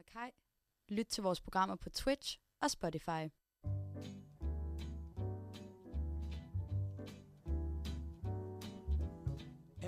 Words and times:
med 0.00 0.04
Kai. 0.12 0.30
Lyt 0.88 1.06
til 1.06 1.22
vores 1.22 1.40
programmer 1.40 1.76
på 1.76 1.90
Twitch 1.90 2.38
og 2.62 2.70
Spotify. 2.70 3.28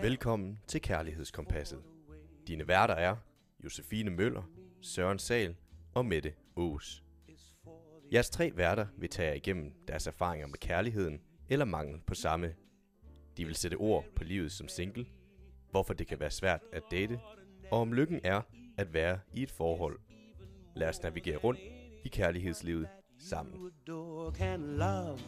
Velkommen 0.02 0.60
til 0.66 0.82
Kærlighedskompasset. 0.82 1.82
Dine 2.46 2.68
værter 2.68 2.94
er 2.94 3.16
Josefine 3.64 4.10
Møller, 4.10 4.42
Søren 4.80 5.18
Sal 5.18 5.56
og 5.94 6.06
Mette 6.06 6.34
Aas. 6.56 7.04
Jeres 8.12 8.30
tre 8.30 8.52
værter 8.56 8.86
vil 8.96 9.10
tage 9.10 9.28
jer 9.28 9.34
igennem 9.34 9.72
deres 9.88 10.06
erfaringer 10.06 10.46
med 10.46 10.58
kærligheden 10.58 11.20
eller 11.48 11.64
mangel 11.64 12.00
på 12.06 12.14
samme. 12.14 12.54
De 13.36 13.44
vil 13.44 13.54
sætte 13.54 13.74
ord 13.74 14.04
på 14.16 14.24
livet 14.24 14.52
som 14.52 14.68
single, 14.68 15.06
hvorfor 15.70 15.94
det 15.94 16.06
kan 16.06 16.20
være 16.20 16.30
svært 16.30 16.60
at 16.72 16.82
date, 16.90 17.20
og 17.70 17.80
om 17.80 17.92
lykken 17.92 18.20
er 18.24 18.42
at 18.76 18.94
være 18.94 19.18
i 19.34 19.42
et 19.42 19.50
forhold. 19.50 19.98
Lad 20.76 20.88
os 20.88 21.02
navigere 21.02 21.36
rundt 21.36 21.60
i 22.04 22.08
kærlighedslivet 22.08 22.88
sammen. 23.18 23.70
Can 24.34 24.60
love 24.60 25.18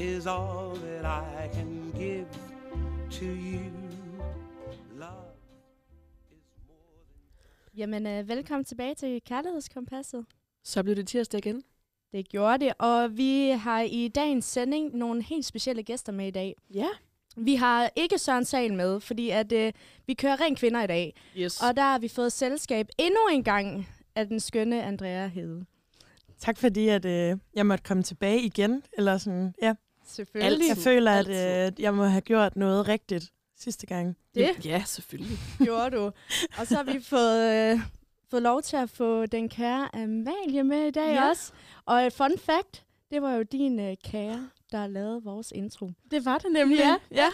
is 0.00 0.26
all 0.26 0.76
that 0.76 1.04
I 1.04 1.54
can 1.54 1.92
give 1.94 2.26
to 3.10 3.24
you. 3.24 3.70
Love 4.94 5.32
is 6.30 6.58
more 6.66 6.76
than 7.72 7.78
Jamen, 7.78 8.06
øh, 8.06 8.28
velkommen 8.28 8.64
tilbage 8.64 8.94
til 8.94 9.22
Kærlighedskompasset. 9.22 10.26
Så 10.64 10.82
blev 10.82 10.96
det 10.96 11.08
tirsdag 11.08 11.38
igen. 11.38 11.62
Det 12.12 12.28
gjorde 12.28 12.64
det, 12.64 12.72
og 12.78 13.16
vi 13.16 13.48
har 13.48 13.80
i 13.80 14.08
dagens 14.08 14.44
sending 14.44 14.96
nogle 14.96 15.22
helt 15.22 15.44
specielle 15.44 15.82
gæster 15.82 16.12
med 16.12 16.26
i 16.26 16.30
dag. 16.30 16.56
Ja. 16.74 16.88
Vi 17.36 17.54
har 17.54 17.90
ikke 17.96 18.18
Søren 18.18 18.44
Sal 18.44 18.74
med, 18.74 19.00
fordi 19.00 19.30
at, 19.30 19.52
øh, 19.52 19.72
vi 20.06 20.14
kører 20.14 20.40
ren 20.40 20.56
kvinder 20.56 20.82
i 20.82 20.86
dag. 20.86 21.14
Yes. 21.36 21.62
Og 21.62 21.76
der 21.76 21.82
har 21.82 21.98
vi 21.98 22.08
fået 22.08 22.32
selskab 22.32 22.88
endnu 22.98 23.20
en 23.32 23.44
gang 23.44 23.88
af 24.14 24.26
den 24.26 24.40
skønne 24.40 24.82
Andrea 24.82 25.26
Hede. 25.26 25.64
Tak 26.38 26.58
fordi, 26.58 26.88
at 26.88 27.04
øh, 27.04 27.36
jeg 27.54 27.66
måtte 27.66 27.84
komme 27.84 28.02
tilbage 28.02 28.40
igen. 28.42 28.82
Eller 28.98 29.18
sådan, 29.18 29.54
ja. 29.62 29.74
Selvfølgelig. 30.06 30.68
Jeg 30.68 30.76
føler, 30.76 31.12
at 31.12 31.28
Altid. 31.28 31.76
øh, 31.78 31.82
jeg 31.82 31.94
må 31.94 32.04
have 32.04 32.20
gjort 32.20 32.56
noget 32.56 32.88
rigtigt 32.88 33.32
sidste 33.58 33.86
gang. 33.86 34.16
Det 34.34 34.64
Ja, 34.64 34.82
selvfølgelig. 34.86 35.38
gjorde 35.64 35.96
du. 35.96 36.02
Og 36.58 36.66
så 36.66 36.74
har 36.76 36.82
vi 36.84 37.00
fået, 37.00 37.50
øh, 37.72 37.80
fået 38.30 38.42
lov 38.42 38.62
til 38.62 38.76
at 38.76 38.90
få 38.90 39.26
den 39.26 39.48
kære 39.48 39.88
Amalie 39.96 40.62
med 40.64 40.86
i 40.86 40.90
dag 40.90 41.14
Ja. 41.14 41.28
også. 41.28 41.52
Og 41.84 42.12
fun 42.12 42.38
fact, 42.38 42.84
det 43.10 43.22
var 43.22 43.32
jo 43.34 43.42
din 43.42 43.80
øh, 43.80 43.96
kære, 44.04 44.48
der 44.72 44.86
lavede 44.86 45.22
vores 45.22 45.52
intro. 45.54 45.90
Det 46.10 46.24
var 46.24 46.38
det 46.38 46.52
nemlig. 46.52 46.78
Ja. 46.78 46.96
ja. 47.22 47.26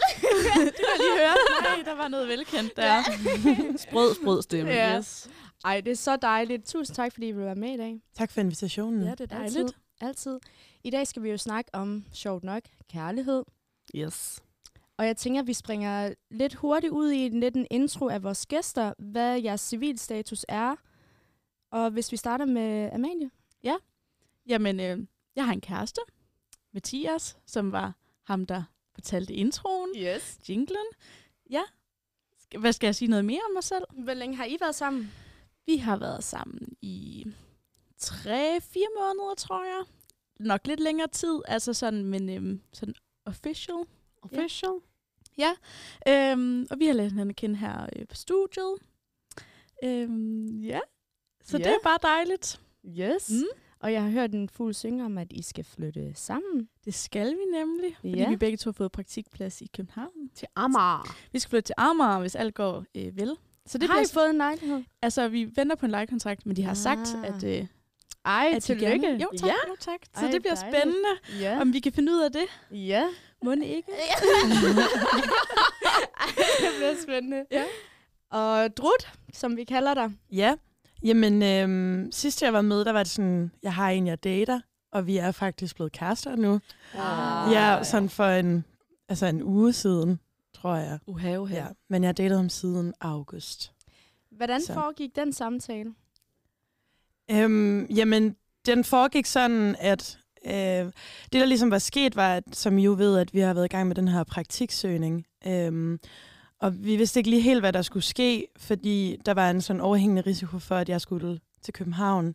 det 0.65 0.75
kan 0.75 0.85
jeg 0.85 0.99
lige 0.99 1.19
høre. 1.19 1.37
Nej, 1.63 1.83
der 1.85 1.95
var 1.95 2.09
noget 2.09 2.29
velkendt 2.29 2.77
der. 2.77 2.87
Ja. 2.87 3.03
sprød, 3.89 4.15
sprød 4.15 4.43
stemme. 4.43 4.73
Ja. 4.73 4.99
Yes. 4.99 5.31
Ej, 5.65 5.81
det 5.81 5.91
er 5.91 5.97
så 5.97 6.17
dejligt. 6.17 6.67
Tusind 6.67 6.95
tak, 6.97 7.13
fordi 7.13 7.29
I 7.29 7.33
vil 7.33 7.45
være 7.45 7.55
med 7.55 7.75
i 7.75 7.77
dag. 7.77 8.01
Tak 8.15 8.31
for 8.31 8.41
invitationen. 8.41 9.03
Ja, 9.03 9.11
det 9.11 9.21
er 9.21 9.27
dejligt. 9.27 9.59
Altid. 9.59 9.75
Altid. 10.01 10.41
I 10.85 10.91
dag 10.91 11.07
skal 11.07 11.23
vi 11.23 11.31
jo 11.31 11.37
snakke 11.37 11.71
om, 11.75 12.05
sjovt 12.13 12.45
nok, 12.45 12.63
kærlighed. 12.93 13.45
Yes. 13.95 14.43
Og 14.97 15.07
jeg 15.07 15.17
tænker, 15.17 15.41
at 15.41 15.47
vi 15.47 15.53
springer 15.53 16.15
lidt 16.31 16.55
hurtigt 16.55 16.93
ud 16.93 17.11
i 17.11 17.27
en 17.27 17.41
lidt 17.41 17.57
en 17.57 17.67
intro 17.71 18.09
af 18.09 18.23
vores 18.23 18.47
gæster, 18.47 18.93
hvad 18.99 19.43
jeres 19.43 19.61
civilstatus 19.61 20.45
er. 20.49 20.75
Og 21.71 21.91
hvis 21.91 22.13
vi 22.13 22.17
starter 22.17 22.45
med 22.45 22.91
Amalie. 22.93 23.31
Jamen, 24.49 24.81
øh, 24.81 25.07
jeg 25.37 25.45
har 25.45 25.53
en 25.53 25.61
kæreste, 25.61 26.01
Mathias, 26.73 27.37
som 27.47 27.73
var 27.73 27.93
ham, 28.23 28.47
der 28.47 28.63
fortalte 28.95 29.35
introen, 29.35 29.91
Yes. 29.97 30.39
jinglen. 30.49 30.87
Ja. 31.51 31.63
Hvad 32.59 32.73
skal 32.73 32.87
jeg 32.87 32.95
sige 32.95 33.09
noget 33.09 33.25
mere 33.25 33.41
om 33.49 33.53
mig 33.55 33.65
selv? 33.65 33.85
Hvor 34.05 34.15
længe 34.15 34.37
har 34.37 34.45
I 34.45 34.57
været 34.61 34.75
sammen? 34.75 35.13
Vi 35.67 35.77
har 35.77 35.97
været 35.97 36.25
sammen 36.25 36.77
i 36.83 37.25
tre, 37.97 38.61
fire 38.61 38.87
måneder, 38.99 39.35
tror 39.35 39.65
jeg. 39.65 39.85
Nok 40.41 40.67
lidt 40.67 40.81
længere 40.81 41.09
tid, 41.09 41.41
altså 41.45 41.73
sådan, 41.75 42.05
men 42.05 42.29
øhm, 42.29 42.61
sådan 42.73 42.95
official. 43.25 43.77
Official? 44.23 44.73
Ja, 45.39 45.53
øhm, 46.09 46.67
og 46.71 46.79
vi 46.79 46.87
har 46.87 46.93
lært 46.95 47.11
hinanden 47.13 47.31
at 47.31 47.37
kende 47.37 47.57
her 47.57 47.87
øh, 47.97 48.07
på 48.09 48.15
studiet. 48.15 48.75
Øhm, 49.85 50.61
ja, 50.61 50.81
så 51.45 51.59
Ja. 51.59 51.65
det 51.65 51.73
er 51.73 51.79
bare 51.85 51.99
dejligt. 52.03 52.61
Yes. 52.87 53.31
Mm. 53.31 53.45
Og 53.81 53.93
jeg 53.93 54.03
har 54.03 54.11
hørt 54.11 54.31
en 54.35 54.49
fuld 54.49 54.75
synge 54.75 55.05
om, 55.05 55.19
at 55.19 55.27
I 55.31 55.43
skal 55.43 55.65
flytte 55.65 56.13
sammen. 56.15 56.69
Det 56.85 56.95
skal 56.95 57.31
vi 57.31 57.45
nemlig, 57.59 57.97
fordi 57.97 58.17
Ja. 58.19 58.29
vi 58.31 58.37
begge 58.37 58.57
to 58.57 58.71
har 58.71 58.73
fået 58.73 58.93
praktikplads 58.93 59.61
i 59.61 59.67
København. 59.77 60.29
Til 60.35 60.49
Amager. 60.57 61.17
Vi 61.33 61.39
skal 61.39 61.51
flytte 61.51 61.67
til 61.67 61.75
Amager, 61.79 62.21
hvis 62.21 62.35
alt 62.35 62.55
går 62.55 62.85
øh, 62.95 63.17
vel. 63.17 63.37
Så 63.67 63.79
det 63.79 63.89
har 63.89 63.97
bliver, 63.97 64.07
I 64.09 64.13
fået 64.15 64.31
en 64.31 64.37
lejlighed? 64.37 64.83
altså, 65.03 65.29
vi 65.29 65.51
venter 65.57 65.77
på 65.77 65.87
en 65.87 65.91
lejekontrakt, 65.91 66.47
men 66.47 66.57
de 66.57 66.63
har 66.63 66.75
sagt, 66.75 67.15
Ah. 67.17 67.27
at, 67.37 67.45
øh, 67.45 67.67
Ej, 68.25 68.53
at 68.55 68.63
tillykke. 68.63 69.07
gerne... 69.07 69.23
Jo 69.23 69.29
tak, 69.39 69.47
Ja. 69.49 69.55
jo 69.69 69.77
tak. 69.81 69.99
Så 70.19 70.25
Ej, 70.25 70.31
det 70.31 70.43
bliver 70.43 70.55
dejligt. 70.55 70.77
spændende, 70.83 71.09
Ja. 71.41 71.61
om 71.61 71.73
vi 71.73 71.81
kan 71.81 71.93
finde 71.93 72.13
ud 72.13 72.21
af 72.21 72.33
det. 72.33 72.45
ja. 72.71 73.09
Må 73.45 73.53
ikke? 73.53 73.65
det 76.37 76.71
bliver 76.77 76.95
spændende. 77.03 77.45
Ja. 77.51 77.65
Og 78.31 78.77
Drut, 78.77 79.13
som 79.33 79.57
vi 79.57 79.65
kalder 79.65 79.95
dig. 79.95 80.13
Ja, 80.33 80.55
jamen 81.03 81.43
øhm, 81.43 82.13
sidst 82.13 82.43
jeg 82.43 82.53
var 82.53 82.61
med, 82.61 82.85
der 82.85 82.93
var 82.93 83.03
det 83.03 83.13
sådan, 83.13 83.51
jeg 83.63 83.75
har 83.75 83.91
en, 83.91 84.07
jeg 84.07 84.25
dater, 84.25 84.61
og 84.93 85.07
vi 85.07 85.17
er 85.17 85.33
faktisk 85.33 85.75
blevet 85.75 85.93
kærester 85.93 86.37
nu. 86.37 86.61
Ah. 86.95 87.53
Ja, 87.53 87.83
sådan 87.83 88.09
for 88.09 88.25
en, 88.27 88.65
altså 89.09 89.27
en 89.27 89.43
uge 89.43 89.73
siden, 89.73 90.21
tror 90.55 90.75
jeg. 90.75 90.99
Uha, 91.07 91.37
uha. 91.37 91.55
Ja, 91.57 91.67
men 91.89 92.03
jeg 92.03 92.09
har 92.09 92.13
datet 92.13 92.37
ham 92.37 92.49
siden 92.49 92.95
august. 93.01 93.73
Hvordan 94.31 94.61
Så. 94.63 94.75
foregik 94.75 95.17
den 95.17 95.33
samtale? 95.33 95.95
Øhm, 97.31 97.85
jamen, 97.85 98.37
den 98.67 98.85
foregik 98.85 99.27
sådan, 99.27 99.77
at 99.79 100.19
øh, 100.47 100.53
det, 100.53 100.93
der 101.33 101.45
ligesom 101.47 101.71
var 101.71 101.79
sket, 101.79 102.17
var, 102.17 102.35
at, 102.35 102.45
som 102.53 102.79
I 102.79 102.85
jo 102.85 102.95
ved, 102.99 103.19
at 103.19 103.35
vi 103.35 103.41
har 103.41 103.55
været 103.55 103.65
i 103.65 103.69
gang 103.69 103.87
med 103.89 103.97
den 103.97 104.09
her 104.09 104.25
praktiksøgning. 104.25 105.27
Øhm, 105.47 106.01
og 106.61 106.85
vi 106.85 106.97
vidste 106.97 107.21
ikke 107.21 107.31
lige 107.31 107.43
helt, 107.43 107.61
hvad 107.61 107.73
der 107.73 107.83
skulle 107.83 108.05
ske, 108.05 108.49
fordi 108.57 109.17
der 109.27 109.35
var 109.35 109.51
en 109.51 109.61
sådan 109.61 109.81
overhængende 109.81 110.23
risiko 110.23 110.59
for, 110.59 110.75
at 110.75 110.89
jeg 110.89 111.01
skulle 111.01 111.41
til 111.63 111.75
København 111.75 112.35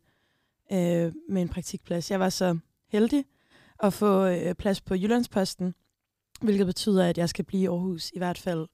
øh, 0.71 1.13
med 1.29 1.41
en 1.41 1.49
praktikplads. 1.49 2.11
Jeg 2.11 2.19
var 2.19 2.29
så 2.29 2.57
heldig 2.87 3.25
at 3.79 3.93
få 3.93 4.25
øh, 4.25 4.55
plads 4.55 4.81
på 4.81 4.95
Jyllandsposten, 4.95 5.75
hvilket 6.41 6.65
betyder, 6.65 7.09
at 7.09 7.17
jeg 7.17 7.29
skal 7.29 7.45
blive 7.45 7.63
i 7.63 7.67
Aarhus 7.67 8.11
i 8.11 8.17
hvert 8.17 8.37
fald 8.37 8.67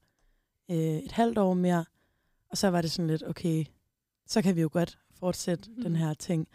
øh, 0.70 0.76
et 0.76 1.12
halvt 1.12 1.38
år 1.38 1.54
mere. 1.54 1.84
Og 2.50 2.58
så 2.58 2.68
var 2.68 2.80
det 2.80 2.90
sådan 2.90 3.06
lidt, 3.06 3.22
okay, 3.28 3.64
så 4.26 4.42
kan 4.42 4.56
vi 4.56 4.60
jo 4.60 4.68
godt 4.72 4.98
fortsætte 5.18 5.70
mm. 5.70 5.82
den 5.82 5.96
her 5.96 6.14
ting. 6.14 6.48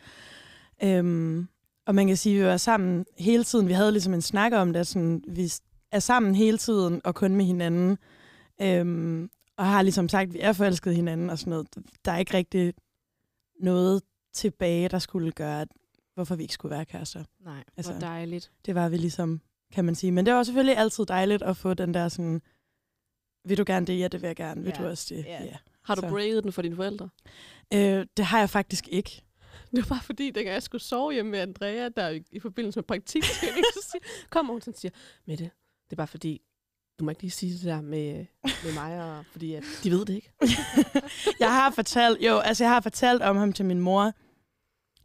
Øhm, 0.83 1.47
og 1.85 1.95
man 1.95 2.07
kan 2.07 2.17
sige, 2.17 2.35
at 2.35 2.41
vi 2.41 2.47
var 2.47 2.57
sammen 2.57 3.05
hele 3.17 3.43
tiden. 3.43 3.67
Vi 3.67 3.73
havde 3.73 3.91
ligesom 3.91 4.13
en 4.13 4.21
snak 4.21 4.53
om 4.53 4.73
det, 4.73 4.87
sådan, 4.87 5.23
vi 5.27 5.51
er 5.91 5.99
sammen 5.99 6.35
hele 6.35 6.57
tiden 6.57 7.01
og 7.03 7.15
kun 7.15 7.35
med 7.35 7.45
hinanden. 7.45 7.97
Øhm, 8.61 9.29
og 9.57 9.65
har 9.65 9.81
ligesom 9.81 10.09
sagt, 10.09 10.27
at 10.27 10.33
vi 10.33 10.39
er 10.39 10.53
forelsket 10.53 10.95
hinanden 10.95 11.29
og 11.29 11.39
sådan 11.39 11.49
noget. 11.51 11.67
Der 12.05 12.11
er 12.11 12.17
ikke 12.17 12.33
rigtig 12.33 12.73
noget 13.59 14.01
tilbage, 14.33 14.89
der 14.89 14.99
skulle 14.99 15.31
gøre, 15.31 15.61
at, 15.61 15.67
hvorfor 16.13 16.35
vi 16.35 16.43
ikke 16.43 16.53
skulle 16.53 16.75
være 16.75 16.85
kærester. 16.85 17.23
Nej, 17.39 17.63
Altså, 17.77 17.91
hvor 17.91 17.99
dejligt. 17.99 18.51
Det 18.65 18.75
var 18.75 18.89
vi 18.89 18.97
ligesom, 18.97 19.41
kan 19.73 19.85
man 19.85 19.95
sige. 19.95 20.11
Men 20.11 20.25
det 20.25 20.33
var 20.33 20.43
selvfølgelig 20.43 20.77
altid 20.77 21.05
dejligt 21.05 21.43
at 21.43 21.57
få 21.57 21.73
den 21.73 21.93
der 21.93 22.09
sådan, 22.09 22.41
vil 23.45 23.57
du 23.57 23.63
gerne 23.67 23.85
det? 23.85 23.99
Ja, 23.99 24.07
det 24.07 24.21
vil 24.21 24.27
jeg 24.27 24.35
gerne. 24.35 24.63
Vil 24.63 24.73
Ja. 24.77 24.83
du 24.83 24.89
også 24.89 25.15
det? 25.15 25.25
Ja. 25.25 25.43
Ja. 25.43 25.55
Har 25.83 25.95
du 25.95 26.01
Så. 26.01 26.07
breaket 26.09 26.43
den 26.43 26.51
for 26.51 26.61
dine 26.61 26.75
forældre? 26.75 27.09
Øh, 27.73 28.05
det 28.17 28.25
har 28.25 28.39
jeg 28.39 28.49
faktisk 28.49 28.87
ikke. 28.87 29.21
Det 29.71 29.89
var 29.89 29.95
bare 29.95 30.03
fordi, 30.03 30.25
dengang 30.25 30.53
jeg 30.53 30.63
skulle 30.63 30.81
sove 30.81 31.13
hjemme 31.13 31.31
med 31.31 31.39
Andrea, 31.39 31.89
der 31.89 32.09
i, 32.09 32.23
i 32.31 32.39
forbindelse 32.39 32.77
med 32.79 32.83
praktiktræning, 32.83 33.65
så 33.73 33.97
kommer 34.29 34.53
hun 34.53 34.61
og 34.67 34.73
siger, 34.75 34.91
Mette, 35.25 35.43
det 35.43 35.91
er 35.91 35.95
bare 35.95 36.07
fordi, 36.07 36.41
du 36.99 37.03
må 37.03 37.09
ikke 37.09 37.21
lige 37.21 37.31
sige 37.31 37.53
det 37.53 37.63
der 37.63 37.81
med, 37.81 38.25
med 38.65 38.73
mig, 38.73 39.03
og, 39.17 39.25
fordi 39.31 39.53
at 39.53 39.63
de 39.83 39.91
ved 39.91 40.05
det 40.05 40.13
ikke. 40.13 40.31
jeg 41.39 41.53
har 41.53 41.71
fortalt, 41.71 42.21
jo, 42.21 42.37
altså 42.37 42.63
jeg 42.63 42.71
har 42.71 42.81
fortalt 42.81 43.21
om 43.21 43.37
ham 43.37 43.53
til 43.53 43.65
min 43.65 43.79
mor, 43.79 44.11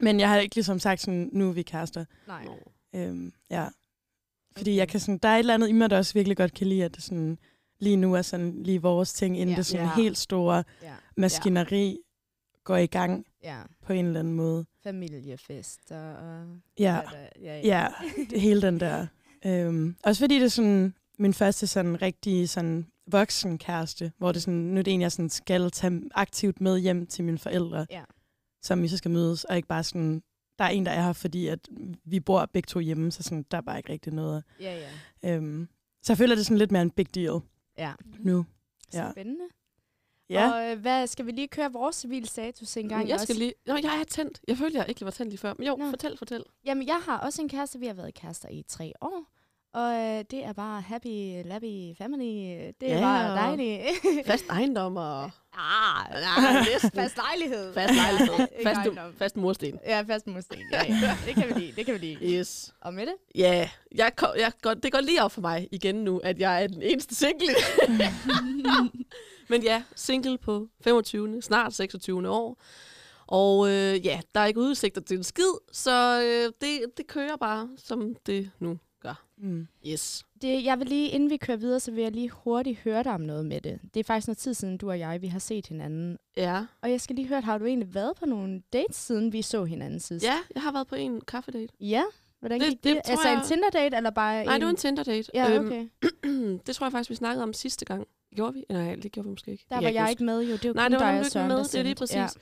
men 0.05 0.21
jeg 0.21 0.29
har 0.29 0.39
ikke 0.39 0.55
ligesom 0.55 0.79
sagt 0.79 1.01
sådan, 1.01 1.31
nu 1.33 1.49
er 1.49 1.53
vi 1.53 1.63
kærester. 1.63 2.05
Nej. 2.27 2.47
Øhm, 2.95 3.33
ja. 3.51 3.67
Fordi 4.57 4.77
jeg 4.77 4.89
kan 4.89 5.01
sådan, 5.01 5.19
der 5.19 5.29
er 5.29 5.35
et 5.35 5.39
eller 5.39 5.55
andet 5.55 5.69
i 5.69 5.73
mig, 5.73 5.91
der 5.91 5.97
også 5.99 6.15
virkelig 6.15 6.37
godt 6.37 6.55
kan 6.55 6.67
lide, 6.67 6.85
at 6.85 6.95
det 6.95 7.03
sådan, 7.03 7.39
lige 7.81 7.97
nu 7.97 8.15
er 8.15 8.23
sådan 8.23 8.63
lige 8.63 8.83
vores 8.83 9.13
ting, 9.13 9.37
inden 9.39 9.49
ja. 9.49 9.57
det 9.57 9.67
sådan 9.67 9.87
Ja. 9.87 9.95
helt 9.95 10.19
store 10.19 10.65
Ja. 10.83 10.95
maskineri 11.17 11.99
går 12.65 12.77
i 12.77 12.87
gang 12.87 13.27
Ja. 13.45 13.59
på 13.87 13.93
en 13.93 14.07
eller 14.07 14.21
anden 14.21 14.35
måde. 14.35 14.67
Familiefester 14.83 16.15
og... 16.15 16.47
Ja, 16.79 17.01
ja, 17.41 17.61
ja. 17.61 17.61
ja 17.65 17.89
hele 18.39 18.63
den 18.63 18.81
der. 18.81 19.07
Øhm, 19.47 19.97
også 20.05 20.23
fordi 20.23 20.35
det 20.39 20.45
er 20.45 20.49
sådan 20.49 20.95
min 21.21 21.35
første 21.35 21.67
sådan 21.67 22.03
rigtig 22.03 22.49
sådan 22.51 22.87
voksen 23.07 23.59
kæreste, 23.59 24.13
hvor 24.19 24.33
det 24.33 24.43
sådan, 24.43 24.61
nu 24.61 24.79
er 24.79 24.83
det 24.83 24.95
en, 24.95 25.01
jeg 25.01 25.13
sådan 25.13 25.29
skal 25.31 25.71
tage 25.71 26.03
aktivt 26.15 26.61
med 26.61 26.79
hjem 26.79 27.07
til 27.07 27.25
mine 27.25 27.39
forældre, 27.39 27.87
Ja. 27.91 28.03
som 28.63 28.83
vi 28.83 28.89
så 28.89 28.97
skal 28.97 29.11
mødes, 29.11 29.45
og 29.45 29.57
ikke 29.57 29.69
bare 29.69 29.83
sådan, 29.85 30.23
der 30.59 30.65
er 30.65 30.69
en, 30.69 30.87
der 30.87 30.93
er 30.93 31.03
her, 31.03 31.13
fordi 31.13 31.47
at 31.47 31.69
vi 32.05 32.21
bor 32.21 32.47
begge 32.53 32.67
to 32.67 32.81
hjemme, 32.81 33.13
så 33.13 33.23
sådan, 33.23 33.45
der 33.51 33.57
er 33.57 33.61
bare 33.63 33.77
ikke 33.79 33.93
rigtig 33.93 34.13
noget. 34.13 34.45
Ja, 34.61 34.89
ja. 35.23 35.37
Øhm, 35.37 35.69
så 36.03 36.13
jeg 36.13 36.19
føler, 36.19 36.35
det 36.35 36.47
sådan 36.47 36.59
lidt 36.59 36.71
mere 36.73 36.83
en 36.83 36.91
big 36.91 37.15
deal 37.15 37.41
Ja. 37.79 37.93
nu. 38.19 38.47
Ja. 38.95 39.11
Spændende. 39.11 39.45
Ja. 40.31 40.53
Og 40.53 40.71
øh, 40.73 40.81
hvad, 40.81 41.07
skal 41.07 41.27
vi 41.27 41.31
lige 41.31 41.49
køre 41.49 41.73
vores 41.73 41.97
civil 41.97 42.29
status 42.29 42.77
en 42.77 42.89
gang? 42.89 43.09
Jeg 43.09 43.15
også? 43.15 43.27
skal 43.27 43.37
lige... 43.37 43.53
Nå, 43.67 43.75
jeg 43.75 44.01
er 44.01 44.05
tændt. 44.05 44.41
Jeg 44.49 44.57
følte, 44.57 44.79
jeg 44.79 44.89
ikke 44.89 45.05
var 45.05 45.11
tændt 45.11 45.31
lige 45.31 45.39
før. 45.39 45.55
Men 45.59 45.67
jo, 45.67 45.77
Nå. 45.77 45.91
fortæl, 45.91 46.17
fortæl. 46.17 46.45
Jamen, 46.65 46.87
jeg 46.87 47.01
har 47.05 47.19
også 47.19 47.43
en 47.43 47.49
kæreste. 47.49 47.79
Vi 47.79 47.87
har 47.87 47.95
været 47.95 48.15
kærester 48.15 48.49
i 48.49 48.63
tre 48.69 48.93
år. 49.01 49.25
Og 49.75 49.93
øh, 49.93 50.25
det 50.31 50.45
er 50.45 50.53
bare 50.53 50.81
happy, 50.81 51.43
lappy 51.45 51.97
family. 51.99 52.73
Det 52.81 52.93
er 52.93 52.95
Ja, 52.95 53.01
bare 53.01 53.31
og 53.31 53.37
dejligt. 53.37 53.83
Fast 54.27 54.45
ejendom 54.51 54.97
og 54.97 55.23
ah, 55.59 56.65
næsten. 56.73 56.91
fast 56.95 57.17
lejlighed. 57.17 57.75
fast 57.75 57.95
lejlighed. 57.95 58.47
Fast, 58.63 58.81
fast 59.19 59.37
mursten. 59.37 59.79
Ja, 59.87 60.01
fast 60.03 60.27
mursten. 60.27 60.59
Ja, 60.73 60.83
ja. 60.89 61.17
Det 61.27 61.35
kan 61.35 61.49
vi 61.55 61.61
lide, 61.61 61.73
det 61.77 61.87
kan 61.87 61.95
vi 61.95 61.99
lide. 61.99 62.39
Yes. 62.39 62.75
Og 62.81 62.95
med 62.95 63.07
det? 63.07 63.15
Ja, 63.35 63.69
jeg, 63.95 64.17
kom, 64.17 64.29
jeg 64.39 64.53
går, 64.63 64.75
det 64.75 64.93
går 64.93 65.01
lige 65.01 65.23
op 65.23 65.33
for 65.33 65.41
mig 65.41 65.69
igen 65.73 65.95
nu, 65.95 66.19
at 66.19 66.39
jeg 66.39 66.63
er 66.63 66.67
den 66.67 66.83
eneste 66.83 67.15
single. 67.15 67.55
Men 69.49 69.63
ja, 69.63 69.83
single 69.97 70.39
på 70.39 70.69
25. 70.85 71.43
snart 71.43 71.75
26. 71.75 72.29
år. 72.29 72.63
Og 73.27 73.69
øh, 73.69 74.07
ja, 74.07 74.21
der 74.35 74.41
er 74.41 74.47
ikke 74.47 74.61
udsigter 74.61 75.01
til 75.01 75.17
en 75.17 75.25
skid, 75.25 75.53
så 75.73 76.23
øh, 76.23 76.53
det, 76.61 76.81
det 76.97 77.07
kører 77.07 77.37
bare, 77.37 77.69
som 77.77 78.15
det 78.27 78.51
nu. 78.59 78.79
Mm. 79.43 79.69
Yes. 79.87 80.25
det. 80.43 80.65
Jeg 80.65 80.79
vil 80.79 80.87
lige, 80.87 81.09
inden 81.09 81.31
vi 81.31 81.37
kører 81.37 81.57
videre, 81.57 81.81
så 81.81 81.91
vil 81.91 82.03
jeg 82.03 82.13
lige 82.13 82.31
hurtigt 82.31 82.79
høre 82.79 83.03
dig 83.03 83.13
om 83.13 83.21
noget 83.21 83.47
med 83.47 83.61
det. 83.61 83.79
Det 83.95 84.01
er 84.01 84.05
faktisk 84.05 84.29
noget 84.29 84.39
tid 84.39 84.55
siden, 84.55 84.77
du 84.79 84.89
og 84.91 84.99
jeg, 84.99 85.23
vi 85.23 85.27
har 85.27 85.39
set 85.39 85.67
hinanden. 85.67 86.19
Ja. 86.37 86.65
Og 86.83 86.91
jeg 86.91 87.01
skal 87.01 87.17
lige 87.17 87.29
høre, 87.29 87.41
har 87.41 87.59
du 87.59 87.65
egentlig 87.65 87.95
været 87.95 88.17
på 88.17 88.27
nogle 88.27 88.63
dates, 88.73 88.97
siden 88.97 89.33
vi 89.33 89.43
så 89.43 89.65
hinanden 89.65 90.01
sidst? 90.01 90.25
ja, 90.25 90.35
jeg 90.55 90.63
har 90.63 90.73
været 90.73 90.87
på 90.87 90.95
en 90.95 91.21
kaffedate. 91.21 91.69
Ja? 91.81 92.03
Hvordan 92.41 92.61
Det- 92.61 92.69
gik 92.69 92.85
det? 92.85 92.95
det 92.97 93.03
altså 93.11 93.29
en 93.29 93.35
jeg- 93.39 93.45
Tinder-date, 93.47 93.97
eller 93.97 94.11
bare 94.11 94.45
Nej, 94.45 94.55
en... 94.55 94.61
det 94.61 94.67
var 94.67 94.71
en 94.71 94.77
Tinder-date. 94.77 95.31
Ja, 95.35 95.55
Øhm, 95.57 95.67
okay. 95.67 95.89
det 96.67 96.75
tror 96.77 96.87
jeg 96.87 96.93
faktisk, 96.93 97.11
vi 97.11 97.15
snakkede 97.15 97.43
om 97.43 97.53
sidste 97.53 97.85
gang. 97.85 98.07
Gjorde 98.37 98.55
vi? 98.55 98.65
Nej, 98.69 98.95
det 98.95 99.13
gjorde 99.13 99.25
vi 99.27 99.31
måske 99.31 99.51
ikke. 99.51 99.67
Der 99.69 99.75
var 99.81 99.89
jeg 99.89 100.03
huske. 100.03 100.11
ikke 100.11 100.25
med, 100.25 100.43
jo. 100.43 100.57
Det 100.57 100.67
var 100.69 100.73
Nej, 100.75 100.85
kun 100.85 100.93
det 100.93 101.01
var 101.01 101.11
dig 101.11 101.19
ikke 101.19 101.31
Søren, 101.31 101.49
med. 101.49 101.65
Det 101.65 101.75
er 101.75 101.83
lige 101.83 101.95
præcis. 101.95 102.37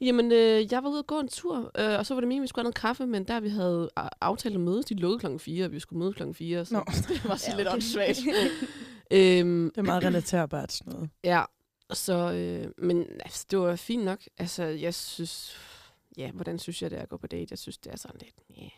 Jamen, 0.00 0.32
øh, 0.32 0.72
jeg 0.72 0.82
var 0.84 0.90
ude 0.90 0.98
og 0.98 1.06
gå 1.06 1.20
en 1.20 1.28
tur, 1.28 1.70
øh, 1.78 1.98
og 1.98 2.06
så 2.06 2.14
var 2.14 2.20
det 2.20 2.28
meningen, 2.28 2.42
vi 2.42 2.46
skulle 2.48 2.60
have 2.62 2.64
noget 2.64 2.74
kaffe, 2.74 3.06
men 3.06 3.24
der 3.24 3.40
vi 3.40 3.48
havde 3.48 3.90
aftalt 4.20 4.54
at 4.54 4.60
mødes, 4.60 4.84
de 4.86 4.94
lukkede 4.94 5.18
klokken 5.18 5.40
4, 5.40 5.64
og 5.64 5.72
vi 5.72 5.80
skulle 5.80 5.98
mødes 5.98 6.16
klokken 6.16 6.34
4, 6.34 6.64
så 6.64 6.74
Nå. 6.74 6.84
det 7.14 7.28
var 7.28 7.36
så 7.36 7.50
Ja, 7.50 7.56
lidt 7.56 7.68
åndssvagt. 7.68 8.18
øhm, 9.10 9.70
Det 9.70 9.78
er 9.78 9.82
meget 9.82 10.04
relaterbart 10.04 10.72
sådan 10.72 10.92
noget. 10.92 11.10
ja, 11.24 11.44
så, 11.92 12.32
øh, 12.32 12.72
men 12.78 13.06
altså, 13.20 13.46
det 13.50 13.58
var 13.58 13.76
fint 13.76 14.04
nok. 14.04 14.20
Altså, 14.38 14.64
jeg 14.64 14.94
synes, 14.94 15.56
ja, 16.18 16.30
hvordan 16.30 16.58
synes 16.58 16.82
jeg, 16.82 16.90
det 16.90 16.98
er 16.98 17.02
at 17.02 17.08
gå 17.08 17.16
på 17.16 17.26
date? 17.26 17.46
Jeg 17.50 17.58
synes, 17.58 17.78
det 17.78 17.92
er 17.92 17.96
sådan 17.96 18.20
lidt, 18.20 18.60
yeah. 18.62 18.70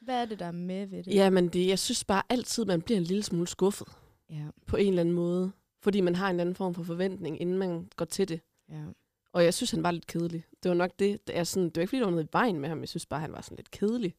Hvad 0.00 0.20
er 0.22 0.24
det, 0.24 0.38
der 0.38 0.46
er 0.46 0.52
med 0.52 0.86
ved 0.86 1.02
det? 1.02 1.14
Ja, 1.14 1.30
men 1.30 1.48
det, 1.48 1.66
jeg 1.68 1.78
synes 1.78 2.04
bare 2.04 2.22
altid, 2.28 2.64
man 2.64 2.82
bliver 2.82 2.98
en 2.98 3.04
lille 3.04 3.22
smule 3.22 3.46
skuffet 3.48 3.88
Ja, 4.30 4.44
på 4.66 4.76
en 4.76 4.88
eller 4.88 5.00
anden 5.00 5.14
måde, 5.14 5.52
fordi 5.82 6.00
man 6.00 6.14
har 6.14 6.30
en 6.30 6.40
anden 6.40 6.54
form 6.54 6.74
for 6.74 6.82
forventning, 6.82 7.40
inden 7.40 7.58
man 7.58 7.88
går 7.96 8.04
til 8.04 8.28
det. 8.28 8.40
ja. 8.70 8.82
Og 9.32 9.44
jeg 9.44 9.54
synes, 9.54 9.70
han 9.70 9.82
var 9.82 9.90
lidt 9.90 10.06
kedelig. 10.06 10.44
Det 10.62 10.68
var 10.68 10.74
nok 10.74 10.90
det. 10.98 11.26
Det 11.26 11.38
er, 11.38 11.44
sådan, 11.44 11.64
det 11.64 11.76
var 11.76 11.80
ikke, 11.80 11.88
fordi 11.88 11.98
der 11.98 12.04
var 12.04 12.10
noget 12.10 12.24
i 12.24 12.28
vejen 12.32 12.60
med 12.60 12.68
ham. 12.68 12.80
Jeg 12.80 12.88
synes 12.88 13.06
bare, 13.06 13.20
han 13.20 13.32
var 13.32 13.40
sådan 13.40 13.56
lidt 13.56 13.70
kedelig. 13.70 14.14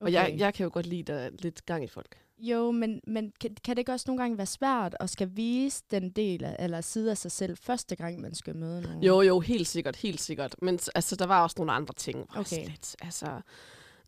Okay. 0.00 0.06
Og 0.06 0.12
jeg, 0.12 0.34
jeg 0.38 0.54
kan 0.54 0.64
jo 0.64 0.70
godt 0.72 0.86
lide, 0.86 1.02
der 1.02 1.14
er 1.14 1.30
lidt 1.38 1.66
gang 1.66 1.84
i 1.84 1.86
folk. 1.86 2.18
Jo, 2.38 2.70
men, 2.70 3.00
men 3.06 3.32
kan, 3.40 3.56
kan 3.64 3.76
det 3.76 3.78
ikke 3.78 3.92
også 3.92 4.04
nogle 4.08 4.22
gange 4.22 4.38
være 4.38 4.46
svært 4.46 4.96
at 5.00 5.10
skal 5.10 5.30
vise 5.34 5.84
den 5.90 6.10
del 6.10 6.44
af, 6.44 6.56
eller 6.58 6.80
side 6.80 7.10
af 7.10 7.18
sig 7.18 7.32
selv 7.32 7.56
første 7.56 7.96
gang, 7.96 8.20
man 8.20 8.34
skal 8.34 8.56
møde 8.56 8.82
nogen? 8.82 9.02
Jo, 9.02 9.20
jo, 9.20 9.40
helt 9.40 9.66
sikkert, 9.66 9.96
helt 9.96 10.20
sikkert. 10.20 10.54
Men 10.62 10.78
altså, 10.94 11.16
der 11.16 11.26
var 11.26 11.42
også 11.42 11.54
nogle 11.58 11.72
andre 11.72 11.94
ting. 11.94 12.26
Okay. 12.36 12.66
Lidt, 12.66 12.96
altså, 13.00 13.40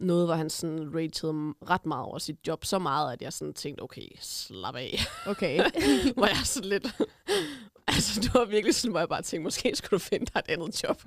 noget, 0.00 0.26
hvor 0.26 0.35
han 0.35 0.50
sådan 0.50 0.91
rated 0.94 1.55
ret 1.70 1.87
meget 1.87 2.05
over 2.05 2.19
sit 2.19 2.37
job. 2.47 2.64
Så 2.64 2.79
meget, 2.79 3.12
at 3.12 3.23
jeg 3.23 3.32
sådan 3.32 3.55
tænkte, 3.55 3.82
okay, 3.82 4.08
slap 4.20 4.75
af. 4.76 4.99
Okay. 5.26 5.56
hvor 6.17 6.26
jeg 6.26 6.37
sådan 6.44 6.69
lidt... 6.69 6.87
altså, 7.88 8.20
det 8.20 8.35
var 8.35 8.44
virkelig 8.44 8.75
sådan, 8.75 8.91
hvor 8.91 9.00
jeg 9.00 9.08
bare 9.08 9.23
tænkte, 9.23 9.44
måske 9.44 9.76
skulle 9.76 9.91
du 9.91 10.05
finde 10.05 10.26
dig 10.26 10.38
et 10.38 10.52
andet 10.52 10.82
job. 10.82 11.02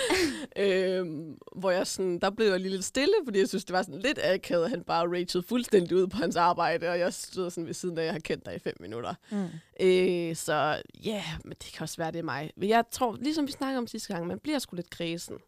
øhm, 0.56 1.38
hvor 1.56 1.70
jeg 1.70 1.86
sådan, 1.86 2.18
der 2.18 2.30
blev 2.30 2.50
jeg 2.50 2.60
lige 2.60 2.72
lidt 2.72 2.84
stille, 2.84 3.14
fordi 3.24 3.38
jeg 3.38 3.48
synes, 3.48 3.64
det 3.64 3.72
var 3.72 3.82
sådan 3.82 4.00
lidt 4.00 4.18
akavet, 4.22 4.64
at 4.64 4.70
han 4.70 4.84
bare 4.84 5.20
rated 5.20 5.42
fuldstændig 5.42 5.96
ud 5.96 6.06
på 6.06 6.16
hans 6.16 6.36
arbejde, 6.36 6.88
og 6.88 6.98
jeg 6.98 7.14
stod 7.14 7.50
sådan 7.50 7.66
ved 7.66 7.74
siden 7.74 7.98
af, 7.98 8.02
at 8.02 8.06
jeg 8.06 8.14
har 8.14 8.20
kendt 8.20 8.46
dig 8.46 8.54
i 8.54 8.58
fem 8.58 8.76
minutter. 8.80 9.14
Mm. 9.30 9.44
Øh, 9.80 10.36
så 10.36 10.82
ja, 11.04 11.10
yeah, 11.10 11.24
men 11.44 11.56
det 11.64 11.72
kan 11.72 11.82
også 11.82 11.96
være, 11.96 12.12
det 12.12 12.18
er 12.18 12.22
mig. 12.22 12.50
Men 12.56 12.68
jeg 12.68 12.84
tror, 12.90 13.16
ligesom 13.20 13.46
vi 13.46 13.52
snakkede 13.52 13.78
om 13.78 13.86
sidste 13.86 14.14
gang, 14.14 14.26
man 14.26 14.38
bliver 14.38 14.58
sgu 14.58 14.76
lidt 14.76 14.90
kredsen. 14.90 15.38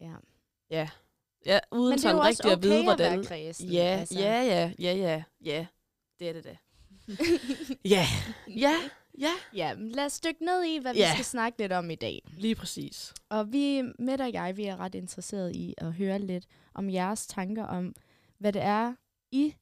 ja. 0.00 0.12
Ja. 0.70 0.88
Ja, 1.46 1.58
uden 1.72 1.84
Men 1.84 1.98
det 1.98 2.04
er 2.04 2.08
sådan 2.08 2.16
jo 2.16 2.20
også 2.22 2.28
rigtig 2.28 2.52
at 2.52 2.58
okay 2.58 2.66
vide, 2.68 2.78
at 2.78 2.84
hvordan... 2.84 3.12
være 3.18 3.24
kredsen. 3.24 3.68
Ja, 3.68 3.78
altså. 4.00 4.18
ja, 4.18 4.42
ja, 4.42 4.72
ja, 4.78 4.92
ja, 4.94 5.22
ja. 5.44 5.66
Det 6.18 6.28
er 6.28 6.32
det 6.32 6.44
da. 6.44 6.56
ja, 7.94 8.06
ja, 8.48 8.74
ja. 9.18 9.30
Ja, 9.54 9.74
men 9.74 9.88
lad 9.92 10.04
os 10.06 10.20
dykke 10.20 10.44
ned 10.44 10.64
i, 10.64 10.78
hvad 10.78 10.92
vi 10.94 10.98
Ja. 10.98 11.12
skal 11.12 11.24
snakke 11.24 11.58
lidt 11.58 11.72
om 11.72 11.90
i 11.90 11.94
dag. 11.94 12.22
Lige 12.36 12.54
præcis. 12.54 13.14
Og 13.28 13.52
vi, 13.52 13.82
Mette 13.98 14.22
og 14.22 14.32
jeg, 14.32 14.56
vi 14.56 14.64
er 14.64 14.76
ret 14.76 14.94
interesseret 14.94 15.56
i 15.56 15.74
at 15.78 15.92
høre 15.92 16.18
lidt 16.18 16.46
om 16.74 16.90
jeres 16.90 17.26
tanker 17.26 17.64
om, 17.64 17.94
hvad 18.38 18.52
det 18.52 18.62
er, 18.62 18.94
I... 19.32 19.54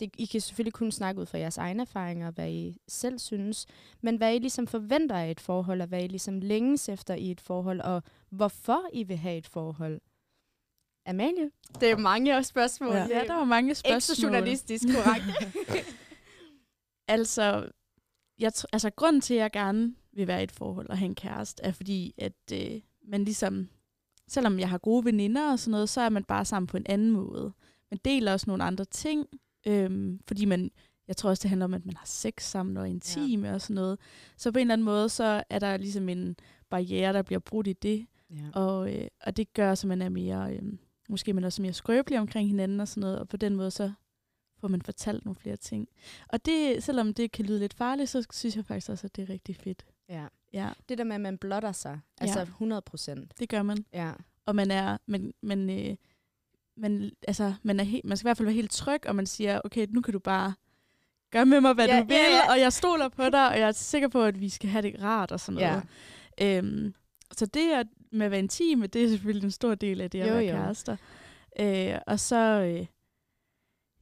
Det, 0.00 0.10
I 0.18 0.24
kan 0.24 0.40
selvfølgelig 0.40 0.72
kun 0.72 0.92
snakke 0.92 1.20
ud 1.20 1.26
fra 1.26 1.38
jeres 1.38 1.58
egne 1.58 1.82
erfaringer, 1.82 2.30
hvad 2.30 2.50
I 2.50 2.76
selv 2.88 3.18
synes, 3.18 3.66
men 4.00 4.16
hvad 4.16 4.34
I 4.34 4.38
ligesom 4.38 4.66
forventer 4.66 5.16
af 5.16 5.30
et 5.30 5.40
forhold, 5.40 5.80
og 5.80 5.86
hvad 5.86 6.02
I 6.04 6.06
ligesom 6.06 6.40
længes 6.40 6.88
efter 6.88 7.14
i 7.14 7.30
et 7.30 7.40
forhold, 7.40 7.80
og 7.80 8.02
hvorfor 8.30 8.82
I 8.92 9.02
vil 9.02 9.16
have 9.16 9.36
et 9.38 9.46
forhold. 9.46 10.00
Amalie? 11.06 11.50
Det 11.80 11.90
er 11.90 11.96
mange 11.96 12.44
spørgsmål. 12.44 12.94
Ja. 12.94 13.06
Ja, 13.06 13.20
er 13.22 13.24
der 13.24 13.34
var 13.34 13.44
mange 13.44 13.70
ikke 13.70 13.78
spørgsmål. 13.78 14.16
så 14.16 14.22
journalistisk 14.22 14.84
korrekt. 14.94 15.24
Altså, 17.08 17.68
jeg 18.38 18.52
tr- 18.56 18.64
altså, 18.72 18.90
grunden 18.90 19.20
til, 19.20 19.34
at 19.34 19.40
jeg 19.40 19.50
gerne 19.52 19.94
vil 20.12 20.26
være 20.26 20.40
i 20.40 20.44
et 20.44 20.52
forhold 20.52 20.88
og 20.88 20.98
have 20.98 21.06
en 21.06 21.14
kæreste, 21.14 21.62
er 21.62 21.72
fordi, 21.72 22.14
at 22.18 22.52
øh, 22.52 22.80
man 23.08 23.24
ligesom, 23.24 23.68
selvom 24.28 24.58
jeg 24.58 24.68
har 24.68 24.78
gode 24.78 25.04
veninder 25.04 25.52
og 25.52 25.58
sådan 25.58 25.70
noget, 25.70 25.88
så 25.88 26.00
er 26.00 26.08
man 26.08 26.24
bare 26.24 26.44
sammen 26.44 26.66
på 26.66 26.76
en 26.76 26.86
anden 26.88 27.10
måde. 27.10 27.52
Man 27.90 28.00
deler 28.04 28.32
også 28.32 28.44
nogle 28.50 28.64
andre 28.64 28.84
ting, 28.84 29.26
øhm, 29.66 30.20
fordi 30.28 30.44
man, 30.44 30.70
jeg 31.08 31.16
tror 31.16 31.30
også, 31.30 31.42
det 31.42 31.48
handler 31.48 31.64
om, 31.64 31.74
at 31.74 31.86
man 31.86 31.96
har 31.96 32.06
sex 32.06 32.42
sammen 32.42 32.76
og 32.76 32.88
intime 32.88 33.48
ja. 33.48 33.54
og 33.54 33.60
sådan 33.60 33.74
noget. 33.74 33.98
Så 34.36 34.52
på 34.52 34.58
en 34.58 34.60
eller 34.60 34.72
anden 34.72 34.84
måde, 34.84 35.08
så 35.08 35.42
er 35.50 35.58
der 35.58 35.76
ligesom 35.76 36.08
en 36.08 36.36
barriere, 36.70 37.12
der 37.12 37.22
bliver 37.22 37.40
brudt 37.40 37.66
i 37.66 37.72
det, 37.72 38.06
ja. 38.30 38.60
og, 38.60 38.94
øh, 38.94 39.08
og 39.20 39.36
det 39.36 39.52
gør, 39.52 39.74
så 39.74 39.86
man 39.86 40.02
er 40.02 40.08
mere, 40.08 40.54
øh, 40.54 40.62
måske 41.08 41.32
man 41.32 41.44
er 41.44 41.48
også 41.48 41.62
mere 41.62 41.72
skrøbelig 41.72 42.18
omkring 42.20 42.48
hinanden 42.48 42.80
og 42.80 42.88
sådan 42.88 43.00
noget, 43.00 43.18
og 43.18 43.28
på 43.28 43.36
den 43.36 43.56
måde 43.56 43.70
så 43.70 43.92
får 44.60 44.68
man 44.68 44.82
fortalt 44.82 45.24
nogle 45.24 45.36
flere 45.36 45.56
ting. 45.56 45.88
Og 46.28 46.44
det, 46.46 46.82
selvom 46.82 47.14
det 47.14 47.32
kan 47.32 47.44
lyde 47.44 47.58
lidt 47.58 47.74
farligt, 47.74 48.10
så 48.10 48.26
synes 48.32 48.56
jeg 48.56 48.64
faktisk 48.64 48.90
også, 48.90 49.06
at 49.06 49.16
det 49.16 49.22
er 49.22 49.32
rigtig 49.32 49.56
fedt. 49.56 49.84
ja. 50.08 50.26
Ja, 50.52 50.68
Det 50.88 50.98
der 50.98 51.04
med, 51.04 51.14
at 51.14 51.20
man 51.20 51.38
blotter 51.38 51.72
sig, 51.72 52.00
altså 52.20 52.40
100 52.40 52.82
procent. 52.82 53.38
det 53.38 53.48
gør 53.48 53.62
man. 53.62 53.84
Ja. 53.92 54.12
Og 54.46 54.56
man 54.56 54.70
er, 54.70 54.96
men, 55.06 55.34
men, 55.42 55.70
øh, 55.70 55.96
man, 56.76 57.10
altså, 57.28 57.54
man, 57.62 57.80
er 57.80 57.84
he, 57.84 58.00
man 58.04 58.16
skal 58.16 58.24
i 58.24 58.28
hvert 58.28 58.36
fald 58.36 58.46
være 58.46 58.54
helt 58.54 58.70
tryg, 58.70 59.06
og 59.06 59.16
man 59.16 59.26
siger, 59.26 59.60
okay, 59.64 59.86
nu 59.90 60.00
kan 60.00 60.12
du 60.12 60.18
bare 60.18 60.54
gøre 61.30 61.46
med 61.46 61.60
mig, 61.60 61.72
hvad 61.74 61.86
Ja, 61.88 62.00
du 62.00 62.06
vil, 62.06 62.14
ja, 62.16 62.36
ja. 62.36 62.50
og 62.52 62.60
jeg 62.60 62.72
stoler 62.72 63.08
på 63.08 63.24
dig, 63.24 63.48
og 63.48 63.58
jeg 63.58 63.68
er 63.68 63.72
sikker 63.72 64.08
på, 64.08 64.22
at 64.22 64.40
vi 64.40 64.48
skal 64.48 64.68
have 64.70 64.82
det 64.82 65.02
rart 65.02 65.32
og 65.32 65.40
sådan 65.40 65.60
noget. 65.60 65.82
Ja. 66.38 66.58
Øhm, 66.58 66.94
så 67.32 67.46
det 67.46 67.72
at 67.72 67.86
med 68.16 68.26
at 68.26 68.30
være 68.30 68.40
intime, 68.40 68.86
det 68.86 69.04
er 69.04 69.08
selvfølgelig 69.08 69.44
en 69.44 69.50
stor 69.50 69.74
del 69.74 70.00
af 70.00 70.10
det 70.10 70.20
at 70.20 70.28
Jo, 70.28 70.32
være 70.32 70.42
jo. 70.44 70.50
kærester. 70.52 70.96
Øh, 71.60 71.98
og 72.06 72.20
så 72.20 72.36
øh, 72.36 72.86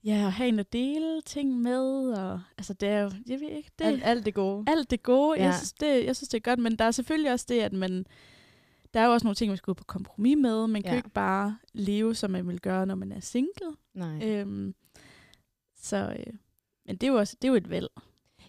ja, 0.05 0.15
at 0.27 0.33
have 0.33 0.49
en 0.49 0.59
at 0.59 0.73
dele 0.73 1.21
ting 1.23 1.61
med, 1.63 2.13
og 2.13 2.41
altså 2.59 2.75
det 2.75 2.89
er 2.89 3.01
jo, 3.01 3.11
jeg 3.27 3.41
ved 3.41 3.49
ikke, 3.51 3.71
det, 3.79 3.85
Alt, 3.85 4.03
alt 4.05 4.25
det 4.27 4.35
gode. 4.35 4.65
alt 4.67 4.91
det 4.91 5.03
gode. 5.03 5.39
Ja. 5.39 5.45
Jeg, 5.45 5.55
synes, 5.55 5.73
det, 5.73 6.05
jeg 6.05 6.17
synes, 6.17 6.29
det 6.29 6.37
er 6.39 6.43
godt, 6.51 6.59
men 6.59 6.77
der 6.77 6.85
er 6.85 6.91
selvfølgelig 6.91 7.33
også 7.33 7.47
det, 7.49 7.61
at 7.61 7.73
man, 7.73 8.07
der 8.95 9.01
er 9.01 9.07
jo 9.07 9.13
også 9.13 9.27
nogle 9.27 9.35
ting, 9.35 9.49
man 9.51 9.57
skal 9.57 9.67
gå 9.67 9.75
på 9.75 9.85
kompromis 9.85 10.37
med. 10.37 10.67
Man 10.67 10.83
kan 10.83 10.91
jo 10.93 10.97
ikke 10.97 11.11
bare 11.11 11.59
leve, 11.73 12.15
som 12.15 12.31
man 12.31 12.49
vil 12.49 12.61
gøre, 12.61 12.87
når 12.87 12.95
man 12.95 13.13
er 13.13 13.21
single. 13.21 13.77
Nej. 13.95 14.29
Øhm, 14.29 14.75
så, 15.77 16.17
øh, 16.19 16.33
men 16.87 16.97
det 16.97 17.03
er 17.07 17.13
jo 17.13 17.19
også 17.19 17.37
det 17.43 17.49
er 17.49 17.53
jo 17.53 17.57
et 17.57 17.71
valg. 17.71 17.89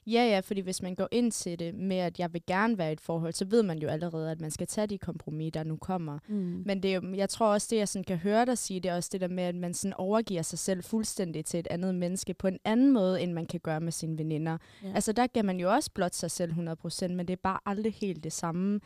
Ja, 0.08 0.24
ja, 0.28 0.40
fordi 0.40 0.62
hvis 0.62 0.82
man 0.82 0.96
går 0.96 1.08
ind 1.12 1.32
til 1.32 1.60
det 1.60 1.76
med, 1.76 1.98
at 1.98 2.20
jeg 2.20 2.34
vil 2.34 2.42
gerne 2.48 2.78
være 2.78 2.90
i 2.90 2.94
et 2.94 3.02
forhold, 3.02 3.34
så 3.34 3.46
ved 3.46 3.64
man 3.64 3.80
jo 3.80 3.88
allerede, 3.88 4.32
at 4.32 4.42
man 4.42 4.52
skal 4.52 4.68
tage 4.68 4.88
de 4.88 4.98
kompromis, 4.98 5.52
der 5.54 5.64
nu 5.64 5.76
kommer. 5.78 6.20
Mm. 6.28 6.64
Men 6.66 6.84
det 6.84 6.92
er 6.94 6.96
jo, 7.02 7.14
jeg 7.16 7.30
tror 7.30 7.48
også, 7.48 7.68
det 7.70 7.78
jeg 7.78 7.88
sådan 7.88 8.04
kan 8.04 8.18
høre 8.18 8.46
dig 8.46 8.58
sige, 8.58 8.80
det 8.80 8.92
er 8.92 8.96
også 8.96 9.10
det 9.14 9.22
der 9.22 9.28
med, 9.28 9.44
at 9.44 9.56
man 9.56 9.74
sådan 9.74 9.94
overgiver 9.94 10.42
sig 10.42 10.60
selv 10.60 10.84
fuldstændig 10.84 11.46
til 11.46 11.60
et 11.60 11.68
andet 11.68 11.96
menneske 11.96 12.34
på 12.34 12.48
en 12.48 12.60
anden 12.66 12.92
måde, 12.94 13.22
end 13.22 13.34
man 13.34 13.46
kan 13.46 13.60
gøre 13.60 13.80
med 13.82 13.92
sine 13.92 14.18
veninder. 14.18 14.58
Ja. 14.84 14.92
Altså 14.96 15.12
der 15.12 15.28
kan 15.28 15.46
man 15.46 15.60
jo 15.60 15.72
også 15.74 15.92
blot 15.94 16.16
sig 16.16 16.32
selv 16.32 16.52
100%, 16.52 17.08
men 17.08 17.20
det 17.28 17.30
er 17.34 17.42
bare 17.44 17.60
aldrig 17.66 17.94
helt 17.94 18.24
det 18.24 18.34
samme. 18.34 18.80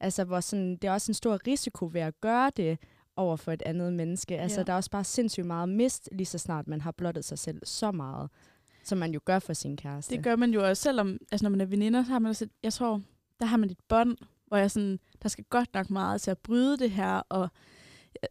Altså 0.00 0.24
hvor 0.24 0.40
sådan, 0.40 0.76
det 0.76 0.84
er 0.84 0.92
også 0.92 1.10
en 1.10 1.14
stor 1.14 1.46
risiko 1.46 1.90
ved 1.92 2.00
at 2.00 2.20
gøre 2.20 2.50
det 2.56 2.78
over 3.16 3.36
for 3.36 3.52
et 3.52 3.62
andet 3.66 3.92
menneske. 3.92 4.38
Altså 4.38 4.60
Ja. 4.60 4.64
der 4.64 4.72
er 4.72 4.76
også 4.76 4.90
bare 4.90 5.04
sindssygt 5.04 5.46
meget 5.46 5.68
mist, 5.68 6.08
lige 6.12 6.26
så 6.26 6.38
snart 6.38 6.68
man 6.68 6.80
har 6.80 6.90
blottet 6.92 7.24
sig 7.24 7.38
selv 7.38 7.60
så 7.64 7.90
meget, 7.92 8.30
som 8.88 8.98
man 8.98 9.14
jo 9.14 9.20
gør 9.24 9.38
for 9.38 9.52
sin 9.52 9.76
kæreste. 9.76 10.16
Det 10.16 10.24
gør 10.24 10.36
man 10.36 10.50
jo 10.54 10.68
også, 10.68 10.82
selvom 10.82 11.18
altså 11.32 11.44
når 11.44 11.50
man 11.50 11.60
er 11.60 11.64
veninder, 11.64 12.04
så 12.04 12.10
har 12.12 12.18
man 12.18 12.28
også, 12.30 12.44
et- 12.44 12.50
jeg 12.62 12.72
tror, 12.72 13.02
der 13.40 13.46
har 13.46 13.56
man 13.56 13.70
et 13.70 13.78
bånd, 13.88 14.16
hvor 14.46 14.56
jeg 14.56 14.70
sådan, 14.70 14.98
der 15.22 15.28
skal 15.28 15.44
godt 15.50 15.74
nok 15.74 15.90
meget 15.90 16.20
til 16.20 16.30
at 16.30 16.38
bryde 16.38 16.78
det 16.78 16.90
her, 16.90 17.22
og 17.28 17.48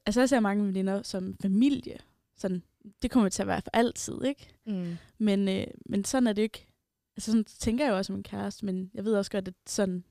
altså 0.05 0.21
jeg 0.21 0.29
ser 0.29 0.39
mange 0.39 0.65
veninder 0.67 1.01
som 1.03 1.35
familie, 1.41 1.97
sådan, 2.38 2.63
det 3.01 3.12
kommer 3.12 3.29
til 3.29 3.41
at 3.41 3.47
være 3.47 3.62
for 3.62 3.69
altid, 3.74 4.24
ikke? 4.24 4.53
Mm. 4.65 4.97
Men, 5.17 5.47
øh, 5.47 5.67
men 5.85 6.05
sådan 6.05 6.27
er 6.27 6.33
det 6.33 6.41
ikke, 6.41 6.67
altså 7.17 7.31
sådan 7.31 7.43
tænker 7.45 7.85
jeg 7.85 7.91
jo 7.91 7.97
også 7.97 8.13
om 8.13 8.19
en 8.19 8.24
kæreste, 8.24 8.65
men 8.65 8.91
jeg 8.93 9.05
ved 9.05 9.15
også 9.15 9.31
godt, 9.31 9.47
at 9.47 9.53
sådan, 9.67 10.03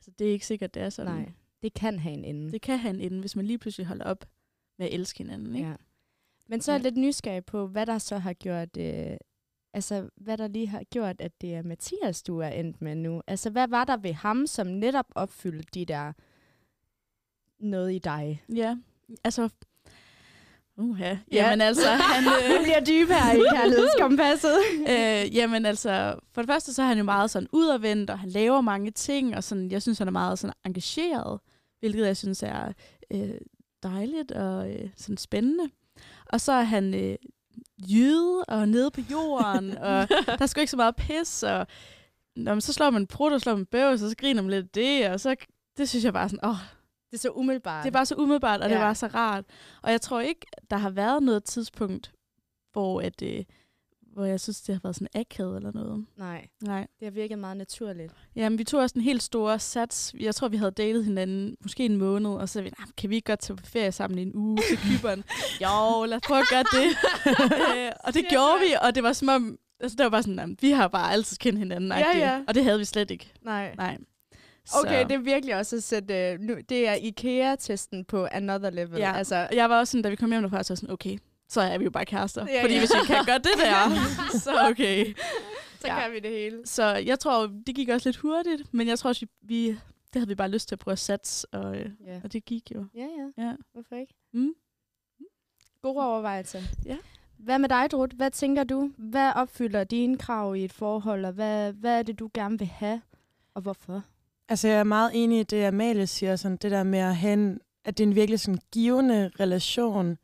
Så 0.00 0.10
det 0.18 0.26
er 0.28 0.32
ikke 0.32 0.46
sikkert, 0.46 0.74
det 0.74 0.82
er 0.82 0.90
sådan. 0.90 1.14
Nej, 1.14 1.32
det 1.62 1.74
kan 1.74 1.98
have 1.98 2.14
en 2.14 2.24
ende. 2.24 2.50
Det 2.52 2.62
kan 2.62 2.78
have 2.78 2.94
en 2.94 3.00
ende, 3.00 3.20
hvis 3.20 3.36
man 3.36 3.46
lige 3.46 3.58
pludselig 3.58 3.86
holder 3.86 4.04
op 4.04 4.24
med 4.78 4.86
at 4.86 4.94
elske 4.94 5.18
hinanden. 5.18 5.54
Ikke? 5.56 5.68
Ja. 5.68 5.74
Men 6.48 6.60
så 6.60 6.72
er 6.72 6.76
jeg 6.76 6.82
Ja. 6.84 6.88
lidt 6.88 6.96
nysgerrig 6.98 7.44
på, 7.44 7.66
hvad 7.66 7.86
der 7.86 7.98
så 7.98 8.18
har 8.18 8.32
gjort, 8.32 8.76
øh, 8.76 9.16
altså 9.76 10.08
hvad 10.16 10.38
der 10.38 10.48
lige 10.48 10.66
har 10.66 10.82
gjort, 10.90 11.20
at 11.20 11.40
det 11.40 11.54
er 11.54 11.62
Mathias, 11.62 12.22
du 12.22 12.38
er 12.38 12.48
endt 12.48 12.82
med 12.82 12.94
nu. 12.94 13.22
Altså 13.26 13.50
hvad 13.50 13.68
var 13.68 13.84
der 13.84 13.96
ved 13.96 14.12
ham, 14.12 14.46
som 14.46 14.66
netop 14.66 15.06
opfyldte 15.14 15.68
de 15.74 15.84
der 15.84 16.12
noget 17.58 17.94
i 17.94 17.98
dig? 17.98 18.44
Ja, 18.54 18.76
altså... 19.24 19.48
Uha. 20.78 21.04
Ja. 21.04 21.16
Jamen 21.32 21.60
altså, 21.60 21.88
han... 21.90 22.24
Det 22.52 22.60
bliver 22.62 22.80
dybe 22.80 23.14
her 23.14 23.32
i 23.32 23.56
kærlighedskompasset. 23.56 24.58
øh, 24.92 25.36
jamen 25.36 25.66
altså, 25.66 26.18
for 26.32 26.42
det 26.42 26.48
første 26.48 26.74
så 26.74 26.82
er 26.82 26.86
han 26.86 26.98
jo 26.98 27.04
meget 27.04 27.30
sådan 27.30 27.48
udadvendt, 27.52 28.10
og 28.10 28.18
han 28.18 28.30
laver 28.30 28.60
mange 28.60 28.90
ting, 28.90 29.36
og 29.36 29.44
sådan, 29.44 29.70
jeg 29.70 29.82
synes, 29.82 29.98
han 29.98 30.08
er 30.08 30.12
meget 30.12 30.38
sådan 30.38 30.54
engageret, 30.64 31.40
hvilket 31.80 32.06
jeg 32.06 32.16
synes 32.16 32.42
er 32.42 32.72
øh, 33.10 33.40
dejligt 33.82 34.32
og 34.32 34.70
øh, 34.70 34.88
sådan 34.96 35.16
spændende. 35.16 35.70
Og 36.26 36.40
så 36.40 36.52
er 36.52 36.62
han 36.62 36.94
øh, 36.94 37.16
jyde 37.78 38.44
og 38.48 38.68
nede 38.68 38.90
på 38.90 39.00
jorden, 39.10 39.78
og 39.88 40.08
der 40.08 40.36
er 40.40 40.46
sgu 40.46 40.60
ikke 40.60 40.70
så 40.70 40.76
meget 40.76 40.96
pis, 40.96 41.42
og 41.42 41.66
når 42.36 42.54
man 42.54 42.60
så 42.60 42.72
slår 42.72 42.90
man 42.90 43.02
en 43.02 43.06
prut 43.06 43.32
og 43.32 43.40
slår 43.40 43.52
man 43.52 43.60
en 43.60 43.66
bøv, 43.66 43.98
så 43.98 44.14
griner 44.18 44.42
man 44.42 44.50
lidt 44.50 44.64
af 44.64 44.70
det, 44.74 45.10
og 45.10 45.20
så 45.20 45.36
det 45.76 45.88
synes 45.88 46.04
jeg 46.04 46.12
bare 46.12 46.28
sådan, 46.28 46.48
åh, 46.48 46.56
Det 47.10 47.16
er 47.16 47.20
så 47.20 47.30
umiddelbart. 47.30 47.84
det 47.84 47.90
er 47.90 47.92
bare 47.92 48.06
så 48.06 48.14
umiddelbart, 48.14 48.60
og 48.60 48.68
ja. 48.68 48.74
det 48.74 48.82
var 48.84 48.94
så 48.94 49.06
rart. 49.06 49.44
Og 49.82 49.90
jeg 49.90 50.00
tror 50.00 50.20
ikke, 50.20 50.46
der 50.70 50.76
har 50.76 50.90
været 50.90 51.22
noget 51.22 51.44
tidspunkt, 51.44 52.12
hvor, 52.72 53.00
at, 53.00 53.22
øh, 53.22 53.44
hvor 54.16 54.24
jeg 54.24 54.40
synes, 54.40 54.60
det 54.60 54.74
har 54.74 54.80
været 54.82 54.94
sådan 54.96 55.08
akavet 55.14 55.56
eller 55.56 55.72
noget. 55.72 56.06
Nej, 56.16 56.46
Nej. 56.62 56.86
det 57.00 57.06
har 57.06 57.10
virket 57.10 57.38
meget 57.38 57.56
naturligt. 57.56 58.12
Jamen, 58.36 58.58
vi 58.58 58.64
tog 58.64 58.80
også 58.80 58.92
en 58.96 59.02
helt 59.02 59.22
stor 59.22 59.56
sats. 59.56 60.14
Jeg 60.20 60.34
tror, 60.34 60.48
vi 60.48 60.56
havde 60.56 60.70
datet 60.70 61.04
hinanden 61.04 61.56
måske 61.62 61.84
en 61.84 61.96
måned, 61.96 62.30
og 62.30 62.48
så 62.48 62.52
sagde 62.52 62.64
vi, 62.64 62.72
"Nah, 62.78 62.88
kan 62.96 63.10
vi 63.10 63.14
ikke 63.14 63.26
godt 63.26 63.40
tage 63.40 63.56
på 63.56 63.66
ferie 63.66 63.92
sammen 63.92 64.18
i 64.18 64.22
en 64.22 64.32
uge 64.34 64.58
til 64.68 64.78
Kyberen? 64.78 65.24
jo, 65.62 66.04
lad 66.04 66.16
os 66.16 66.22
prøve 66.26 66.40
at 66.40 66.46
gøre 66.50 66.64
det. 66.72 66.96
og 68.04 68.14
det 68.14 68.24
gjorde 68.30 68.60
vi, 68.60 68.74
og 68.82 68.94
det 68.94 69.02
var 69.02 69.12
som 69.12 69.28
om, 69.28 69.58
altså 69.80 69.96
det 69.96 70.04
var 70.04 70.10
bare 70.10 70.22
sådan, 70.22 70.38
"Jamen, 70.38 70.56
vi 70.60 70.70
har 70.70 70.88
bare 70.88 71.12
altid 71.12 71.36
kendt 71.36 71.58
hinanden. 71.58 71.90
Ja, 71.90 72.18
ja. 72.18 72.40
Og 72.48 72.54
det 72.54 72.64
havde 72.64 72.78
vi 72.78 72.84
slet 72.84 73.10
ikke. 73.10 73.32
Nej. 73.42 73.74
Nej. 73.76 73.98
Okay, 74.74 75.02
Så- 75.02 75.08
det 75.08 75.14
er 75.14 75.18
virkelig 75.18 75.56
også 75.56 75.76
at 75.76 75.82
sætte, 75.82 76.14
øh, 76.32 76.40
nu, 76.40 76.54
det 76.68 76.88
er 76.88 76.94
IKEA-testen 76.94 78.04
på 78.04 78.28
another 78.32 78.70
level. 78.70 78.98
Ja, 78.98 79.12
Altså, 79.16 79.48
jeg 79.52 79.70
var 79.70 79.78
også 79.78 79.90
sådan, 79.90 80.02
da 80.02 80.08
vi 80.08 80.16
kom 80.16 80.30
hjem 80.30 80.42
derfra, 80.42 80.62
så 80.62 80.72
var 80.72 80.76
sådan, 80.76 80.90
okay, 80.92 81.18
så 81.48 81.60
er 81.60 81.78
vi 81.78 81.84
jo 81.84 81.90
bare 81.90 82.04
kærester. 82.04 82.46
Ja, 82.48 82.62
Fordi 82.62 82.74
ja. 82.74 82.80
hvis 82.80 82.90
vi 82.94 83.06
kan 83.06 83.24
gøre 83.24 83.38
det 83.38 83.52
der, 83.58 83.90
så 84.44 84.50
okay. 84.70 85.14
så 85.80 85.86
Ja. 85.86 86.00
kan 86.00 86.12
vi 86.12 86.20
det 86.20 86.30
hele. 86.30 86.62
Så 86.64 86.84
jeg 86.94 87.18
tror, 87.18 87.46
det 87.66 87.74
gik 87.74 87.88
også 87.88 88.08
lidt 88.08 88.16
hurtigt, 88.16 88.74
men 88.74 88.88
jeg 88.88 88.98
tror 88.98 89.08
også, 89.08 89.26
vi, 89.42 89.66
det 89.68 89.78
havde 90.14 90.28
vi 90.28 90.34
bare 90.34 90.48
lyst 90.50 90.68
til 90.68 90.74
at 90.74 90.78
prøve 90.78 90.92
at 90.92 90.98
satse, 90.98 91.46
og, 91.54 91.76
øh, 91.76 91.90
Ja. 92.06 92.20
og 92.24 92.32
det 92.32 92.44
gik 92.44 92.70
jo. 92.74 92.84
Ja, 92.94 93.06
ja. 93.38 93.44
Ja. 93.46 93.52
Hvorfor 93.72 93.96
ikke? 93.96 94.14
Mm. 94.32 94.52
God 95.82 95.96
overvejelse. 96.02 96.62
Ja. 96.86 96.96
Hvad 97.38 97.58
med 97.58 97.68
dig, 97.68 97.90
Drut? 97.90 98.12
Hvad 98.12 98.30
tænker 98.30 98.64
du? 98.64 98.90
Hvad 98.98 99.32
opfylder 99.36 99.84
dine 99.84 100.18
krav 100.18 100.56
i 100.56 100.64
et 100.64 100.72
forhold, 100.72 101.24
og 101.24 101.32
hvad, 101.32 101.72
hvad 101.72 101.98
er 101.98 102.02
det, 102.02 102.18
du 102.18 102.30
gerne 102.34 102.58
vil 102.58 102.66
have, 102.68 103.00
og 103.54 103.62
hvorfor? 103.62 104.02
Altså, 104.48 104.68
jeg 104.68 104.78
er 104.78 104.84
meget 104.84 105.10
enig 105.14 105.40
i 105.40 105.42
det, 105.42 105.64
Amalie 105.64 106.06
siger, 106.06 106.36
sådan 106.36 106.56
det 106.56 106.70
der 106.70 106.82
med 106.82 106.98
at 106.98 107.16
have 107.16 107.32
en, 107.32 107.60
at 107.84 107.98
det 107.98 108.04
er 108.04 108.08
en 108.08 108.14
virkelig 108.14 108.40
sådan 108.40 108.60
givende 108.72 109.30
relation, 109.40 110.18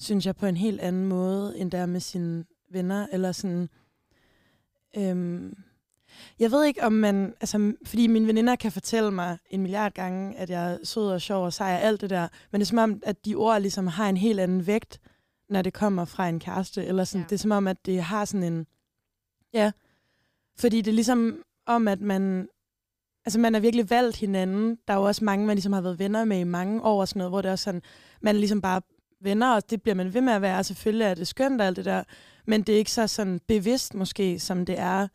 synes 0.00 0.26
jeg, 0.26 0.36
på 0.36 0.46
en 0.46 0.56
helt 0.56 0.80
anden 0.80 1.04
måde, 1.06 1.58
end 1.58 1.70
der 1.70 1.86
med 1.86 2.00
sine 2.00 2.44
venner, 2.72 3.06
eller 3.12 3.32
sådan, 3.32 3.68
øhm, 4.96 5.56
jeg 6.38 6.50
ved 6.50 6.64
ikke, 6.64 6.82
om 6.82 6.92
man, 6.92 7.34
altså, 7.40 7.74
fordi 7.84 8.06
mine 8.06 8.26
veninder 8.26 8.56
kan 8.56 8.72
fortælle 8.72 9.10
mig 9.10 9.38
en 9.50 9.60
milliard 9.62 9.92
gange, 9.92 10.36
at 10.36 10.50
jeg 10.50 10.72
er 10.72 10.78
sød 10.84 11.06
og 11.10 11.20
sjov 11.20 11.44
og 11.44 11.52
sej 11.52 11.74
og 11.74 11.82
alt 11.82 12.00
det 12.00 12.10
der, 12.10 12.28
men 12.50 12.60
det 12.60 12.64
er 12.66 12.68
som 12.68 12.78
om, 12.78 13.02
at 13.02 13.24
de 13.24 13.34
ord 13.34 13.60
ligesom 13.60 13.86
har 13.86 14.08
en 14.08 14.16
helt 14.16 14.40
anden 14.40 14.66
vægt, 14.66 15.00
når 15.48 15.62
det 15.62 15.72
kommer 15.72 16.04
fra 16.04 16.28
en 16.28 16.40
kæreste, 16.40 16.84
eller 16.84 17.04
sådan, 17.04 17.20
Ja. 17.20 17.26
det 17.28 17.32
er 17.34 17.38
som 17.38 17.50
om, 17.50 17.66
at 17.68 17.86
det 17.86 18.02
har 18.02 18.24
sådan 18.24 18.52
en, 18.52 18.66
ja, 19.54 19.72
fordi 20.58 20.80
det 20.80 20.90
er 20.90 20.94
ligesom 20.94 21.42
om, 21.66 21.88
at 21.88 22.00
man, 22.00 22.48
altså 23.26 23.38
man 23.40 23.54
har 23.54 23.60
virkelig 23.60 23.90
valgt 23.90 24.16
hinanden. 24.16 24.78
Der 24.88 24.94
er 24.94 24.98
jo 24.98 25.04
også 25.04 25.24
mange, 25.24 25.46
man 25.46 25.56
ligesom 25.56 25.72
har 25.72 25.80
været 25.80 25.98
venner 25.98 26.24
med 26.24 26.38
i 26.38 26.44
mange 26.44 26.82
år 26.82 27.00
og 27.00 27.08
sådan 27.08 27.18
noget, 27.18 27.30
hvor 27.30 27.42
det 27.42 27.48
er 27.48 27.52
også 27.52 27.64
sådan, 27.64 27.82
man 28.20 28.34
er 28.34 28.38
ligesom 28.38 28.60
bare 28.60 28.82
venner, 29.20 29.54
og 29.54 29.70
det 29.70 29.82
bliver 29.82 29.94
man 29.94 30.14
ved 30.14 30.20
med 30.20 30.32
at 30.32 30.42
være, 30.42 30.64
selvfølgelig 30.64 31.04
er 31.04 31.14
det 31.14 31.28
skønt 31.28 31.60
og 31.60 31.66
alt 31.66 31.76
det 31.76 31.84
der, 31.84 32.02
men 32.46 32.62
det 32.62 32.74
er 32.74 32.78
ikke 32.78 32.92
så 32.92 33.06
sådan 33.06 33.40
bevidst 33.48 33.94
måske, 33.94 34.38
som 34.38 34.66
det 34.66 34.78
er 34.78 35.08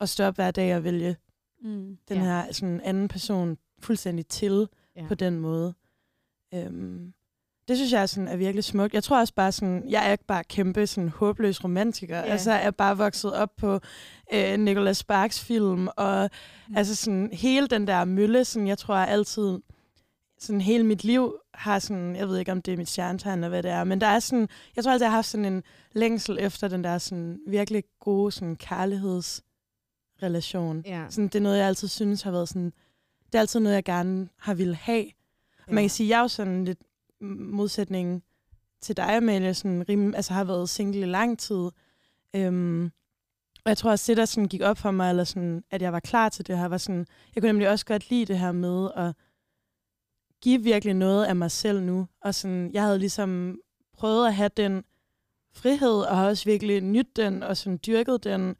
at 0.00 0.08
stå 0.08 0.24
op 0.24 0.34
hver 0.34 0.50
dag 0.50 0.76
og 0.76 0.84
vælge 0.84 1.16
Mm. 1.62 1.96
den 2.08 2.16
Ja. 2.16 2.22
her 2.22 2.52
sådan 2.52 2.80
anden 2.84 3.08
person 3.08 3.58
fuldstændig 3.80 4.26
til 4.26 4.68
Ja. 4.96 5.04
på 5.08 5.14
den 5.14 5.38
måde. 5.38 5.74
Øhm, 6.54 7.12
det 7.68 7.76
synes 7.76 7.92
jeg 7.92 8.08
sådan, 8.08 8.28
er 8.28 8.36
virkelig 8.36 8.64
smukt. 8.64 8.94
Jeg 8.94 9.04
tror 9.04 9.18
også 9.20 9.34
bare 9.34 9.52
sådan, 9.52 9.84
jeg 9.88 10.08
er 10.08 10.12
ikke 10.12 10.24
bare 10.24 10.44
kæmpe 10.44 10.86
sådan 10.86 11.08
håbløs 11.08 11.64
romantiker. 11.64 12.16
Yeah. 12.22 12.32
Altså, 12.32 12.50
jeg 12.52 12.64
er 12.64 12.70
bare 12.70 12.96
vokset 12.98 13.32
op 13.34 13.50
på 13.56 13.80
øh, 14.32 14.56
Nicholas 14.58 14.96
Sparks 14.96 15.40
film, 15.44 15.88
og 15.96 16.30
mm. 16.68 16.76
altså 16.76 16.94
sådan 16.94 17.30
hele 17.32 17.66
den 17.66 17.86
der 17.86 18.04
mølle, 18.04 18.44
sådan, 18.44 18.68
jeg 18.68 18.78
tror 18.78 18.96
jeg 18.96 19.08
altid, 19.08 19.58
sådan 20.38 20.60
hele 20.60 20.84
mit 20.84 21.04
liv 21.04 21.34
har 21.54 21.78
sådan, 21.78 22.16
jeg 22.16 22.28
ved 22.28 22.38
ikke 22.38 22.52
om 22.52 22.62
det 22.62 22.74
er 22.74 22.76
mit 22.76 22.88
stjernetegn 22.88 23.38
eller 23.38 23.48
hvad 23.48 23.62
det 23.62 23.70
er, 23.70 23.84
men 23.84 24.00
der 24.00 24.06
er 24.06 24.20
sådan, 24.20 24.48
jeg 24.76 24.84
tror 24.84 24.92
altid, 24.92 25.04
jeg 25.04 25.10
har 25.10 25.16
haft 25.16 25.26
sådan 25.26 25.44
en 25.44 25.62
længsel 25.92 26.38
efter 26.40 26.68
den 26.68 26.84
der 26.84 26.98
sådan 26.98 27.40
virkelig 27.46 27.84
gode 28.00 28.32
sådan 28.32 28.56
kærlighedsrelation. 28.56 30.82
Ja. 30.86 31.06
Sådan, 31.10 31.28
det 31.28 31.34
er 31.34 31.40
noget, 31.40 31.58
jeg 31.58 31.66
altid 31.66 31.88
synes 31.88 32.22
har 32.22 32.30
været 32.30 32.48
sådan... 32.48 32.72
Det 33.26 33.34
er 33.34 33.40
altid 33.40 33.60
noget, 33.60 33.74
jeg 33.74 33.84
gerne 33.84 34.28
har 34.38 34.54
ville 34.54 34.74
have. 34.74 35.04
Ja. 35.68 35.72
Man 35.72 35.82
kan 35.82 35.90
sige, 35.90 36.08
jeg 36.08 36.16
er 36.16 36.20
jo 36.22 36.28
sådan 36.28 36.64
lidt 36.64 36.78
m- 37.22 37.26
modsætning 37.26 38.22
til 38.80 38.96
dig, 38.96 39.16
Amalie, 39.16 39.54
sådan 39.54 39.88
rim, 39.88 40.14
altså 40.14 40.32
har 40.32 40.44
været 40.44 40.68
single 40.68 41.00
i 41.00 41.04
lang 41.04 41.38
tid. 41.38 41.70
Øhm, 42.34 42.84
og 43.64 43.68
jeg 43.68 43.78
tror 43.78 43.90
også, 43.90 44.12
det 44.12 44.16
der 44.16 44.24
sådan 44.24 44.48
gik 44.48 44.60
op 44.60 44.78
for 44.78 44.90
mig, 44.90 45.10
eller 45.10 45.24
sådan, 45.24 45.64
at 45.70 45.82
jeg 45.82 45.92
var 45.92 46.00
klar 46.00 46.28
til 46.28 46.46
det 46.46 46.58
her, 46.58 46.68
var 46.68 46.78
sådan, 46.78 47.06
jeg 47.34 47.42
kunne 47.42 47.48
nemlig 47.48 47.68
også 47.68 47.86
godt 47.86 48.10
lide 48.10 48.24
det 48.24 48.38
her 48.38 48.52
med 48.52 48.90
at 48.96 49.14
give 50.42 50.62
virkelig 50.62 50.94
noget 50.94 51.24
af 51.24 51.36
mig 51.36 51.50
selv 51.50 51.82
nu. 51.82 52.08
Og 52.22 52.34
sådan, 52.34 52.70
jeg 52.72 52.82
havde 52.82 52.98
ligesom 52.98 53.58
prøvet 53.98 54.26
at 54.26 54.34
have 54.34 54.50
den 54.56 54.84
frihed, 55.54 56.00
og 56.00 56.16
har 56.16 56.26
også 56.28 56.44
virkelig 56.44 56.80
nyt 56.80 57.16
den, 57.16 57.42
og 57.42 57.56
sådan 57.56 57.78
dyrket 57.86 58.24
den, 58.24 58.56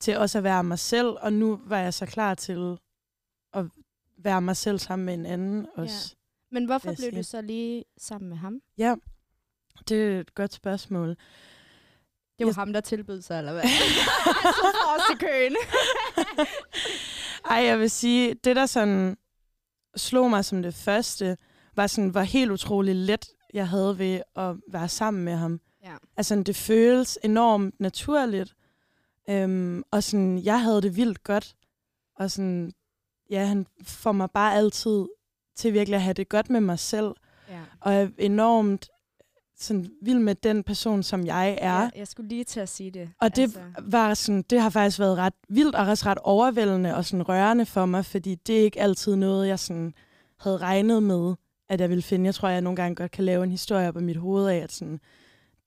til 0.00 0.16
også 0.18 0.38
at 0.38 0.44
være 0.44 0.64
mig 0.64 0.78
selv, 0.78 1.06
og 1.20 1.32
nu 1.32 1.60
var 1.64 1.78
jeg 1.78 1.94
så 1.94 2.06
klar 2.06 2.34
til 2.34 2.76
at 3.54 3.64
være 4.18 4.42
mig 4.42 4.56
selv 4.56 4.78
sammen 4.78 5.06
med 5.06 5.14
en 5.14 5.26
anden 5.26 5.66
også. 5.76 6.14
Men 6.52 6.64
hvorfor 6.64 6.94
blev 6.98 7.12
du 7.12 7.22
så 7.22 7.40
lige 7.40 7.84
sammen 7.98 8.28
med 8.28 8.36
ham? 8.36 8.60
Ja, 8.78 8.94
det 9.88 10.02
er 10.16 10.20
et 10.20 10.34
godt 10.34 10.52
spørgsmål. 10.54 11.08
Det 11.08 11.16
var 12.38 12.46
Jeg- 12.46 12.54
ham, 12.54 12.72
der 12.72 12.80
tilbød 12.80 13.22
sig, 13.22 13.38
eller 13.38 13.52
hvad? 13.52 13.62
så 14.60 14.70
forrest 14.82 15.22
i 15.22 15.24
køen. 15.26 15.56
Ej, 17.50 17.56
jeg 17.56 17.78
vil 17.78 17.90
sige, 17.90 18.34
det 18.34 18.56
der 18.56 18.66
sådan 18.66 19.16
slog 19.96 20.30
mig 20.30 20.44
som 20.44 20.62
det 20.62 20.74
første, 20.74 21.36
var 21.76 21.86
sådan, 21.86 22.10
hvor 22.10 22.20
helt 22.20 22.50
utrolig 22.50 22.94
let 22.94 23.28
jeg 23.54 23.68
havde 23.68 23.98
ved 23.98 24.20
at 24.36 24.56
være 24.68 24.88
sammen 24.88 25.24
med 25.24 25.36
ham. 25.36 25.60
Ja. 25.84 25.94
Altså, 26.16 26.42
det 26.42 26.56
føles 26.56 27.18
enormt 27.24 27.80
naturligt. 27.80 28.54
Øhm, 29.30 29.82
og 29.90 30.02
sådan, 30.02 30.38
jeg 30.38 30.62
havde 30.62 30.82
det 30.82 30.96
vildt 30.96 31.24
godt. 31.24 31.56
Og 32.16 32.30
sådan, 32.30 32.72
ja, 33.30 33.44
han 33.44 33.66
får 33.82 34.12
mig 34.12 34.30
bare 34.30 34.54
altid 34.54 35.06
til 35.56 35.72
virkelig 35.72 35.96
at 35.96 36.02
have 36.02 36.14
det 36.14 36.28
godt 36.28 36.50
med 36.50 36.60
mig 36.60 36.78
selv. 36.78 37.14
ja. 37.48 37.60
Og 37.80 37.94
er 37.94 38.08
enormt 38.18 38.88
sådan, 39.60 39.90
vild 40.02 40.18
med 40.18 40.34
den 40.34 40.62
person, 40.62 41.02
som 41.02 41.26
jeg 41.26 41.58
er. 41.60 41.80
ja. 41.82 41.90
Jeg 41.96 42.08
skulle 42.08 42.28
lige 42.28 42.44
til 42.44 42.60
at 42.60 42.68
sige 42.68 42.90
det. 42.90 43.10
Og 43.20 43.36
det, 43.36 43.42
Altså, 43.42 43.60
var 43.82 44.14
sådan, 44.14 44.42
det 44.50 44.60
har 44.60 44.70
faktisk 44.70 44.98
været 44.98 45.16
ret 45.18 45.32
vildt 45.48 45.74
og 45.74 45.86
også 45.86 46.06
ret 46.06 46.18
overvældende 46.18 46.96
og 46.96 47.04
sådan 47.04 47.28
rørende 47.28 47.66
for 47.66 47.86
mig, 47.86 48.04
fordi 48.04 48.34
det 48.34 48.58
er 48.60 48.62
ikke 48.64 48.80
altid 48.80 49.16
noget, 49.16 49.48
jeg 49.48 49.58
sådan 49.58 49.94
havde 50.40 50.56
regnet 50.56 51.02
med, 51.02 51.34
at 51.68 51.80
jeg 51.80 51.88
ville 51.88 52.02
finde. 52.02 52.26
Jeg 52.26 52.34
tror, 52.34 52.48
jeg 52.48 52.60
nogle 52.60 52.76
gange 52.76 52.94
godt 52.96 53.10
kan 53.10 53.24
lave 53.24 53.44
en 53.44 53.50
historie 53.50 53.88
op 53.88 53.96
i 53.96 54.02
mit 54.04 54.16
hoved 54.16 54.46
af, 54.48 54.56
at, 54.56 54.72
sådan, 54.72 55.00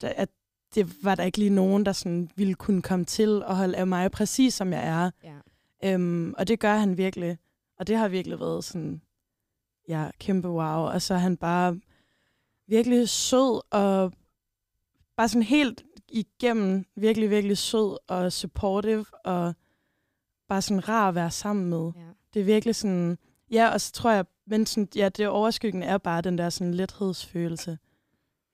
at 0.02 0.28
det 0.74 1.04
var 1.04 1.14
der 1.14 1.22
ikke 1.22 1.38
lige 1.38 1.50
nogen, 1.50 1.86
der 1.86 1.92
sådan 1.92 2.28
ville 2.36 2.54
kunne 2.54 2.82
komme 2.82 3.04
til 3.04 3.42
at 3.48 3.56
holde 3.56 3.76
af 3.76 3.86
mig 3.86 4.10
præcis, 4.10 4.54
som 4.54 4.72
jeg 4.72 4.86
er. 4.86 5.10
ja. 5.24 5.34
Øhm, 5.84 6.34
og 6.38 6.48
det 6.48 6.60
gør 6.60 6.74
han 6.76 6.96
virkelig. 6.98 7.38
Og 7.78 7.86
det 7.86 7.96
har 7.96 8.08
virkelig 8.08 8.40
været 8.40 8.64
sådan, 8.64 9.00
ja, 9.88 10.06
kæmpe 10.20 10.48
wow. 10.48 10.80
Og 10.86 11.02
så 11.02 11.14
er 11.14 11.18
han 11.18 11.36
bare 11.36 11.76
virkelig 12.66 13.08
sød 13.08 13.60
og 13.70 14.12
bare 15.16 15.28
sådan 15.28 15.42
helt 15.42 15.84
igennem 16.08 16.84
virkelig, 16.96 17.30
virkelig 17.30 17.58
sød 17.58 17.98
og 18.08 18.32
supportive 18.32 19.06
og 19.24 19.54
bare 20.48 20.62
sådan 20.62 20.88
rar 20.88 21.08
at 21.08 21.14
være 21.14 21.30
sammen 21.30 21.70
med. 21.70 21.92
ja. 21.96 22.00
Det 22.34 22.40
er 22.40 22.44
virkelig 22.44 22.74
sådan, 22.74 23.18
ja, 23.50 23.68
og 23.68 23.80
så 23.80 23.92
tror 23.92 24.10
jeg, 24.10 24.24
men 24.46 24.66
sådan, 24.66 24.88
ja, 24.96 25.08
det 25.08 25.28
overskyggende 25.28 25.86
er 25.86 25.98
bare 25.98 26.20
den 26.20 26.38
der 26.38 26.50
sådan 26.50 26.74
lethedsfølelse. 26.74 27.78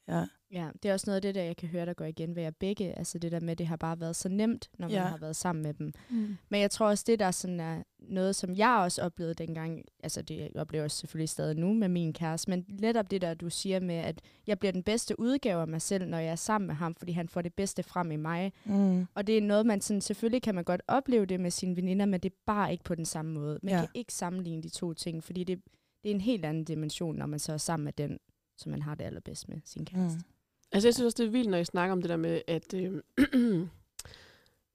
Ja. 0.08 0.26
Ja, 0.52 0.68
det 0.82 0.88
er 0.88 0.92
også 0.92 1.04
noget 1.10 1.16
af 1.16 1.22
det, 1.22 1.34
der 1.34 1.42
jeg 1.42 1.56
kan 1.56 1.68
høre, 1.68 1.86
der 1.86 1.92
går 1.94 2.04
igen 2.04 2.36
ved 2.36 2.42
jer 2.42 2.50
begge. 2.50 2.98
Altså 2.98 3.18
det 3.18 3.32
der 3.32 3.40
med, 3.40 3.56
det 3.56 3.66
har 3.66 3.76
bare 3.76 4.00
været 4.00 4.16
så 4.16 4.28
nemt, 4.28 4.70
når 4.78 4.86
man 4.88 4.94
Ja. 4.96 5.02
har 5.04 5.16
været 5.16 5.36
sammen 5.36 5.62
med 5.62 5.74
dem. 5.74 5.92
Mm. 6.10 6.36
Men 6.48 6.60
jeg 6.60 6.70
tror 6.70 6.86
også, 6.88 7.04
det 7.06 7.18
der 7.18 7.30
sådan 7.30 7.60
er 7.60 7.82
noget, 7.98 8.36
som 8.36 8.54
jeg 8.54 8.78
også 8.82 9.02
oplevede 9.02 9.34
dengang, 9.34 9.84
altså 10.02 10.22
det 10.22 10.50
oplever 10.56 10.82
jeg 10.84 10.90
selvfølgelig 10.90 11.28
stadig 11.28 11.56
nu 11.56 11.72
med 11.74 11.88
min 11.88 12.12
kæreste, 12.12 12.50
men 12.50 12.64
netop 12.68 13.10
det 13.10 13.20
der, 13.20 13.34
du 13.34 13.50
siger 13.50 13.80
med, 13.80 13.94
at 13.94 14.20
jeg 14.46 14.58
bliver 14.58 14.72
den 14.72 14.82
bedste 14.82 15.20
udgave 15.20 15.60
af 15.60 15.68
mig 15.68 15.82
selv, 15.82 16.06
når 16.06 16.18
jeg 16.18 16.30
er 16.30 16.36
sammen 16.36 16.66
med 16.66 16.74
ham, 16.74 16.94
fordi 16.94 17.12
han 17.12 17.28
får 17.28 17.42
det 17.42 17.54
bedste 17.54 17.82
frem 17.82 18.10
i 18.10 18.16
mig. 18.16 18.52
Mm. 18.64 19.06
Og 19.14 19.26
det 19.26 19.38
er 19.38 19.42
noget, 19.42 19.66
man 19.66 19.80
sådan, 19.80 20.00
selvfølgelig 20.00 20.42
kan 20.42 20.54
man 20.54 20.64
godt 20.64 20.82
opleve 20.88 21.26
det 21.26 21.40
med 21.40 21.50
sine 21.50 21.76
veninder, 21.76 22.06
men 22.06 22.20
det 22.20 22.32
er 22.32 22.36
bare 22.46 22.72
ikke 22.72 22.84
på 22.84 22.94
den 22.94 23.04
samme 23.04 23.32
måde. 23.32 23.58
Man 23.62 23.70
Ja. 23.70 23.76
ja. 23.76 23.80
kan 23.86 23.90
ikke 23.94 24.12
sammenligne 24.14 24.62
de 24.62 24.68
to 24.68 24.92
ting, 24.94 25.24
fordi 25.24 25.44
det, 25.44 25.60
det 26.02 26.10
er 26.10 26.14
en 26.14 26.20
helt 26.20 26.44
anden 26.44 26.64
dimension, 26.64 27.16
når 27.16 27.26
man 27.26 27.38
så 27.38 27.52
er 27.52 27.56
sammen 27.56 27.84
med 27.84 27.92
den, 27.92 28.18
som 28.58 28.70
man 28.70 28.82
har 28.82 28.94
det 28.94 29.04
allerbedst 29.04 29.48
med 29.48 29.60
sin 29.64 29.84
kæreste. 29.84 30.18
Mm. 30.18 30.24
Altså, 30.72 30.88
jeg 30.88 30.94
synes 30.94 31.04
også, 31.04 31.22
det 31.22 31.26
er 31.26 31.30
vildt, 31.30 31.50
når 31.50 31.58
I 31.58 31.64
snakker 31.64 31.92
om 31.92 32.02
det 32.02 32.08
der 32.08 32.16
med, 32.16 32.42
at 32.46 32.74
øh, 32.74 33.02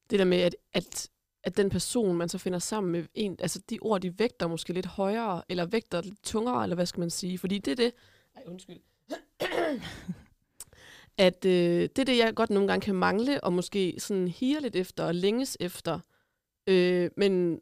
det 0.09 0.19
der 0.19 0.25
med, 0.25 0.37
at, 0.37 0.55
at, 0.73 1.09
at 1.43 1.57
den 1.57 1.69
person, 1.69 2.15
man 2.17 2.29
så 2.29 2.37
finder 2.37 2.59
sammen 2.59 2.91
med 2.91 3.05
en, 3.13 3.35
altså 3.39 3.61
de 3.69 3.79
ord, 3.81 4.01
de 4.01 4.19
vægter 4.19 4.47
måske 4.47 4.73
lidt 4.73 4.85
højere, 4.85 5.41
eller 5.49 5.65
vægter 5.65 6.01
lidt 6.01 6.23
tungere, 6.23 6.63
eller 6.63 6.75
hvad 6.75 6.85
skal 6.85 6.99
man 6.99 7.09
sige? 7.09 7.37
Fordi 7.37 7.57
det 7.57 7.71
er 7.71 7.75
det, 7.75 7.93
ej, 8.35 8.43
undskyld, 8.47 8.79
at 11.17 11.45
øh, 11.45 11.81
det 11.81 11.99
er 11.99 12.05
det, 12.05 12.17
jeg 12.17 12.35
godt 12.35 12.49
nogle 12.49 12.67
gange 12.67 12.85
kan 12.85 12.95
mangle, 12.95 13.43
og 13.43 13.53
måske 13.53 13.95
sådan 13.97 14.27
hige 14.27 14.61
lidt 14.61 14.75
efter, 14.75 15.03
og 15.03 15.15
længes 15.15 15.57
efter. 15.59 15.99
Øh, 16.67 17.11
men, 17.17 17.61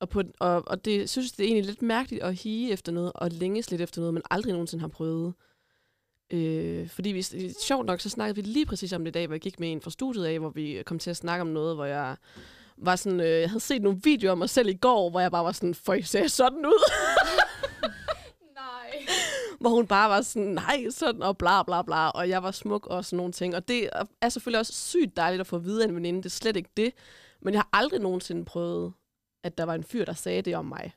og, 0.00 0.08
på, 0.08 0.22
og, 0.40 0.62
og 0.66 0.84
det 0.84 1.10
synes 1.10 1.32
det 1.32 1.44
er 1.44 1.46
egentlig 1.46 1.66
lidt 1.66 1.82
mærkeligt 1.82 2.22
at 2.22 2.34
hige 2.34 2.72
efter 2.72 2.92
noget, 2.92 3.12
og 3.14 3.30
længes 3.30 3.70
lidt 3.70 3.80
efter 3.80 4.00
noget, 4.00 4.14
man 4.14 4.22
aldrig 4.30 4.52
nogensinde 4.52 4.80
har 4.80 4.88
prøvet. 4.88 5.34
Øh, 6.32 6.88
fordi 6.88 7.08
vi, 7.08 7.22
sjovt 7.52 7.86
nok, 7.86 8.00
så 8.00 8.08
snakkede 8.08 8.36
vi 8.36 8.50
lige 8.50 8.66
præcis 8.66 8.92
om 8.92 9.04
det 9.04 9.10
i 9.10 9.12
dag, 9.12 9.26
hvor 9.26 9.34
jeg 9.34 9.40
gik 9.40 9.60
med 9.60 9.72
en 9.72 9.80
fra 9.80 9.90
studiet 9.90 10.24
af, 10.24 10.38
hvor 10.38 10.50
vi 10.50 10.82
kom 10.86 10.98
til 10.98 11.10
at 11.10 11.16
snakke 11.16 11.40
om 11.40 11.46
noget, 11.46 11.76
hvor 11.76 11.84
jeg 11.84 12.16
var 12.76 12.96
sådan, 12.96 13.20
øh, 13.20 13.40
jeg 13.40 13.50
havde 13.50 13.60
set 13.60 13.82
nogle 13.82 14.00
videoer 14.04 14.30
af 14.30 14.36
mig 14.36 14.50
selv 14.50 14.68
i 14.68 14.74
går, 14.74 15.10
hvor 15.10 15.20
jeg 15.20 15.30
bare 15.30 15.44
var 15.44 15.52
sådan, 15.52 15.74
for 15.74 15.94
I 15.94 16.02
ser 16.02 16.28
sådan 16.28 16.66
ud. 16.66 16.90
Nej. 18.54 19.06
hvor 19.60 19.70
hun 19.70 19.86
bare 19.86 20.10
var 20.10 20.22
sådan, 20.22 20.48
nej, 20.48 20.90
sådan, 20.90 21.22
og 21.22 21.38
bla 21.38 21.62
bla 21.62 21.82
bla, 21.82 22.08
og 22.08 22.28
jeg 22.28 22.42
var 22.42 22.50
smuk 22.50 22.86
og 22.86 23.04
sådan 23.04 23.16
nogle 23.16 23.32
ting. 23.32 23.56
Og 23.56 23.68
det 23.68 23.90
er 24.20 24.28
selvfølgelig 24.28 24.60
også 24.60 24.72
sygt 24.72 25.16
dejligt 25.16 25.40
at 25.40 25.46
få 25.46 25.56
at 25.56 25.64
vide 25.64 25.82
af 25.82 25.88
en 25.88 25.94
veninde, 25.94 26.18
det 26.18 26.26
er 26.26 26.30
slet 26.30 26.56
ikke 26.56 26.70
det. 26.76 26.92
Men 27.40 27.54
jeg 27.54 27.60
har 27.60 27.68
aldrig 27.72 28.00
nogensinde 28.00 28.44
prøvet, 28.44 28.92
at 29.44 29.58
der 29.58 29.64
var 29.64 29.74
en 29.74 29.84
fyr, 29.84 30.04
der 30.04 30.12
sagde 30.12 30.42
det 30.42 30.56
om 30.56 30.64
mig. 30.64 30.92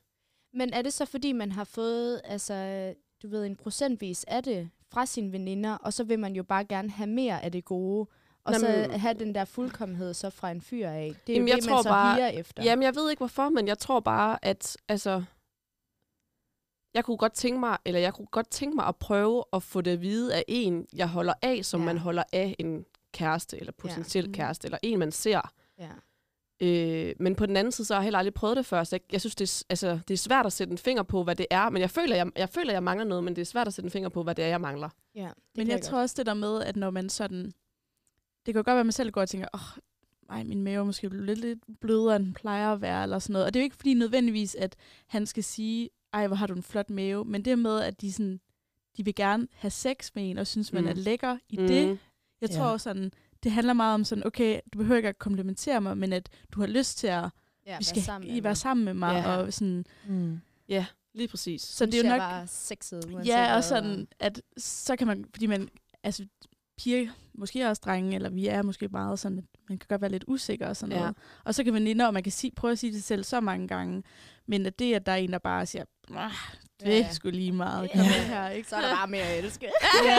Men 0.54 0.74
er 0.74 0.82
det 0.82 0.94
så, 0.94 1.06
fordi 1.06 1.32
man 1.32 1.52
har 1.52 1.64
fået, 1.64 2.22
altså, 2.24 2.94
du 3.24 3.28
ved, 3.28 3.46
en 3.46 3.56
procentvis 3.56 4.24
af 4.28 4.44
det 4.44 4.70
fra 4.96 5.06
sine 5.06 5.32
veninder, 5.32 5.76
og 5.78 5.94
så 5.94 6.04
vil 6.04 6.20
man 6.20 6.36
jo 6.36 6.44
bare 6.44 6.66
gerne 6.66 6.90
have 6.90 7.08
mere 7.10 7.44
af 7.44 7.52
det 7.52 7.66
gode, 7.66 8.08
og 8.44 8.54
Jamen- 8.54 8.92
så 8.92 8.98
have 8.98 9.14
den 9.14 9.36
der 9.36 9.46
fuldkommenhed 9.46 10.14
så 10.14 10.30
fra 10.30 10.52
en 10.52 10.62
fyr 10.62 10.90
af. 10.90 11.16
Det 11.28 11.34
er 11.34 11.36
Jamen, 11.38 11.48
jo 11.48 11.52
jeg 11.52 11.62
det, 11.62 11.64
tror 11.70 11.76
man 11.76 11.84
så 11.84 11.90
bare- 11.90 12.34
efter. 12.36 12.64
Jamen, 12.64 12.84
jeg 12.84 12.96
ved 12.96 13.10
ikke 13.10 13.20
hvorfor, 13.20 13.50
men 13.50 13.68
jeg 13.68 13.78
tror 13.78 14.00
bare, 14.00 14.46
at 14.46 14.78
altså, 14.90 15.24
jeg 16.94 17.06
kunne 17.06 17.18
godt 17.18 17.34
tænke 17.34 17.60
mig, 17.60 17.78
eller 17.86 18.00
jeg 18.00 18.14
kunne 18.14 18.28
godt 18.28 18.50
tænke 18.50 18.76
mig 18.76 18.86
at 18.86 18.96
prøve 18.96 19.44
at 19.54 19.64
få 19.64 19.82
det 19.82 19.92
at 19.92 20.02
vide 20.02 20.36
af 20.36 20.44
en, 20.48 20.88
jeg 20.94 21.10
holder 21.10 21.34
af, 21.42 21.66
som 21.66 21.80
Ja. 21.80 21.86
man 21.86 21.98
holder 21.98 22.24
af 22.34 22.56
en 22.60 22.86
kæreste, 23.14 23.60
eller 23.60 23.72
potentiel 23.72 24.26
Mm. 24.26 24.32
ja. 24.32 24.36
kæreste, 24.38 24.66
eller 24.68 24.78
en, 24.84 25.00
man 25.00 25.12
ser. 25.12 25.42
ja. 25.80 25.90
Øh, 26.60 27.14
men 27.20 27.36
på 27.36 27.46
den 27.46 27.58
anden 27.58 27.72
side, 27.72 27.88
så 27.88 27.94
har 27.94 28.02
jeg 28.02 28.04
heller 28.04 28.20
aldrig 28.20 28.34
prøvet 28.34 28.58
det 28.58 28.66
før, 28.66 28.84
så 28.84 28.96
jeg, 28.96 29.02
jeg 29.12 29.22
synes, 29.22 29.36
det 29.36 29.46
er, 29.62 29.64
altså, 29.70 30.00
det 30.08 30.14
er 30.14 30.18
svært 30.18 30.46
at 30.46 30.54
sætte 30.54 30.72
en 30.72 30.78
finger 30.78 31.04
på, 31.04 31.24
hvad 31.24 31.36
det 31.36 31.46
er. 31.50 31.70
Men 31.70 31.82
jeg 31.82 31.90
føler, 31.90 32.16
jeg, 32.16 32.28
jeg 32.36 32.50
føler, 32.50 32.72
jeg 32.74 32.84
mangler 32.84 33.06
noget, 33.06 33.24
men 33.24 33.36
det 33.36 33.42
er 33.42 33.46
svært 33.46 33.68
at 33.68 33.74
sætte 33.74 33.86
en 33.88 33.92
finger 33.92 34.10
på, 34.10 34.24
hvad 34.24 34.36
det 34.36 34.44
er, 34.46 34.50
jeg 34.50 34.62
mangler. 34.62 34.90
ja 35.16 35.30
Men 35.56 35.68
jeg 35.68 35.76
godt. 35.76 35.84
tror 35.84 36.00
også 36.02 36.16
det 36.18 36.26
der 36.26 36.34
med, 36.34 36.62
at 36.62 36.76
når 36.76 36.90
man 36.90 37.10
sådan... 37.10 37.46
Det 38.46 38.54
kan 38.54 38.56
jo 38.56 38.64
godt 38.66 38.68
være, 38.68 38.80
at 38.80 38.86
man 38.86 38.92
selv 38.94 39.12
går 39.12 39.22
og 39.22 39.30
tænker, 39.30 39.48
åh, 39.54 39.60
oh, 40.30 40.38
ej, 40.38 40.44
min 40.44 40.64
mave 40.64 40.80
er 40.80 40.84
måske 40.84 41.10
blevet 41.10 41.26
lidt, 41.26 41.40
lidt 41.40 41.60
blødere, 41.82 42.16
end 42.16 42.26
den 42.26 42.34
plejer 42.34 42.74
at 42.74 42.82
være, 42.82 43.04
eller 43.04 43.20
sådan 43.20 43.34
noget. 43.34 43.46
Og 43.46 43.54
det 43.54 43.60
er 43.60 43.64
jo 43.64 43.66
ikke 43.66 43.76
fordi 43.76 43.94
nødvendigvis, 43.94 44.56
at 44.56 44.76
han 45.08 45.26
skal 45.26 45.44
sige, 45.44 45.90
ej, 46.14 46.28
hvor 46.28 46.36
har 46.36 46.48
du 46.48 46.54
en 46.54 46.64
flot 46.64 46.90
mave, 46.90 47.26
men 47.26 47.46
det 47.46 47.60
med, 47.60 47.82
at 47.82 48.02
de, 48.02 48.12
sådan, 48.14 48.40
de 48.98 49.06
vil 49.06 49.16
gerne 49.16 49.48
have 49.54 49.72
sex 49.72 50.12
med 50.16 50.30
en, 50.30 50.38
og 50.38 50.48
synes, 50.48 50.74
man 50.74 50.84
Mm. 50.84 50.90
er 50.90 50.94
lækker 50.94 51.38
i 51.50 51.58
mm. 51.58 51.68
det. 51.68 51.88
Jeg 52.42 52.50
Ja. 52.50 52.56
tror 52.58 52.78
sådan, 52.78 53.12
det 53.46 53.54
handler 53.54 53.74
meget 53.74 53.94
om 53.94 54.04
sådan, 54.04 54.28
okay, 54.28 54.60
du 54.74 54.78
behøver 54.78 54.98
ikke 54.98 55.10
at 55.10 55.20
komplimentere 55.20 55.82
mig, 55.82 55.98
men 55.98 56.14
at 56.14 56.30
du 56.52 56.60
har 56.60 56.68
lyst 56.68 56.98
til 56.98 57.08
at, 57.08 57.24
ja, 57.68 57.78
vi 57.78 57.84
skal 57.84 58.02
sammen 58.02 58.30
I 58.30 58.44
være 58.44 58.56
sammen 58.56 58.86
med 58.86 58.94
mig, 58.94 59.24
Ja. 59.26 59.38
og 59.38 59.54
sådan, 59.54 59.86
Mm. 60.08 60.40
Ja, 60.70 60.86
lige 61.14 61.28
præcis. 61.28 61.62
så 61.62 61.86
det 61.86 61.94
er 61.94 62.04
jo 62.04 62.10
nok, 62.10 62.20
bare 62.20 62.48
sexet, 62.48 63.04
Ja, 63.26 63.56
og 63.56 63.64
sådan, 63.64 64.08
at 64.20 64.42
så 64.58 64.96
kan 64.96 65.08
man, 65.08 65.26
fordi 65.34 65.46
man, 65.46 65.70
altså 66.04 66.26
piger, 66.78 67.12
måske 67.34 67.70
også 67.70 67.82
drenge, 67.86 68.16
eller 68.16 68.30
vi 68.30 68.48
er 68.48 68.62
måske 68.62 68.88
meget 68.88 69.20
sådan, 69.20 69.38
at 69.38 69.44
man 69.70 69.78
kan 69.78 69.86
godt 69.90 70.02
være 70.02 70.12
lidt 70.12 70.24
usikker 70.28 70.68
og 70.68 70.76
sådan 70.78 70.94
Ja. 70.96 71.00
noget. 71.00 71.16
Og 71.44 71.56
så 71.56 71.64
kan 71.64 71.74
veninder, 71.74 72.08
og 72.08 72.14
man 72.14 72.24
kan 72.24 72.32
sige, 72.32 72.52
prøve 72.56 72.72
at 72.72 72.80
sige 72.80 72.94
det 72.94 73.04
selv 73.04 73.24
så 73.24 73.40
mange 73.42 73.68
gange, 73.68 74.04
men 74.46 74.66
at 74.66 74.80
det, 74.80 74.94
at 74.94 75.06
der 75.06 75.12
er 75.12 75.16
en, 75.16 75.32
der 75.32 75.38
bare 75.40 75.66
siger, 75.66 75.84
"Ah, 76.16 76.32
det 76.80 76.88
Ja, 76.88 77.08
er 77.08 77.12
sgu 77.14 77.30
lige 77.30 77.52
meget, 77.52 77.84
Ja. 77.84 77.88
kom 77.92 78.00
med 78.00 78.06
her, 78.06 78.50
ikke? 78.50 78.70
Så 78.70 78.76
er 78.76 78.82
der 78.82 78.96
bare 78.96 79.08
mere 79.08 79.22
at 79.22 79.44
elske. 79.44 79.66
ja, 80.06 80.18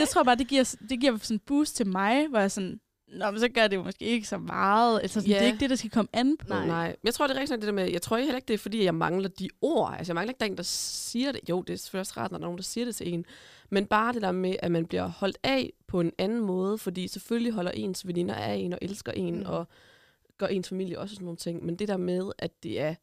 det 0.00 0.08
tror 0.08 0.20
jeg 0.20 0.24
bare, 0.26 0.36
det 0.36 0.48
giver, 0.48 0.76
det 0.88 1.00
giver 1.00 1.18
sådan 1.18 1.34
en 1.34 1.40
boost 1.46 1.76
til 1.76 1.86
mig, 1.86 2.28
hvor 2.28 2.38
jeg 2.38 2.50
sådan, 2.50 2.80
Nå, 3.08 3.30
men 3.30 3.40
så 3.40 3.48
gør 3.48 3.66
det 3.66 3.76
jo 3.76 3.82
måske 3.82 4.04
ikke 4.04 4.28
så 4.28 4.38
meget. 4.38 5.00
Altså, 5.02 5.20
sådan, 5.20 5.30
Ja. 5.30 5.34
Det 5.36 5.42
er 5.42 5.46
ikke 5.46 5.60
det, 5.60 5.70
der 5.70 5.76
skal 5.76 5.90
komme 5.90 6.08
an 6.12 6.36
på. 6.36 6.46
Nej. 6.48 6.66
Nej. 6.66 6.96
Jeg 7.04 7.14
tror, 7.14 7.26
det 7.26 7.36
er 7.36 7.40
rigtig 7.40 7.54
nok 7.56 7.60
det 7.60 7.66
der 7.66 7.72
med, 7.72 7.90
jeg 7.90 8.02
tror 8.02 8.16
heller 8.16 8.34
ikke, 8.36 8.48
det 8.48 8.54
er 8.54 8.58
fordi, 8.58 8.84
jeg 8.84 8.94
mangler 8.94 9.28
de 9.28 9.48
ord. 9.62 9.94
Altså, 9.98 10.10
jeg 10.10 10.14
mangler 10.14 10.30
ikke, 10.30 10.38
der 10.38 10.46
er 10.46 10.50
en, 10.50 10.56
der 10.56 10.62
siger 10.62 11.32
det. 11.32 11.40
Jo, 11.48 11.62
det 11.62 11.72
er 11.72 11.76
selvfølgelig 11.76 12.00
også 12.00 12.12
rart, 12.16 12.30
når 12.30 12.38
der 12.38 12.42
er 12.44 12.46
nogen, 12.46 12.58
der 12.58 12.62
siger 12.64 12.84
det 12.84 12.96
til 12.96 13.12
en. 13.14 13.24
Men 13.70 13.86
bare 13.86 14.12
det 14.12 14.22
der 14.22 14.32
med, 14.32 14.56
at 14.62 14.70
man 14.72 14.86
bliver 14.86 15.06
holdt 15.06 15.38
af 15.42 15.72
på 15.88 16.00
en 16.00 16.12
anden 16.18 16.40
måde, 16.40 16.78
fordi 16.78 17.08
selvfølgelig 17.08 17.52
holder 17.52 17.70
ens 17.70 18.06
veninder 18.06 18.34
af 18.34 18.54
en 18.54 18.72
og 18.72 18.78
elsker 18.82 19.12
en, 19.12 19.36
mm. 19.40 19.46
og 19.46 19.68
gør 20.38 20.46
ens 20.46 20.68
familie 20.68 20.98
også 20.98 21.14
sådan 21.14 21.24
nogle 21.24 21.36
ting. 21.38 21.64
Men 21.66 21.76
det 21.76 21.88
der 21.88 21.96
med, 21.96 22.30
at 22.38 22.50
det 22.62 22.80
er 22.80 22.94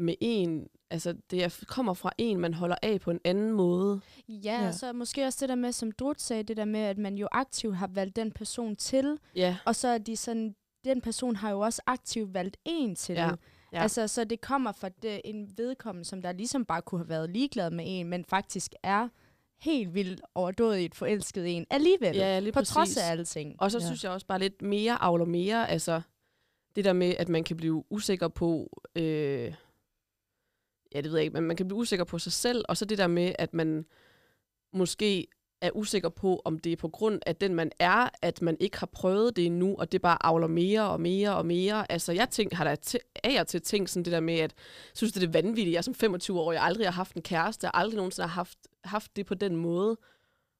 med 0.00 0.14
en, 0.20 0.66
altså 0.90 1.14
det 1.30 1.44
er, 1.44 1.64
kommer 1.68 1.94
fra 1.94 2.10
en, 2.18 2.40
man 2.40 2.54
holder 2.54 2.76
af 2.82 3.00
på 3.00 3.10
en 3.10 3.20
anden 3.24 3.52
måde. 3.52 4.00
Ja, 4.28 4.34
Ja. 4.34 4.64
ja, 4.64 4.72
så 4.72 4.92
måske 4.92 5.24
også 5.24 5.38
det 5.40 5.48
der 5.48 5.54
med, 5.54 5.72
som 5.72 5.92
Drut 5.92 6.20
sagde, 6.20 6.42
det 6.42 6.56
der 6.56 6.64
med, 6.64 6.80
at 6.80 6.98
man 6.98 7.14
jo 7.14 7.28
aktivt 7.32 7.76
har 7.76 7.86
valgt 7.94 8.16
den 8.16 8.32
person 8.32 8.76
til, 8.76 9.18
Ja, 9.36 9.56
og 9.66 9.76
så 9.76 9.88
er 9.88 9.98
de 9.98 10.16
sådan, 10.16 10.54
den 10.84 11.00
person 11.00 11.36
har 11.36 11.50
jo 11.50 11.60
også 11.60 11.82
aktivt 11.86 12.34
valgt 12.34 12.56
en 12.64 12.96
til. 12.96 13.14
Ja, 13.14 13.30
ja. 13.72 13.82
Altså, 13.82 14.08
så 14.08 14.24
det 14.24 14.40
kommer 14.40 14.72
fra 14.72 14.88
det, 14.88 15.20
en 15.24 15.50
vedkommende, 15.56 16.08
som 16.08 16.22
der 16.22 16.32
ligesom 16.32 16.64
bare 16.64 16.82
kunne 16.82 16.98
have 16.98 17.08
været 17.08 17.30
ligeglad 17.30 17.70
med 17.70 17.84
en, 17.88 18.08
men 18.08 18.24
faktisk 18.24 18.72
er 18.82 19.08
helt 19.60 19.94
vildt 19.94 20.20
overdådigt 20.34 20.94
forelsket 20.94 21.46
i 21.46 21.50
en 21.52 21.66
alligevel. 21.70 22.16
ja 22.16 22.38
lige 22.40 22.52
på 22.52 22.60
præcis. 22.60 22.74
trods 22.74 22.96
af 22.96 23.10
alting. 23.10 23.56
Og 23.58 23.70
så 23.70 23.78
ja. 23.78 23.86
synes 23.86 24.04
jeg 24.04 24.12
også 24.12 24.26
bare 24.26 24.38
lidt 24.38 24.62
mere 24.62 25.02
avler 25.02 25.24
mere, 25.24 25.70
altså 25.70 26.00
det 26.76 26.84
der 26.84 26.92
med, 26.92 27.14
at 27.18 27.28
man 27.28 27.44
kan 27.44 27.56
blive 27.56 27.84
usikker 27.90 28.28
på, 28.28 28.80
øh, 28.96 29.54
ja 30.94 31.00
det 31.00 31.10
ved 31.10 31.18
jeg 31.18 31.24
ikke, 31.24 31.34
men 31.34 31.44
man 31.44 31.56
kan 31.56 31.68
blive 31.68 31.78
usikker 31.78 32.04
på 32.04 32.18
sig 32.18 32.32
selv, 32.32 32.64
og 32.68 32.76
så 32.76 32.84
det 32.84 32.98
der 32.98 33.06
med, 33.06 33.32
at 33.38 33.54
man 33.54 33.84
måske 34.72 35.26
er 35.60 35.70
usikker 35.74 36.08
på, 36.08 36.42
om 36.44 36.58
det 36.58 36.72
er 36.72 36.76
på 36.76 36.88
grund 36.88 37.20
af 37.26 37.36
den, 37.36 37.54
man 37.54 37.70
er, 37.78 38.08
at 38.22 38.42
man 38.42 38.56
ikke 38.60 38.78
har 38.78 38.86
prøvet 38.86 39.36
det 39.36 39.46
endnu, 39.46 39.76
og 39.78 39.92
det 39.92 40.02
bare 40.02 40.26
avler 40.26 40.46
mere 40.46 40.90
og 40.90 41.00
mere 41.00 41.36
og 41.36 41.46
mere. 41.46 41.92
Altså, 41.92 42.12
jeg 42.12 42.30
tænk, 42.30 42.52
har 42.52 42.64
da 42.64 42.76
af 43.24 43.40
og 43.40 43.46
til 43.46 43.62
tænkt 43.62 43.90
sådan 43.90 44.04
det 44.04 44.12
der 44.12 44.20
med, 44.20 44.34
at 44.34 44.40
jeg 44.40 44.50
synes, 44.94 45.12
det 45.12 45.22
er 45.22 45.28
vanvittigt. 45.28 45.72
Jeg 45.72 45.78
er 45.78 45.82
som 45.82 45.94
25 45.94 46.40
år, 46.40 46.52
jeg 46.52 46.62
aldrig 46.62 46.86
har 46.86 46.92
haft 46.92 47.14
en 47.14 47.22
kæreste, 47.22 47.64
jeg 47.64 47.70
aldrig 47.74 47.96
nogensinde 47.96 48.28
har 48.28 48.34
haft, 48.34 48.58
haft 48.84 49.16
det 49.16 49.26
på 49.26 49.34
den 49.34 49.56
måde, 49.56 49.96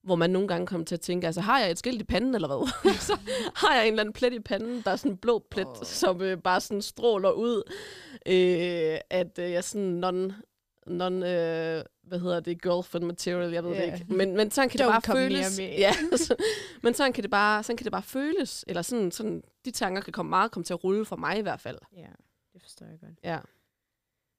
hvor 0.03 0.15
man 0.17 0.31
nogle 0.31 0.49
gange 0.49 0.67
kommer 0.67 0.85
til 0.85 0.95
at 0.95 1.01
tænke, 1.01 1.27
altså, 1.27 1.41
har 1.41 1.61
jeg 1.61 1.71
et 1.71 1.79
skilt 1.79 2.01
i 2.01 2.05
panden, 2.05 2.35
eller 2.35 2.49
hvad? 2.49 2.69
så 3.09 3.19
har 3.55 3.75
jeg 3.75 3.87
en 3.87 3.93
eller 3.93 4.03
anden 4.03 4.13
plet 4.13 4.33
i 4.33 4.41
panden, 4.41 4.83
der 4.85 4.91
er 4.91 4.97
sådan 4.97 5.13
en 5.13 5.17
blå 5.19 5.47
plet, 5.51 5.67
oh. 5.67 5.85
som 5.85 6.23
øh, 6.23 6.39
bare 6.39 6.61
sådan 6.61 6.83
stråler 6.83 7.31
ud, 7.31 7.63
øh, 8.27 8.99
at 9.11 9.39
øh, 9.39 9.51
jeg 9.51 9.65
sådan 9.65 9.87
non, 9.87 10.33
non 10.87 11.23
øh, 11.23 11.85
hvad 12.03 12.19
hedder 12.19 12.41
det, 12.41 12.63
girlfriend 12.63 13.05
material, 13.05 13.53
jeg 13.53 13.65
ved 13.65 13.73
Ja. 13.73 13.87
det 13.87 14.01
ikke. 14.01 14.15
Men, 14.15 14.37
men 14.37 14.51
sådan 14.51 14.69
kan 14.69 14.81
Don't 14.81 14.85
det 14.85 15.03
bare 15.05 15.17
føles. 15.17 15.59
Ja, 15.61 15.93
så, 16.17 16.35
men 16.83 16.95
sådan 16.95 17.13
kan, 17.13 17.23
det 17.23 17.31
bare, 17.31 17.63
sådan 17.63 17.77
kan 17.77 17.85
det 17.85 17.93
bare 17.93 18.03
føles. 18.03 18.65
Eller 18.69 18.83
sådan, 18.83 19.11
sådan, 19.11 19.43
de 19.65 19.71
tanker 19.71 20.03
kan 20.03 20.13
komme 20.13 20.31
meget 20.31 20.51
komme 20.51 20.65
til 20.65 20.75
at 20.75 20.85
rulle 20.85 21.05
for 21.05 21.17
mig 21.17 21.39
i 21.39 21.43
hvert 21.43 21.61
fald. 21.61 21.79
Ja, 21.97 22.07
det 22.53 22.63
forstår 22.63 22.87
jeg 22.87 23.01
godt. 23.01 23.13
Ja. 23.25 23.39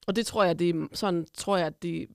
Og 0.06 0.16
det 0.16 0.26
tror 0.26 0.44
jeg, 0.44 0.58
det 0.58 0.70
er, 0.70 0.88
sådan 0.92 1.26
tror 1.34 1.56
jeg, 1.56 1.66
at 1.66 1.82
det 1.82 2.06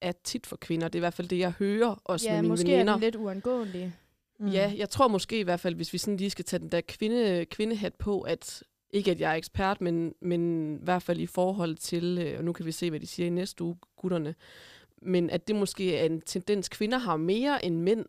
er 0.00 0.12
tit 0.24 0.46
for 0.46 0.56
kvinder. 0.56 0.88
Det 0.88 0.94
er 0.94 0.98
i 0.98 1.00
hvert 1.00 1.14
fald 1.14 1.28
det, 1.28 1.38
jeg 1.38 1.50
hører 1.50 2.02
også 2.04 2.26
ja, 2.26 2.32
med 2.32 2.42
mine 2.42 2.48
måske 2.48 2.70
veninder. 2.70 2.92
er 2.92 2.96
den 2.96 3.00
lidt 3.00 3.16
uundgåelig. 3.16 3.94
Mm. 4.40 4.48
Ja, 4.48 4.72
jeg 4.76 4.90
tror 4.90 5.08
måske 5.08 5.40
i 5.40 5.42
hvert 5.42 5.60
fald, 5.60 5.74
hvis 5.74 5.92
vi 5.92 5.98
sådan 5.98 6.16
lige 6.16 6.30
skal 6.30 6.44
tage 6.44 6.60
den 6.60 6.68
der 6.68 6.80
kvinde, 6.80 7.44
kvindehat 7.44 7.94
på, 7.94 8.20
at 8.20 8.62
ikke 8.90 9.10
at 9.10 9.20
jeg 9.20 9.30
er 9.30 9.34
ekspert, 9.34 9.80
men, 9.80 10.14
men 10.20 10.74
i 10.74 10.84
hvert 10.84 11.02
fald 11.02 11.20
i 11.20 11.26
forhold 11.26 11.76
til, 11.76 12.18
øh, 12.18 12.38
og 12.38 12.44
nu 12.44 12.52
kan 12.52 12.66
vi 12.66 12.72
se, 12.72 12.90
hvad 12.90 13.00
de 13.00 13.06
siger 13.06 13.26
i 13.26 13.30
næste 13.30 13.64
uge, 13.64 13.76
gutterne, 13.96 14.34
men 15.02 15.30
at 15.30 15.48
det 15.48 15.56
måske 15.56 15.96
er 15.96 16.04
en 16.04 16.20
tendens, 16.20 16.68
kvinder 16.68 16.98
har 16.98 17.16
mere 17.16 17.64
end 17.64 17.76
mænd 17.76 18.06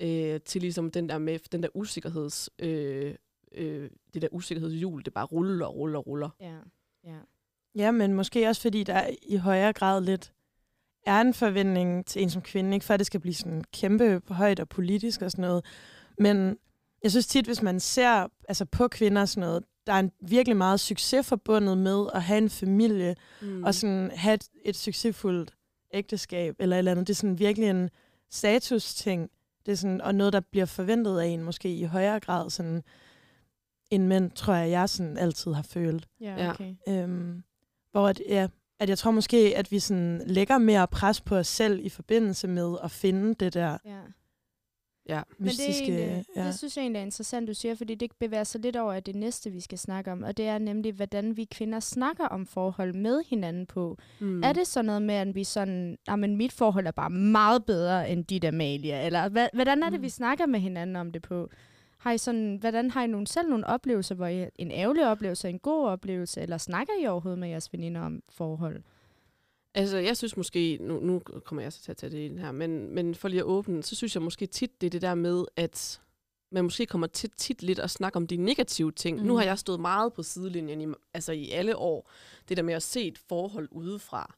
øh, 0.00 0.40
til 0.40 0.60
ligesom 0.60 0.90
den 0.90 1.08
der 1.08 1.18
med 1.18 1.38
den 1.52 1.62
der 1.62 1.68
usikkerheds, 1.74 2.50
øh, 2.58 3.14
øh, 3.52 3.90
det 4.14 4.22
der 4.22 4.28
usikkerhedshjul, 4.32 5.04
det 5.04 5.12
bare 5.12 5.26
ruller 5.26 5.66
og 5.66 5.76
ruller 5.76 5.98
og 5.98 6.06
ruller. 6.06 6.30
Ja, 6.40 6.56
ja. 7.04 7.18
Ja, 7.74 7.90
men 7.90 8.14
måske 8.14 8.48
også 8.48 8.62
fordi 8.62 8.84
der 8.84 8.94
er 8.94 9.10
i 9.22 9.36
højere 9.36 9.72
grad 9.72 10.04
lidt 10.04 10.32
er 11.06 11.20
en 11.20 11.34
forventning 11.34 12.06
til 12.06 12.22
en 12.22 12.30
som 12.30 12.42
kvinde, 12.42 12.74
ikke 12.74 12.86
for 12.86 12.94
at 12.94 13.00
det 13.00 13.06
skal 13.06 13.20
blive 13.20 13.34
sådan 13.34 13.64
kæmpe 13.72 14.22
højt 14.28 14.60
og 14.60 14.68
politisk 14.68 15.22
og 15.22 15.30
sådan 15.30 15.42
noget. 15.42 15.64
Men 16.18 16.56
jeg 17.02 17.10
synes 17.10 17.26
tit, 17.26 17.46
hvis 17.46 17.62
man 17.62 17.80
ser 17.80 18.26
altså 18.48 18.64
på 18.64 18.88
kvinder 18.88 19.22
og 19.22 19.28
sådan 19.28 19.48
noget, 19.48 19.64
der 19.86 19.92
er 19.92 19.98
en 19.98 20.10
virkelig 20.20 20.56
meget 20.56 20.80
succes 20.80 21.26
forbundet 21.28 21.78
med 21.78 22.06
at 22.14 22.22
have 22.22 22.38
en 22.38 22.50
familie, 22.50 23.16
mm. 23.42 23.64
og 23.64 23.74
sådan 23.74 24.10
have 24.14 24.34
et, 24.34 24.48
et 24.64 24.76
succesfuldt 24.76 25.54
ægteskab 25.94 26.54
eller 26.58 26.76
et 26.76 26.78
eller 26.78 26.90
andet. 26.90 27.06
Det 27.06 27.12
er 27.12 27.16
sådan 27.16 27.38
virkelig 27.38 27.68
en 27.68 27.90
status-ting. 28.30 29.30
Det 29.66 29.72
er 29.72 29.76
sådan, 29.76 30.00
og 30.00 30.14
noget, 30.14 30.32
der 30.32 30.40
bliver 30.40 30.66
forventet 30.66 31.18
af 31.18 31.26
en 31.26 31.42
måske 31.42 31.74
i 31.74 31.84
højere 31.84 32.20
grad, 32.20 32.50
sådan, 32.50 32.82
end 33.90 34.06
mænd, 34.06 34.30
tror 34.30 34.54
jeg, 34.54 34.70
jeg 34.70 34.88
sådan 34.88 35.18
altid 35.18 35.52
har 35.52 35.62
følt. 35.62 36.08
Ja, 36.20 36.34
Ja. 36.44 36.50
okay. 36.50 36.74
Øhm, 36.88 37.42
hvor 37.92 38.08
at, 38.08 38.20
ja, 38.28 38.48
at 38.82 38.88
jeg 38.88 38.98
tror 38.98 39.10
måske, 39.10 39.52
at 39.56 39.72
vi 39.72 39.78
sådan 39.78 40.22
lægger 40.26 40.58
mere 40.58 40.86
pres 40.88 41.20
på 41.20 41.36
os 41.36 41.46
selv 41.46 41.80
i 41.86 41.88
forbindelse 41.88 42.48
med 42.48 42.76
at 42.84 42.90
finde 42.90 43.34
det 43.34 43.54
der 43.54 43.78
Ja. 43.84 44.00
Ja. 45.08 45.22
Men 45.38 45.48
det, 45.48 45.60
er 45.60 45.68
mystiske... 45.68 45.84
egentlig, 45.84 46.24
ja. 46.36 46.46
det 46.46 46.58
synes 46.58 46.76
jeg 46.76 46.82
egentlig 46.82 46.98
er 47.00 47.04
interessant, 47.04 47.48
du 47.48 47.54
siger, 47.54 47.74
fordi 47.74 47.94
det 47.94 48.10
bevæger 48.20 48.44
sig 48.44 48.60
lidt 48.60 48.76
over 48.76 48.92
af 48.92 49.02
det 49.02 49.14
næste, 49.14 49.50
vi 49.50 49.60
skal 49.60 49.78
snakke 49.78 50.12
om, 50.12 50.22
og 50.22 50.36
det 50.36 50.46
er 50.46 50.58
nemlig, 50.58 50.92
hvordan 50.92 51.36
vi 51.36 51.44
kvinder 51.44 51.80
snakker 51.80 52.24
om 52.24 52.46
forhold 52.46 52.94
med 52.94 53.20
hinanden 53.28 53.66
på. 53.66 53.98
Mm. 54.20 54.42
Er 54.42 54.52
det 54.52 54.66
sådan 54.66 54.84
noget 54.86 55.02
med, 55.02 55.14
at 55.14 55.34
vi 55.34 55.44
sådan, 55.44 55.98
ah, 56.08 56.18
men 56.18 56.36
mit 56.36 56.52
forhold 56.52 56.86
er 56.86 56.90
bare 56.90 57.10
meget 57.10 57.64
bedre 57.64 58.10
end 58.10 58.24
dit, 58.24 58.44
Amalia? 58.44 59.06
Eller 59.06 59.48
hvordan 59.54 59.82
er 59.82 59.90
det, 59.90 59.98
Mm. 60.00 60.02
vi 60.04 60.08
snakker 60.08 60.46
med 60.46 60.60
hinanden 60.60 60.96
om 60.96 61.12
det 61.12 61.22
på? 61.22 61.48
Har 62.02 62.12
I 62.12 62.18
sådan, 62.18 62.56
hvordan 62.56 62.90
har 62.90 63.02
I 63.04 63.06
nogle, 63.06 63.26
selv 63.26 63.48
nogle 63.48 63.66
oplevelser, 63.66 64.14
hvor 64.14 64.26
I, 64.26 64.46
en 64.58 64.70
ærgerlig 64.70 65.06
oplevelse, 65.06 65.48
en 65.48 65.58
god 65.58 65.86
oplevelse, 65.88 66.40
eller 66.40 66.58
snakker 66.58 66.92
I 67.02 67.06
overhovedet 67.06 67.38
med 67.38 67.48
jeres 67.48 67.72
veninder 67.72 68.00
om 68.00 68.22
forhold? 68.28 68.82
Altså, 69.74 69.96
jeg 69.98 70.16
synes 70.16 70.36
måske, 70.36 70.78
nu, 70.80 71.00
nu 71.00 71.18
kommer 71.44 71.62
jeg 71.62 71.72
så 71.72 71.82
til 71.82 71.90
at 71.90 71.96
tage 71.96 72.10
det 72.10 72.18
ind 72.18 72.38
her, 72.38 72.52
men, 72.52 72.94
men 72.94 73.14
for 73.14 73.28
lige 73.28 73.40
at 73.40 73.44
åbne, 73.44 73.82
så 73.82 73.94
synes 73.96 74.14
jeg 74.14 74.22
måske 74.22 74.46
tit, 74.46 74.80
det 74.80 74.86
er 74.86 74.90
det 74.90 75.02
der 75.02 75.14
med, 75.14 75.44
at 75.56 76.00
man 76.52 76.64
måske 76.64 76.86
kommer 76.86 77.06
tit, 77.06 77.32
tit 77.36 77.62
lidt 77.62 77.78
at 77.78 77.90
snakke 77.90 78.16
om 78.16 78.26
de 78.26 78.36
negative 78.36 78.92
ting. 78.92 79.18
Mm. 79.18 79.26
Nu 79.26 79.32
Mm. 79.32 79.36
har 79.38 79.44
jeg 79.44 79.58
stået 79.58 79.80
meget 79.80 80.12
på 80.12 80.22
sidelinjen 80.22 80.80
i, 80.80 80.94
altså 81.14 81.32
i 81.32 81.50
alle 81.50 81.76
år, 81.76 82.10
det 82.48 82.56
der 82.56 82.62
med 82.62 82.74
at 82.74 82.82
se 82.82 83.02
et 83.02 83.18
forhold 83.18 83.68
udefra. 83.70 84.34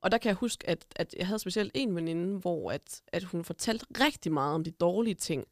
Og 0.00 0.10
der 0.12 0.18
kan 0.18 0.28
jeg 0.28 0.36
huske, 0.36 0.68
at, 0.70 0.86
at 0.96 1.14
jeg 1.18 1.26
havde 1.26 1.38
specielt 1.38 1.72
en 1.74 1.96
veninde, 1.96 2.38
hvor 2.38 2.70
at, 2.72 3.02
at 3.12 3.24
hun 3.24 3.44
fortalte 3.44 3.86
rigtig 4.00 4.32
meget 4.32 4.54
om 4.54 4.64
de 4.64 4.70
dårlige 4.70 5.14
ting, 5.14 5.44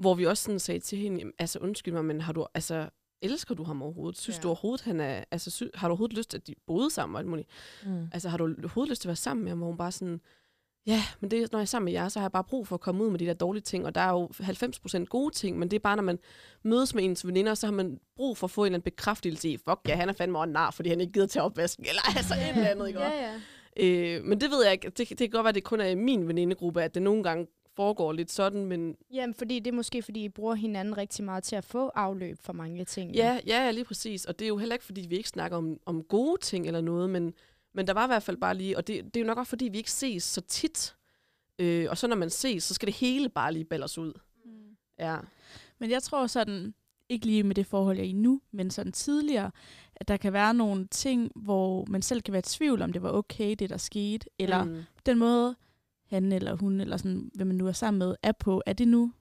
hvor 0.00 0.14
vi 0.14 0.26
også 0.26 0.42
sådan 0.44 0.58
sagde 0.58 0.80
til 0.80 0.98
hende, 0.98 1.18
"Jamen, 1.18 1.32
altså 1.38 1.58
undskyld 1.58 1.94
mig, 1.94 2.04
men 2.04 2.20
har 2.20 2.32
du, 2.32 2.46
altså, 2.54 2.88
elsker 3.22 3.54
du 3.54 3.62
ham 3.64 3.82
overhovedet? 3.82 4.18
Synes 4.20 4.36
Ja. 4.36 4.42
du 4.42 4.48
overhovedet, 4.48 4.84
han 4.84 5.00
er, 5.00 5.24
altså, 5.30 5.50
sy- 5.50 5.62
har 5.74 5.88
du 5.88 5.92
overhovedet 5.92 6.16
lyst 6.16 6.30
til, 6.30 6.38
at 6.38 6.46
de 6.46 6.54
boede 6.66 6.90
sammen 6.90 7.14
og 7.16 7.20
alt 7.20 7.28
muligt? 7.28 7.48
Mm. 7.86 8.08
Altså, 8.12 8.28
har 8.28 8.36
du 8.38 8.44
overhovedet 8.44 8.90
lyst 8.90 9.00
til 9.02 9.08
at 9.08 9.10
være 9.10 9.16
sammen 9.16 9.44
med 9.44 9.50
ham? 9.50 9.58
Hvor 9.58 9.66
hun 9.66 9.76
bare 9.76 9.92
sådan, 9.92 10.20
ja, 10.86 11.02
men 11.20 11.30
det, 11.30 11.52
når 11.52 11.58
jeg 11.58 11.62
er 11.62 11.66
sammen 11.66 11.84
med 11.84 11.92
jer, 11.92 12.08
så 12.08 12.18
har 12.18 12.24
jeg 12.24 12.32
bare 12.32 12.44
brug 12.44 12.66
for 12.68 12.74
at 12.74 12.80
komme 12.80 13.04
ud 13.04 13.10
med 13.10 13.18
de 13.18 13.26
der 13.26 13.34
dårlige 13.34 13.62
ting. 13.62 13.86
Og 13.86 13.94
der 13.94 14.00
er 14.00 14.10
jo 14.10 14.28
90% 14.40 15.04
gode 15.08 15.34
ting, 15.34 15.58
men 15.58 15.70
det 15.70 15.76
er 15.76 15.80
bare, 15.80 15.96
når 15.96 16.02
man 16.02 16.18
mødes 16.62 16.94
med 16.94 17.04
ens 17.04 17.26
veninder, 17.26 17.54
så 17.54 17.66
har 17.66 17.72
man 17.74 17.98
brug 18.16 18.36
for 18.36 18.46
at 18.46 18.50
få 18.50 18.62
en 18.62 18.66
eller 18.66 18.74
anden 18.76 18.84
bekræftelse 18.84 19.48
i, 19.48 19.56
fuck 19.56 19.80
ja, 19.88 19.94
han 19.96 20.08
er 20.08 20.12
fandme 20.12 20.42
en 20.44 20.48
nar, 20.50 20.70
fordi 20.70 20.88
han 20.88 21.00
ikke 21.00 21.12
gider 21.12 21.26
til 21.26 21.40
opvasken, 21.40 21.86
eller 21.88 22.02
altså 22.18 22.34
et 22.34 22.48
eller 22.48 22.68
andet, 22.68 22.88
ikke? 22.88 23.00
Ja, 23.00 23.10
ja. 23.28 23.40
Øh, 23.76 24.24
men 24.24 24.40
det 24.40 24.50
ved 24.50 24.62
jeg 24.64 24.72
ikke. 24.72 24.88
Det, 24.90 25.08
det 25.08 25.18
kan 25.18 25.30
godt 25.30 25.44
være, 25.44 25.48
at 25.48 25.54
det 25.54 25.64
kun 25.64 25.80
er 25.80 25.86
i 25.86 25.94
min 25.94 26.28
venindegruppe, 26.28 26.82
at 26.82 26.94
det 26.94 27.02
nogle 27.02 27.22
gange 27.22 27.46
foregår 27.80 28.12
lidt 28.12 28.30
sådan, 28.30 28.64
men 28.64 28.96
Jamen, 29.12 29.34
fordi 29.34 29.58
det 29.58 29.70
er 29.70 29.76
måske, 29.76 30.02
fordi 30.02 30.24
I 30.24 30.28
bruger 30.28 30.54
hinanden 30.54 30.96
rigtig 30.96 31.24
meget 31.24 31.44
til 31.44 31.56
at 31.56 31.64
få 31.64 31.88
afløb 31.88 32.38
for 32.40 32.52
mange 32.52 32.84
ting. 32.84 33.14
Ja, 33.14 33.40
ja, 33.46 33.64
ja, 33.64 33.70
lige 33.70 33.84
præcis. 33.84 34.24
Og 34.24 34.38
det 34.38 34.44
er 34.44 34.48
jo 34.48 34.56
heller 34.56 34.74
ikke, 34.74 34.84
fordi 34.84 35.06
vi 35.08 35.16
ikke 35.16 35.28
snakker 35.28 35.56
om, 35.56 35.80
om 35.86 36.02
gode 36.02 36.40
ting 36.40 36.66
eller 36.66 36.80
noget, 36.80 37.10
men, 37.10 37.34
men 37.72 37.86
der 37.86 37.92
var 37.92 38.04
i 38.04 38.06
hvert 38.06 38.22
fald 38.22 38.36
bare 38.36 38.54
lige, 38.54 38.76
og 38.76 38.86
det, 38.86 39.04
det 39.04 39.16
er 39.16 39.20
jo 39.20 39.26
nok 39.26 39.38
også, 39.38 39.48
fordi 39.48 39.68
vi 39.68 39.78
ikke 39.78 39.90
ses 39.90 40.22
så 40.22 40.40
tit. 40.40 40.96
Øh, 41.58 41.86
og 41.90 41.98
så 41.98 42.06
når 42.06 42.16
man 42.16 42.30
ses, 42.30 42.64
så 42.64 42.74
skal 42.74 42.86
det 42.86 42.94
hele 42.94 43.28
bare 43.28 43.52
lige 43.52 43.64
ballers 43.64 43.98
ud. 43.98 44.12
Mm. 44.44 44.50
Ja. 44.98 45.16
Men 45.78 45.90
jeg 45.90 46.02
tror 46.02 46.26
sådan, 46.26 46.74
ikke 47.08 47.26
lige 47.26 47.42
med 47.42 47.54
det 47.54 47.66
forhold, 47.66 47.96
jeg 47.96 48.04
er 48.04 48.08
i 48.08 48.12
nu, 48.12 48.40
men 48.52 48.70
sådan 48.70 48.92
tidligere, 48.92 49.50
at 49.96 50.08
der 50.08 50.16
kan 50.16 50.32
være 50.32 50.54
nogle 50.54 50.86
ting, 50.86 51.32
hvor 51.34 51.84
man 51.88 52.02
selv 52.02 52.22
kan 52.22 52.32
være 52.32 52.40
i 52.40 52.42
tvivl 52.42 52.82
om, 52.82 52.92
det 52.92 53.02
var 53.02 53.10
okay, 53.10 53.54
det 53.58 53.70
der 53.70 53.76
skete, 53.76 54.26
eller. 54.38 54.64
Mm. 54.64 54.82
den 55.06 55.18
måde, 55.18 55.56
han 56.10 56.32
eller 56.32 56.56
hun, 56.56 56.80
eller 56.80 56.96
sådan, 56.96 57.30
hvem 57.34 57.46
man 57.46 57.56
nu 57.56 57.66
er 57.66 57.72
sammen 57.72 57.98
med, 57.98 58.14
er 58.22 58.32
på, 58.32 58.62
er 58.66 58.72
det 58.72 58.88
nu, 58.88 59.12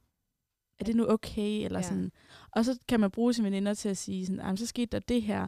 er 0.80 0.84
det 0.84 0.96
nu 0.96 1.06
okay, 1.10 1.66
eller 1.66 1.80
Ja. 1.80 1.84
sådan. 1.88 2.12
Og 2.52 2.66
så 2.66 2.80
kan 2.88 3.00
man 3.00 3.12
bruge 3.12 3.34
sine 3.34 3.46
veninder 3.46 3.74
til 3.74 3.90
at 3.90 3.98
sige 3.98 4.26
sådan, 4.26 4.40
"Jamen, 4.40 4.58
så 4.58 4.66
skete 4.66 4.86
der 4.92 5.00
det 5.00 5.22
her, 5.22 5.48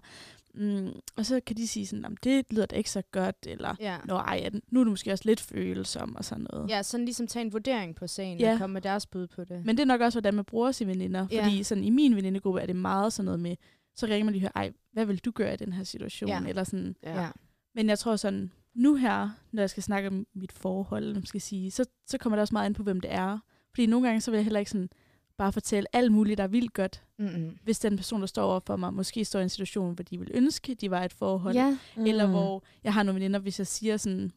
mm, 0.54 0.90
og 1.18 1.26
så 1.26 1.40
kan 1.46 1.58
de 1.58 1.68
sige 1.68 1.86
sådan, 1.88 2.04
"Jamen, 2.04 2.18
det 2.24 2.46
lyder 2.52 2.66
da 2.66 2.76
ikke 2.76 2.90
så 2.92 3.02
godt, 3.12 3.36
eller 3.48 3.76
Ja. 3.80 3.98
Nå, 4.06 4.16
ej, 4.16 4.42
er 4.46 4.50
den- 4.50 4.62
nu 4.72 4.80
er 4.80 4.84
du 4.84 4.90
måske 4.90 5.12
også 5.12 5.24
lidt 5.26 5.42
følsom, 5.42 6.16
og 6.16 6.26
sådan 6.26 6.48
noget. 6.52 6.70
Ja, 6.70 6.84
sådan 6.84 7.06
ligesom 7.06 7.28
tage 7.28 7.46
en 7.46 7.54
vurdering 7.54 7.96
på 7.96 8.08
sagen 8.08 8.40
Ja. 8.40 8.54
og 8.54 8.58
komme 8.60 8.74
med 8.74 8.82
deres 8.82 9.06
bud 9.06 9.28
på 9.28 9.44
det. 9.44 9.66
Men 9.66 9.78
det 9.78 9.82
er 9.82 9.88
nok 9.88 10.02
også, 10.02 10.16
hvordan 10.20 10.34
man 10.34 10.46
bruger 10.46 10.72
sine 10.72 10.90
veninder. 10.90 11.28
Ja. 11.32 11.44
Fordi 11.44 11.64
sådan, 11.64 11.84
i 11.84 11.90
min 11.90 12.16
venindegruppe 12.16 12.62
er 12.62 12.66
det 12.66 12.76
meget 12.76 13.14
sådan 13.14 13.26
noget 13.26 13.40
med, 13.40 13.56
så 13.96 14.06
ringer 14.06 14.26
man 14.26 14.34
lige 14.34 14.40
og 14.48 14.52
hører, 14.56 14.66
ej, 14.66 14.74
hvad 14.94 15.06
vil 15.06 15.18
du 15.18 15.32
gøre 15.32 15.54
i 15.54 15.58
den 15.58 15.74
her 15.74 15.84
situation? 15.84 16.30
Ja. 16.30 16.42
Eller 16.48 16.64
sådan. 16.64 16.96
Ja. 17.04 17.22
ja. 17.22 17.30
Men 17.76 17.90
jeg 17.90 18.00
tror 18.00 18.16
sådan, 18.16 18.52
nu 18.74 18.96
her, 18.96 19.30
når 19.52 19.62
jeg 19.62 19.70
skal 19.70 19.84
snakke 19.84 20.08
om 20.10 20.28
mit 20.34 20.52
forhold, 20.52 21.04
eller 21.04 21.22
skal 21.26 21.42
sige, 21.42 21.72
så, 21.72 21.86
så 22.08 22.18
kommer 22.18 22.36
det 22.36 22.42
også 22.42 22.56
meget 22.56 22.70
ind 22.70 22.76
på, 22.76 22.84
hvem 22.84 23.02
det 23.02 23.14
er. 23.14 23.40
Fordi 23.74 23.86
nogle 23.86 24.08
gange, 24.08 24.22
så 24.22 24.32
vil 24.32 24.38
jeg 24.38 24.46
heller 24.46 24.60
ikke 24.60 24.72
sådan 24.72 24.90
bare 25.38 25.52
fortælle 25.52 25.96
alt 25.96 26.12
muligt, 26.12 26.38
der 26.38 26.44
er 26.44 26.48
vildt 26.48 26.74
godt. 26.74 27.04
Mm-hmm. 27.20 27.58
Hvis 27.64 27.80
den 27.80 27.96
person, 27.98 28.22
der 28.22 28.28
står 28.28 28.44
over 28.44 28.60
for 28.60 28.76
mig, 28.76 28.94
måske 28.94 29.26
står 29.26 29.40
i 29.40 29.44
en 29.44 29.50
situation, 29.50 29.94
hvor 29.94 30.04
de 30.04 30.20
vil 30.20 30.32
ønske, 30.34 30.76
de 30.76 30.92
var 30.92 31.02
i 31.02 31.06
et 31.06 31.14
forhold. 31.14 31.56
Ja. 31.56 31.78
Mm. 31.98 32.06
Eller 32.06 32.28
hvor 32.28 32.64
jeg 32.84 32.94
har 32.94 33.04
nogle 33.04 33.20
veninder, 33.20 33.40
hvis 33.40 33.60
jeg 33.60 33.68
siger 33.68 33.98
sådan, 33.98 34.32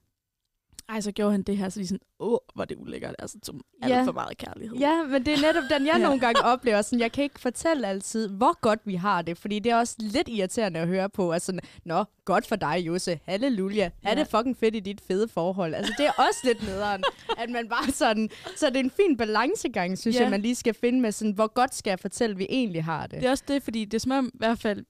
ej, 0.88 1.00
så 1.00 1.12
gjorde 1.12 1.30
han 1.32 1.42
det 1.42 1.56
her, 1.56 1.68
så 1.68 1.80
de 1.80 1.86
sådan, 1.86 2.00
åh, 2.20 2.38
var 2.56 2.64
det 2.64 2.76
ulækkert, 2.78 3.14
altså 3.18 3.38
som 3.42 3.60
alt 3.82 3.92
Ja. 3.92 4.02
for 4.02 4.12
meget 4.12 4.38
kærlighed. 4.38 4.76
Ja, 4.76 5.02
men 5.04 5.26
det 5.26 5.34
er 5.34 5.40
netop 5.40 5.62
den, 5.70 5.86
jeg 5.86 5.94
Ja. 5.98 6.02
nogle 6.02 6.20
gange 6.20 6.42
oplever. 6.44 6.82
Sådan, 6.82 7.00
jeg 7.00 7.12
kan 7.12 7.24
ikke 7.24 7.40
fortælle 7.40 7.86
altid, 7.88 8.28
hvor 8.28 8.60
godt 8.60 8.80
vi 8.84 8.94
har 8.94 9.22
det, 9.22 9.38
fordi 9.38 9.58
det 9.58 9.72
er 9.72 9.76
også 9.76 9.94
lidt 9.98 10.28
irriterende 10.28 10.80
at 10.80 10.88
høre 10.88 11.08
på. 11.10 11.32
Altså, 11.32 11.58
Nå, 11.84 12.04
godt 12.24 12.46
for 12.46 12.56
dig, 12.56 12.76
Jose. 12.86 13.20
Halleluja. 13.26 13.90
Ja. 14.04 14.10
Er 14.10 14.14
det 14.14 14.26
fucking 14.28 14.56
fedt 14.56 14.76
i 14.76 14.80
dit 14.80 15.00
fede 15.08 15.28
forhold? 15.28 15.74
Altså, 15.74 15.92
det 15.98 16.06
er 16.06 16.12
også 16.12 16.38
lidt 16.44 16.62
nederen, 16.62 17.04
at 17.42 17.50
man 17.50 17.68
bare 17.68 17.92
sådan... 17.92 18.30
Så 18.56 18.66
det 18.66 18.76
er 18.76 18.80
en 18.80 18.90
fin 18.90 19.16
balancegang, 19.16 19.98
synes 19.98 20.16
Ja. 20.16 20.22
jeg, 20.22 20.30
man 20.30 20.40
lige 20.40 20.54
skal 20.54 20.74
finde 20.74 21.00
med 21.00 21.12
sådan, 21.12 21.32
hvor 21.32 21.46
godt 21.54 21.74
skal 21.74 21.90
jeg 21.90 22.00
fortælle, 22.00 22.36
vi 22.36 22.46
egentlig 22.48 22.84
har 22.84 23.06
det. 23.06 23.20
Det 23.20 23.26
er 23.26 23.30
også 23.30 23.44
det, 23.48 23.62
fordi 23.62 23.84
det 23.84 23.94
er 23.94 24.00
som 24.00 24.12
om, 24.12 24.26
i 24.34 24.38
hvert 24.38 24.58
fald, 24.58 24.84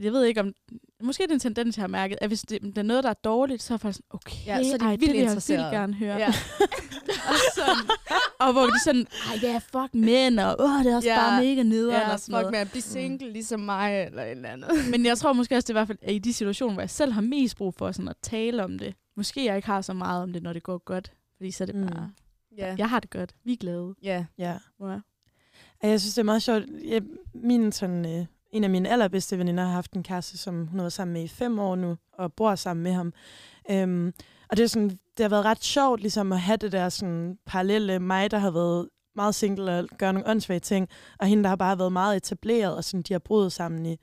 jeg 0.00 0.12
ved 0.12 0.24
ikke 0.24 0.40
om, 0.40 0.52
måske 1.02 1.22
er 1.22 1.26
det 1.26 1.34
en 1.34 1.40
tendens, 1.40 1.76
jeg 1.76 1.82
har 1.82 1.88
mærket, 1.88 2.18
at 2.20 2.28
hvis 2.28 2.40
det, 2.42 2.62
det 2.62 2.78
er 2.78 2.82
noget, 2.82 3.04
der 3.04 3.10
er 3.10 3.14
dårligt, 3.14 3.62
så 3.62 3.72
er 3.72 3.74
jeg 3.76 3.80
faktisk 3.80 3.96
sådan, 3.96 4.06
okay, 4.10 4.46
Ja, 4.46 4.62
så 4.62 4.74
er 4.74 4.78
de 4.78 4.84
ej, 4.84 4.90
vildt 4.90 5.00
det 5.00 5.08
vil 5.12 5.20
jeg 5.20 5.30
vildt 5.30 5.72
gerne 5.72 5.94
høre. 5.94 6.16
Ja. 6.16 6.26
og, 7.30 7.34
sådan, 7.54 7.76
og 8.38 8.52
hvor 8.52 8.66
de 8.66 8.80
sådan, 8.84 9.06
ej, 9.30 9.38
ja, 9.42 9.58
fuck 9.58 9.94
mænd, 9.94 10.40
og 10.40 10.56
åh, 10.58 10.84
det 10.84 10.92
er 10.92 10.96
også 10.96 11.08
Ja. 11.08 11.16
bare 11.16 11.42
mega 11.44 11.62
nederen 11.62 11.90
Ja, 12.00 12.12
og 12.12 12.20
sådan 12.20 12.32
fuck 12.32 12.42
noget. 12.42 12.50
med 12.52 12.58
at 12.58 12.70
blive 12.70 12.82
single, 12.82 13.32
ligesom 13.32 13.60
mig, 13.60 14.04
eller 14.06 14.22
et 14.22 14.30
eller 14.30 14.48
andet. 14.48 14.70
Men 14.90 15.06
jeg 15.06 15.18
tror 15.18 15.32
måske 15.32 15.54
også, 15.56 15.66
det 15.66 15.70
er 15.70 15.74
i 15.74 15.78
hvert 15.80 15.86
fald 15.86 15.98
er 16.02 16.12
i 16.12 16.18
de 16.18 16.32
situationer, 16.32 16.72
hvor 16.72 16.82
jeg 16.82 16.90
selv 16.90 17.12
har 17.12 17.20
mest 17.20 17.56
brug 17.56 17.74
for 17.74 17.92
sådan 17.92 18.08
at 18.08 18.16
tale 18.22 18.64
om 18.64 18.78
det. 18.78 18.94
Måske 19.16 19.44
jeg 19.44 19.56
ikke 19.56 19.66
har 19.68 19.80
så 19.80 19.92
meget 19.92 20.22
om 20.22 20.32
det, 20.32 20.42
når 20.42 20.52
det 20.52 20.62
går 20.62 20.78
godt. 20.78 21.12
Fordi 21.36 21.50
så 21.50 21.64
er 21.64 21.66
det 21.66 21.74
Mm. 21.74 21.86
bare, 21.86 22.10
Ja. 22.58 22.74
jeg 22.78 22.90
har 22.90 23.00
det 23.00 23.10
godt, 23.10 23.34
vi 23.44 23.52
er 23.52 23.56
glade. 23.56 23.94
ja. 24.02 24.24
Ja. 24.38 24.56
Ja. 24.80 24.98
Og 25.82 25.88
Jeg 25.88 26.00
synes, 26.00 26.14
det 26.14 26.18
er 26.20 26.24
meget 26.24 26.42
sjovt. 26.42 26.64
Jeg, 26.84 27.02
min, 27.34 27.72
sådan, 27.72 28.06
øh, 28.20 28.26
en 28.50 28.64
af 28.64 28.70
mine 28.70 28.88
allerbedste 28.88 29.38
veninder 29.38 29.64
har 29.64 29.72
haft 29.72 29.92
en 29.92 30.02
kæreste, 30.02 30.38
som 30.38 30.66
hun 30.66 30.78
har 30.78 30.84
været 30.84 30.92
sammen 30.92 31.12
med 31.12 31.22
i 31.22 31.28
fem 31.28 31.58
år 31.58 31.76
nu, 31.76 31.96
og 32.12 32.32
bor 32.32 32.54
sammen 32.54 32.82
med 32.82 32.92
ham. 32.92 33.12
Øhm, 33.70 34.12
og 34.50 34.56
det, 34.56 34.62
er 34.62 34.66
sådan, 34.66 34.88
det 34.88 35.24
har 35.24 35.28
været 35.28 35.44
ret 35.44 35.64
sjovt 35.64 36.00
ligesom, 36.00 36.32
at 36.32 36.40
have 36.40 36.56
det 36.56 36.72
der 36.72 36.88
sådan, 36.88 37.38
parallelle 37.46 37.98
mig, 37.98 38.30
der 38.30 38.38
har 38.38 38.50
været 38.50 38.88
meget 39.16 39.34
single 39.34 39.78
og 39.78 39.88
gør 39.98 40.12
nogle 40.12 40.28
åndssvage 40.28 40.60
ting, 40.60 40.88
og 41.18 41.26
hende, 41.26 41.42
der 41.42 41.48
har 41.48 41.56
bare 41.56 41.78
været 41.78 41.92
meget 41.92 42.16
etableret, 42.16 42.76
og 42.76 42.84
sådan, 42.84 43.02
de 43.02 43.14
har 43.14 43.18
boet 43.18 43.52
sammen 43.52 43.86
i 43.86 43.96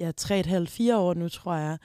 ja, 0.00 0.12
tre 0.16 0.40
et 0.40 0.46
halvt, 0.46 0.70
fire 0.70 0.98
år 0.98 1.14
nu, 1.14 1.28
tror 1.28 1.54
jeg. 1.54 1.78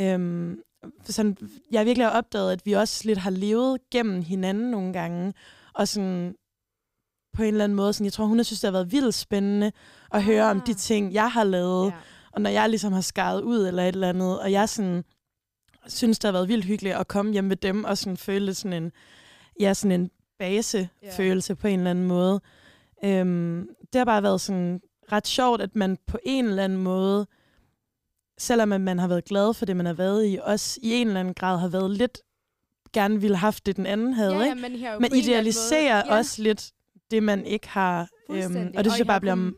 Øhm, 0.00 0.58
sådan, 1.04 1.36
jeg 1.70 1.86
virkelig 1.86 2.06
har 2.06 2.18
opdaget, 2.18 2.52
at 2.52 2.66
vi 2.66 2.72
også 2.72 3.02
lidt 3.04 3.18
har 3.18 3.30
levet 3.30 3.90
gennem 3.90 4.22
hinanden 4.22 4.70
nogle 4.70 4.92
gange, 4.92 5.34
og 5.74 5.88
sådan 5.88 6.34
på 7.34 7.42
en 7.42 7.48
eller 7.48 7.64
anden 7.64 7.76
måde, 7.76 7.92
sådan, 7.92 8.04
jeg 8.04 8.12
tror, 8.12 8.24
hun 8.24 8.38
har 8.38 8.42
synes, 8.44 8.60
det 8.60 8.68
har 8.68 8.72
været 8.72 8.92
vildt 8.92 9.14
spændende 9.14 9.72
at 10.12 10.22
høre 10.24 10.44
om 10.44 10.60
de 10.60 10.72
Ah. 10.72 10.76
ting, 10.76 11.12
jeg 11.12 11.30
har 11.30 11.44
lavet, 11.44 11.86
ja. 11.90 11.92
og 12.32 12.40
når 12.40 12.50
jeg 12.50 12.68
ligesom 12.68 12.92
har 12.92 13.00
skaret 13.00 13.42
ud 13.42 13.66
eller 13.66 13.82
et 13.82 13.88
eller 13.94 14.08
andet, 14.08 14.40
og 14.40 14.52
jeg 14.52 14.68
sådan, 14.68 15.04
synes, 15.86 16.18
det 16.18 16.28
har 16.28 16.32
været 16.32 16.48
vildt 16.48 16.64
hyggeligt 16.64 16.96
at 16.96 17.08
komme 17.08 17.32
hjem 17.32 17.44
med 17.44 17.56
dem, 17.56 17.84
og 17.84 17.98
sådan 17.98 18.16
føle 18.16 18.54
sådan 18.54 18.82
en, 18.82 18.92
ja, 19.60 19.74
sådan 19.74 20.00
en 20.00 20.10
basefølelse 20.38 21.54
på 21.54 21.66
en 21.66 21.78
eller 21.78 21.90
anden 21.90 22.06
måde. 22.06 22.40
Øhm, 23.04 23.68
det 23.92 23.98
har 23.98 24.04
bare 24.04 24.22
været 24.22 24.40
sådan 24.40 24.80
ret 25.12 25.26
sjovt, 25.26 25.60
at 25.60 25.76
man 25.76 25.98
på 26.06 26.18
en 26.24 26.44
eller 26.44 26.64
anden 26.64 26.78
måde, 26.78 27.26
selvom 28.38 28.72
at 28.72 28.80
man 28.80 28.98
har 28.98 29.08
været 29.08 29.24
glad 29.24 29.54
for 29.54 29.64
det, 29.66 29.76
man 29.76 29.86
har 29.86 29.92
været 29.92 30.26
i, 30.26 30.38
også 30.42 30.80
i 30.82 30.92
en 30.92 31.06
eller 31.06 31.20
anden 31.20 31.34
grad 31.34 31.58
har 31.58 31.68
været 31.68 31.90
lidt 31.90 32.18
gerne 32.92 33.20
ville 33.20 33.36
have 33.36 33.46
haft 33.46 33.66
det, 33.66 33.76
den 33.76 33.86
anden 33.86 34.12
havde. 34.12 34.32
ja, 34.32 34.38
ja, 34.44 34.54
men, 34.54 34.62
Man 35.00 35.14
idealiserer 35.14 35.96
ja. 36.06 36.16
også 36.16 36.42
lidt 36.42 36.70
det, 37.14 37.22
man 37.22 37.46
ikke 37.46 37.68
har. 37.68 38.08
Øhm, 38.30 38.72
og 38.76 38.84
det 38.84 38.92
synes 38.92 38.98
jeg 38.98 39.06
bare 39.06 39.20
bliver... 39.20 39.52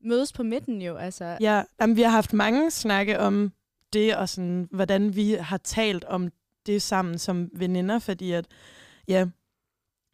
mødes 0.00 0.32
på 0.32 0.42
midten 0.42 0.82
jo, 0.82 0.96
altså. 0.96 1.36
Ja, 1.40 1.62
jamen, 1.80 1.96
vi 1.96 2.02
har 2.02 2.10
haft 2.10 2.32
mange 2.32 2.70
snakke 2.70 3.20
om 3.20 3.52
det, 3.92 4.16
og 4.16 4.28
sådan, 4.28 4.68
hvordan 4.70 5.16
vi 5.16 5.32
har 5.32 5.56
talt 5.56 6.04
om 6.04 6.32
det 6.66 6.82
sammen 6.82 7.18
som 7.18 7.50
veninder, 7.52 7.98
fordi 7.98 8.32
at, 8.32 8.46
ja, 9.08 9.26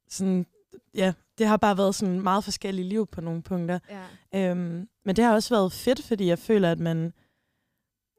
sådan, 0.09 0.47
ja, 0.95 1.13
det 1.39 1.47
har 1.47 1.57
bare 1.57 1.79
været 1.79 1.95
sådan 1.95 2.21
meget 2.21 2.45
forskellige 2.45 2.89
liv 2.89 3.07
på 3.07 3.21
nogle 3.21 3.43
punkter. 3.43 3.79
Ja. 4.33 4.51
Øhm, 4.51 4.89
men 5.05 5.17
det 5.17 5.25
har 5.25 5.35
også 5.35 5.55
været 5.55 5.73
fedt, 5.73 6.03
fordi 6.03 6.27
jeg 6.27 6.39
føler, 6.39 6.71
at 6.71 6.79
man, 6.79 7.13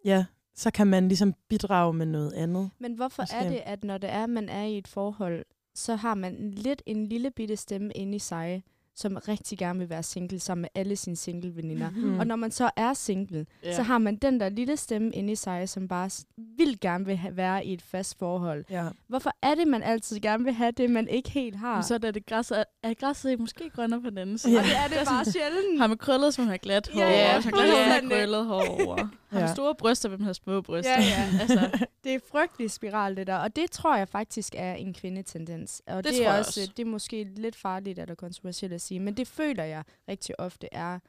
ja, 0.06 0.26
så 0.56 0.72
kan 0.72 0.88
man 0.88 1.08
ligesom 1.08 1.34
bidrage 1.50 1.94
med 1.94 2.06
noget 2.06 2.34
andet. 2.34 2.70
Men 2.80 2.94
hvorfor 2.94 3.24
Måske. 3.24 3.36
er 3.36 3.50
det, 3.50 3.62
at 3.66 3.84
når 3.84 3.98
det 3.98 4.10
er, 4.10 4.24
at 4.24 4.30
man 4.30 4.50
er 4.50 4.64
i 4.64 4.78
et 4.78 4.88
forhold, 4.88 5.46
så 5.76 5.96
har 5.96 6.16
man 6.16 6.52
lidt 6.52 6.82
en 6.86 7.08
lille 7.08 7.32
bitte 7.32 7.56
stemme 7.56 7.92
inde 7.94 8.16
i 8.16 8.20
sig, 8.20 8.64
som 8.96 9.18
rigtig 9.28 9.58
gerne 9.58 9.80
vil 9.80 9.90
være 9.90 10.04
single 10.04 10.40
sammen 10.40 10.62
med 10.62 10.70
alle 10.76 10.96
sine 10.96 11.16
single-veninder. 11.16 11.90
Mm. 11.90 12.20
Og 12.20 12.28
når 12.28 12.36
man 12.36 12.52
så 12.52 12.70
er 12.76 12.94
single, 12.94 13.46
Ja. 13.64 13.76
så 13.76 13.82
har 13.84 13.98
man 13.98 14.16
den 14.16 14.40
der 14.40 14.50
lille 14.50 14.78
stemme 14.78 15.12
inde 15.12 15.32
i 15.32 15.36
sig, 15.36 15.70
som 15.70 15.88
bare 15.88 16.10
vil 16.58 16.80
gerne 16.80 17.06
vil 17.06 17.16
have, 17.18 17.38
være 17.38 17.66
i 17.66 17.74
et 17.74 17.82
fast 17.82 18.20
forhold. 18.20 18.66
Ja. 18.70 18.88
Hvorfor 19.08 19.32
er 19.42 19.56
det, 19.56 19.68
man 19.68 19.84
altid 19.84 20.20
gerne 20.20 20.44
vil 20.44 20.54
have 20.54 20.72
det, 20.72 20.90
man 20.90 21.08
ikke 21.08 21.30
helt 21.30 21.56
har? 21.56 21.74
Men 21.76 21.84
så 21.84 21.94
er 21.94 21.98
det 21.98 22.26
græsset, 22.26 22.64
er 22.84 22.94
græsset 22.94 23.40
måske 23.40 23.70
grønnere 23.70 24.02
på 24.02 24.10
den 24.10 24.18
anden 24.18 24.38
side. 24.38 24.54
Ja. 24.54 24.60
Og 24.60 24.66
det 24.66 24.78
er 24.78 25.00
det 25.00 25.08
bare 25.08 25.26
sjældent. 25.36 25.80
Har 25.80 25.88
man 25.88 25.98
krøllet, 25.98 26.38
man 26.38 26.48
have 26.48 26.58
glat 26.58 26.90
hår. 26.94 27.00
Ja, 27.02 27.10
Ja. 27.10 27.40
Har 27.42 27.52
glat 27.52 27.70
hår, 27.72 27.78
Fuldstændig. 27.78 28.18
krøllet 28.18 28.46
hår 28.46 28.66
over. 28.86 29.08
Har 29.30 29.40
man 29.40 29.50
store 29.50 29.76
bryster, 29.76 30.10
man 30.10 30.22
have 30.22 30.34
små 30.34 30.62
bryster. 30.62 30.92
Ja, 30.92 31.02
ja. 31.02 31.40
altså, 31.42 31.88
Det 32.04 32.14
er 32.14 32.20
frygtelig 32.32 32.72
spiral, 32.72 33.16
det 33.18 33.28
der. 33.28 33.36
Og 33.36 33.56
det 33.56 33.72
tror 33.72 33.96
jeg 33.98 34.10
faktisk 34.10 34.54
er 34.58 34.74
en 34.74 34.94
kvindetendens. 34.94 35.82
Og 35.88 35.96
Det 35.96 36.04
det, 36.06 36.14
tror 36.14 36.26
er 36.26 36.32
jeg 36.32 36.40
også, 36.40 36.62
også. 36.62 36.72
det 36.78 36.86
er 36.86 36.90
måske 36.90 37.28
lidt 37.36 37.56
farligt 37.56 38.00
eller 38.00 38.16
kontroversielt 38.16 38.74
at 38.74 38.82
sige, 38.86 39.00
men 39.00 39.18
det 39.18 39.28
føler 39.28 39.64
jeg 39.64 39.84
rigtig 40.10 40.40
ofte 40.40 40.68
er 40.72 41.00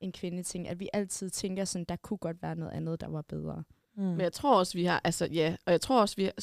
en 0.00 0.12
kvindeting, 0.12 0.68
at 0.68 0.80
vi 0.80 0.88
altid 0.92 1.30
tænker 1.30 1.64
sådan, 1.64 1.84
der 1.88 1.96
kunne 1.96 2.18
godt 2.18 2.42
være 2.42 2.56
noget 2.56 2.72
andet, 2.72 3.00
der 3.00 3.08
var 3.08 3.22
bedre. 3.22 3.62
Mm. 3.96 4.02
Men 4.02 4.20
jeg 4.20 4.32
tror 4.32 4.58
også, 4.58 4.72
vi 4.78 4.84
har, 4.84 5.00
altså 5.04 5.26
ja, 5.26 5.56
og 5.66 5.72
jeg 5.72 5.80
tror 5.80 6.00
også, 6.00 6.16
vi 6.16 6.24
har, 6.24 6.34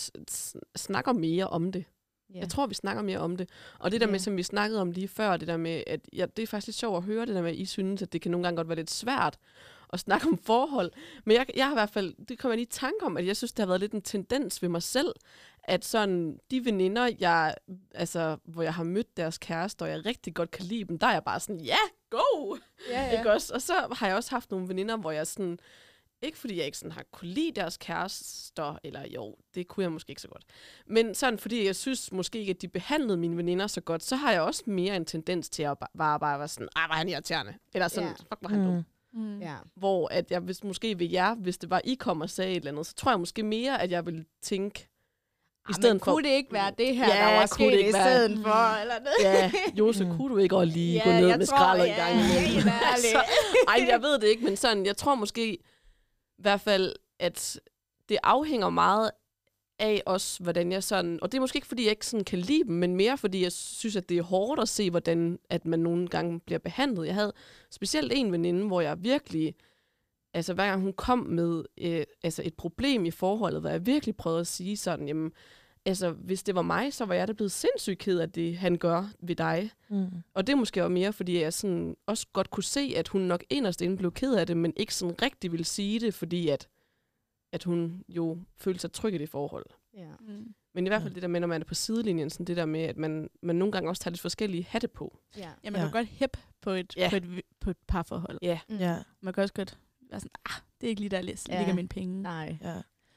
snakker 0.77 1.13
mere 1.13 1.47
om 1.47 1.71
det. 1.71 1.85
Ja. 2.33 2.39
Jeg 2.39 2.49
tror, 2.49 2.67
vi 2.67 2.73
snakker 2.73 3.03
mere 3.03 3.19
om 3.19 3.37
det. 3.37 3.49
Og 3.79 3.91
det 3.91 4.01
der 4.01 4.07
Ja. 4.07 4.11
med, 4.11 4.19
som 4.19 4.37
vi 4.37 4.43
snakkede 4.43 4.81
om 4.81 4.91
lige 4.91 5.07
før, 5.07 5.37
det 5.37 5.47
der 5.47 5.57
med, 5.57 5.83
at 5.87 5.99
ja, 6.13 6.25
det 6.37 6.43
er 6.43 6.47
faktisk 6.47 6.67
lidt 6.67 6.77
sjovt 6.77 6.97
at 6.97 7.03
høre 7.03 7.25
det 7.25 7.35
der 7.35 7.41
med, 7.41 7.51
at 7.51 7.57
I 7.57 7.65
synes, 7.65 8.01
at 8.01 8.13
det 8.13 8.21
kan 8.21 8.31
nogle 8.31 8.43
gange 8.43 8.57
godt 8.57 8.67
være 8.67 8.75
lidt 8.75 8.91
svært 8.91 9.37
at 9.93 9.99
snakke 9.99 10.27
om 10.27 10.37
forhold. 10.37 10.91
Men 11.25 11.37
jeg, 11.37 11.45
jeg 11.55 11.65
har 11.65 11.71
i 11.73 11.75
hvert 11.75 11.89
fald, 11.89 12.25
det 12.29 12.39
kommer 12.39 12.53
jeg 12.53 12.57
lige 12.57 12.65
i 12.67 12.69
tanke 12.71 13.05
om, 13.05 13.17
at 13.17 13.27
jeg 13.27 13.37
synes, 13.37 13.51
det 13.51 13.59
har 13.59 13.67
været 13.67 13.79
lidt 13.79 13.91
en 13.91 14.01
tendens 14.01 14.61
ved 14.61 14.69
mig 14.69 14.83
selv, 14.83 15.13
at 15.67 15.85
sådan 15.85 16.39
de 16.51 16.65
veninder, 16.65 17.09
jeg, 17.19 17.55
altså, 17.95 18.37
hvor 18.43 18.63
jeg 18.63 18.73
har 18.73 18.83
mødt 18.83 19.17
deres 19.17 19.37
kærester, 19.37 19.85
og 19.85 19.91
jeg 19.91 20.05
rigtig 20.05 20.33
godt 20.35 20.51
kan 20.51 20.65
lide 20.65 20.83
dem, 20.83 20.99
der 20.99 21.07
er 21.07 21.11
jeg 21.13 21.23
bare 21.23 21.39
sådan, 21.39 21.61
ja, 21.61 21.77
go! 22.09 22.55
ja, 22.89 23.01
Ja. 23.05 23.11
Ikke 23.17 23.31
også? 23.31 23.53
Og 23.53 23.61
så 23.61 23.73
har 23.91 24.07
jeg 24.07 24.15
også 24.15 24.29
haft 24.31 24.51
nogle 24.51 24.67
veninder, 24.67 24.97
hvor 24.97 25.11
jeg 25.11 25.27
sådan, 25.27 25.59
ikke 26.21 26.37
fordi 26.37 26.57
jeg 26.57 26.65
ikke 26.65 26.77
sådan 26.77 26.91
har 26.91 27.03
kunne 27.11 27.27
lide 27.29 27.51
deres 27.51 27.77
kærester, 27.77 28.79
eller 28.83 29.07
jo, 29.07 29.35
det 29.55 29.67
kunne 29.67 29.83
jeg 29.83 29.91
måske 29.91 30.09
ikke 30.09 30.21
så 30.21 30.27
godt. 30.27 30.43
Men 30.85 31.15
sådan, 31.15 31.39
fordi 31.39 31.65
jeg 31.65 31.75
synes 31.75 32.11
måske 32.11 32.39
ikke, 32.39 32.49
at 32.49 32.61
de 32.61 32.67
behandlede 32.67 33.17
mine 33.17 33.37
veninder 33.37 33.67
så 33.67 33.81
godt, 33.81 34.03
så 34.03 34.15
har 34.15 34.31
jeg 34.31 34.41
også 34.41 34.63
mere 34.65 34.95
en 34.95 35.05
tendens 35.05 35.49
til 35.49 35.63
at 35.63 35.77
ba- 35.83 35.97
bare, 35.97 36.19
bare 36.19 36.39
være 36.39 36.47
sådan, 36.47 36.69
ah, 36.75 36.89
var 36.89 36.95
han 36.95 37.09
irriterende. 37.09 37.53
Eller 37.73 37.87
sådan, 37.87 38.09
Ja. 38.09 38.13
fuck, 38.15 38.37
var 38.41 38.49
han 38.49 38.63
dum. 38.65 38.83
Mm. 39.13 39.21
mm. 39.21 39.39
Ja. 39.41 39.55
Hvor 39.75 40.07
at 40.11 40.31
jeg, 40.31 40.39
hvis, 40.39 40.63
måske 40.63 40.99
ved 40.99 41.07
jer, 41.09 41.35
hvis 41.35 41.57
det 41.57 41.69
var, 41.69 41.81
I 41.83 41.95
kom 41.95 42.21
og 42.21 42.29
sagde 42.29 42.51
et 42.51 42.55
eller 42.57 42.71
andet, 42.71 42.85
så 42.85 42.95
tror 42.95 43.11
jeg 43.11 43.19
måske 43.19 43.43
mere, 43.43 43.81
at 43.81 43.91
jeg 43.91 44.05
ville 44.05 44.25
tænke, 44.41 44.87
i 45.69 45.71
I 45.71 45.73
stedet 45.73 45.93
men 45.95 45.99
for... 45.99 46.11
kunne 46.11 46.23
det 46.29 46.35
ikke 46.35 46.53
være 46.53 46.71
det 46.77 46.95
her, 46.95 47.15
Ja, 47.15 47.21
der 47.27 47.33
var 47.33 47.41
det 47.41 47.49
sket 47.49 47.73
ikke 47.73 47.89
i 47.89 47.93
være- 47.93 48.03
stedet 48.15 48.39
for? 48.43 48.81
Eller 48.81 48.95
noget? 48.99 49.15
Ja, 49.23 49.51
Jose, 49.77 50.05
Mm. 50.05 50.17
kunne 50.17 50.29
du 50.33 50.37
ikke 50.37 50.55
også 50.57 50.73
lige 50.73 50.93
Ja, 50.93 51.03
gå 51.03 51.09
ned 51.11 51.37
med 51.37 51.47
tror, 51.47 51.57
skralder 51.57 51.85
ja, 51.85 51.91
en 51.91 51.95
gang 51.97 52.25
helt 52.25 52.67
ærligt. 52.67 53.15
Ej, 53.67 53.85
jeg 53.89 54.01
ved 54.01 54.13
det 54.19 54.27
ikke, 54.27 54.43
men 54.43 54.55
sådan, 54.57 54.85
jeg 54.85 54.97
tror 54.97 55.15
måske 55.15 55.53
i 55.53 55.61
hvert 56.41 56.61
fald, 56.61 56.93
at 57.19 57.59
det 58.09 58.17
afhænger 58.23 58.69
meget 58.69 59.11
af 59.79 60.01
os, 60.05 60.37
hvordan 60.37 60.71
jeg 60.71 60.83
sådan, 60.83 61.19
og 61.21 61.31
det 61.31 61.37
er 61.37 61.41
måske 61.41 61.57
ikke, 61.57 61.67
fordi 61.67 61.83
jeg 61.83 61.89
ikke 61.91 62.05
sådan 62.07 62.23
kan 62.23 62.39
lide 62.39 62.63
dem, 62.63 62.73
men 62.75 62.95
mere 62.95 63.17
fordi 63.17 63.43
jeg 63.43 63.51
synes, 63.51 63.95
at 63.95 64.09
det 64.09 64.17
er 64.17 64.21
hårdt 64.23 64.61
at 64.61 64.69
se, 64.69 64.89
hvordan 64.91 65.39
at 65.49 65.65
man 65.65 65.79
nogle 65.79 66.07
gange 66.07 66.39
bliver 66.39 66.59
behandlet. 66.59 67.05
Jeg 67.07 67.13
havde 67.13 67.33
specielt 67.71 68.11
en 68.15 68.31
veninde, 68.31 68.67
hvor 68.67 68.81
jeg 68.81 69.03
virkelig, 69.03 69.55
altså 70.35 70.53
hver 70.53 70.67
gang 70.69 70.81
hun 70.81 70.93
kom 70.93 71.19
med 71.19 71.63
øh, 71.77 72.03
altså 72.23 72.41
et 72.45 72.53
problem 72.53 73.05
i 73.05 73.11
forholdet, 73.11 73.61
hvor 73.61 73.69
jeg 73.69 73.85
virkelig 73.85 74.15
prøvede 74.15 74.39
at 74.39 74.47
sige 74.47 74.77
sådan, 74.77 75.07
jamen, 75.07 75.31
altså 75.85 76.11
hvis 76.11 76.43
det 76.43 76.55
var 76.55 76.61
mig, 76.61 76.93
så 76.93 77.05
var 77.05 77.13
jeg 77.13 77.27
da 77.27 77.33
blevet 77.33 77.51
sindssygt 77.51 77.99
ked 77.99 78.19
af 78.19 78.31
det, 78.31 78.57
han 78.57 78.77
gør 78.77 79.09
ved 79.19 79.35
dig. 79.35 79.71
Mm. 79.89 80.05
Og 80.33 80.47
det 80.47 80.57
måske 80.57 80.83
også 80.83 80.89
mere, 80.91 81.13
fordi 81.13 81.39
jeg 81.41 81.53
sådan 81.53 81.95
også 82.05 82.27
godt 82.33 82.49
kunne 82.49 82.63
se, 82.63 82.93
at 82.97 83.07
hun 83.07 83.21
nok 83.21 83.43
inderst 83.49 83.81
inde 83.81 83.97
blev 83.97 84.11
ked 84.11 84.35
af 84.35 84.47
det, 84.47 84.57
men 84.57 84.73
ikke 84.75 84.95
sådan 84.95 85.21
rigtig 85.21 85.51
ville 85.51 85.65
sige 85.65 85.99
det, 85.99 86.13
fordi 86.13 86.49
at, 86.49 86.67
at 87.53 87.63
hun 87.63 88.03
jo 88.09 88.37
følte 88.57 88.79
sig 88.79 88.91
tryg 88.91 89.13
i 89.13 89.17
det 89.17 89.29
forhold. 89.29 89.65
Ja. 89.97 90.11
Mm. 90.19 90.53
Men 90.73 90.85
i 90.87 90.89
hvert 90.89 91.01
fald 91.01 91.11
Ja. 91.11 91.15
det 91.15 91.21
der 91.21 91.27
med, 91.27 91.39
når 91.39 91.47
man 91.47 91.61
er 91.61 91.65
på 91.65 91.73
sidelinjen, 91.73 92.29
sådan 92.29 92.45
det 92.45 92.57
der 92.57 92.65
med, 92.65 92.81
at 92.81 92.97
man, 92.97 93.29
man 93.41 93.55
nogle 93.55 93.71
gange 93.71 93.89
også 93.89 94.03
tager 94.03 94.11
lidt 94.11 94.21
forskellige 94.21 94.63
hatte 94.69 94.87
på. 94.87 95.17
Ja. 95.37 95.49
Ja, 95.63 95.69
man 95.69 95.81
Ja. 95.81 95.85
kan 95.85 95.91
godt 95.91 96.07
hæppe 96.07 96.39
på 96.61 96.69
et, 96.71 96.93
Ja. 96.97 97.09
på, 97.09 97.15
et, 97.15 97.41
på 97.59 97.69
et 97.69 97.77
parforhold. 97.87 98.37
Ja. 98.41 98.59
Mm. 98.69 98.77
Ja. 98.77 98.97
Man 99.21 99.33
kan 99.33 99.41
også 99.43 99.53
godt 99.53 99.77
være 100.15 100.19
sådan, 100.21 100.31
ah, 100.45 100.61
det 100.81 100.87
er 100.87 100.89
ikke 100.89 101.01
lige 101.01 101.09
der, 101.09 101.17
jeg 101.17 101.37
Ja. 101.49 101.57
ligger 101.57 101.73
mine 101.75 101.87
penge. 101.87 102.21
Nej. 102.21 102.57
Ja. 102.63 102.73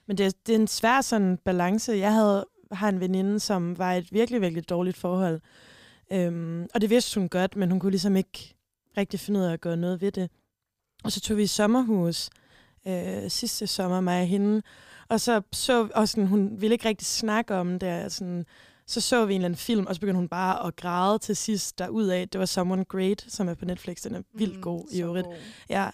Men 0.07 0.19
det, 0.19 0.27
er- 0.27 0.33
det 0.47 0.55
er 0.55 0.59
en 0.59 0.67
svær 0.69 1.01
sådan 1.01 1.39
balance. 1.45 1.93
Jeg 1.93 2.13
havde 2.15 2.47
har 2.73 2.89
en 2.89 3.01
veninde, 3.01 3.41
som 3.41 3.79
var 3.79 3.93
i 3.95 3.99
et 3.99 4.13
virkelig, 4.13 4.41
virkelig 4.41 4.69
dårligt 4.69 4.97
forhold. 4.97 5.41
Øhm, 6.13 6.67
og 6.75 6.81
det 6.81 6.91
vidste 6.91 7.21
hun 7.21 7.29
godt, 7.29 7.57
men 7.57 7.71
hun 7.71 7.81
kunne 7.81 7.91
ligesom 7.91 8.17
ikke 8.17 8.55
rigtig 8.97 9.21
finde 9.21 9.41
ud 9.41 9.45
af 9.45 9.53
at 9.53 9.61
gøre 9.61 9.77
noget 9.77 10.01
ved 10.01 10.13
det. 10.13 10.31
Og 11.05 11.13
så 11.13 11.21
tog 11.21 11.37
vi 11.37 11.43
i 11.43 11.47
sommerhus 11.47 12.31
øh, 12.87 13.31
sidste 13.31 13.67
sommer, 13.67 14.01
mig 14.01 14.21
og 14.21 14.27
hende. 14.27 14.63
Og 15.09 15.21
så 15.21 15.43
så, 15.53 15.89
og 15.95 16.09
sådan, 16.09 16.27
hun 16.27 16.61
ville 16.61 16.75
ikke 16.75 16.89
rigtig 16.89 17.07
snakke 17.07 17.55
om 17.55 17.79
det. 17.79 18.13
Sådan, 18.13 18.47
så 18.87 19.01
så 19.01 19.27
vi 19.27 19.35
en 19.35 19.41
eller 19.41 19.45
anden 19.49 19.59
film, 19.59 19.87
og 19.87 19.95
så 19.95 20.01
begyndte 20.01 20.19
hun 20.19 20.29
bare 20.29 20.67
at 20.67 20.77
græde 20.77 21.19
til 21.19 21.37
sidst 21.37 21.79
derudad. 21.79 22.27
Det 22.27 22.39
var 22.39 22.47
Someone 22.47 22.85
Great, 22.85 23.25
som 23.29 23.49
er 23.49 23.55
på 23.55 23.65
Netflix. 23.65 24.03
Den 24.03 24.15
er 24.15 24.23
vildt 24.35 24.61
god 24.63 24.85
i 24.93 24.97
så 24.97 25.03
øvrigt. 25.05 25.27
god. 25.27 25.35
Ja. 25.69 25.91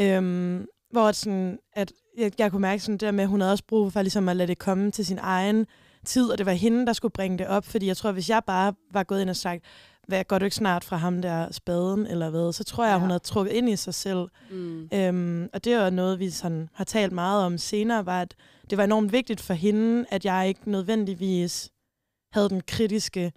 Øhm, 0.00 0.66
hvor 0.90 1.08
at 1.08 1.16
sådan, 1.16 1.58
at 1.72 1.92
jeg, 2.18 2.32
jeg 2.38 2.50
kunne 2.50 2.62
mærke 2.62 2.82
sådan 2.82 2.98
der 2.98 3.10
med, 3.10 3.24
at 3.24 3.28
hun 3.30 3.40
havde 3.40 3.52
også 3.52 3.64
brug 3.68 3.92
for 3.92 4.02
ligesom 4.02 4.28
at 4.28 4.36
lade 4.36 4.48
det 4.48 4.58
komme 4.58 4.90
til 4.90 5.06
sin 5.06 5.18
egen 5.20 5.66
tid, 6.04 6.30
og 6.30 6.38
det 6.38 6.46
var 6.46 6.52
hende, 6.52 6.86
der 6.86 6.92
skulle 6.92 7.12
bringe 7.12 7.38
det 7.38 7.46
op, 7.46 7.64
fordi 7.64 7.86
jeg 7.86 7.96
tror, 7.96 8.12
hvis 8.12 8.30
jeg 8.30 8.42
bare 8.46 8.74
var 8.92 9.02
gået 9.02 9.20
ind 9.20 9.30
og 9.30 9.36
sagt, 9.36 9.64
hvad 10.08 10.24
går 10.24 10.38
du 10.38 10.44
ikke 10.44 10.56
snart 10.56 10.84
fra 10.84 10.96
ham 10.96 11.22
der 11.22 11.52
spaden, 11.52 12.06
eller 12.06 12.30
hvad, 12.30 12.52
så 12.52 12.64
tror 12.64 12.84
jeg, 12.84 12.92
Ja. 12.92 12.98
hun 12.98 13.10
havde 13.10 13.18
trukket 13.22 13.52
ind 13.52 13.68
i 13.68 13.76
sig 13.76 13.94
selv. 13.94 14.26
Mm. 14.50 14.88
Øhm, 14.94 15.48
og 15.52 15.64
det 15.64 15.72
er 15.72 15.90
noget, 15.90 16.18
vi 16.18 16.30
sådan 16.30 16.68
har 16.72 16.84
talt 16.84 17.12
meget 17.12 17.44
om 17.44 17.58
senere, 17.58 18.06
var, 18.06 18.20
at 18.20 18.34
det 18.70 18.78
var 18.78 18.84
enormt 18.84 19.12
vigtigt 19.12 19.40
for 19.40 19.54
hende, 19.54 20.04
at 20.10 20.24
jeg 20.24 20.48
ikke 20.48 20.70
nødvendigvis 20.70 21.70
havde 22.32 22.48
den 22.48 22.60
kritiske 22.68 23.32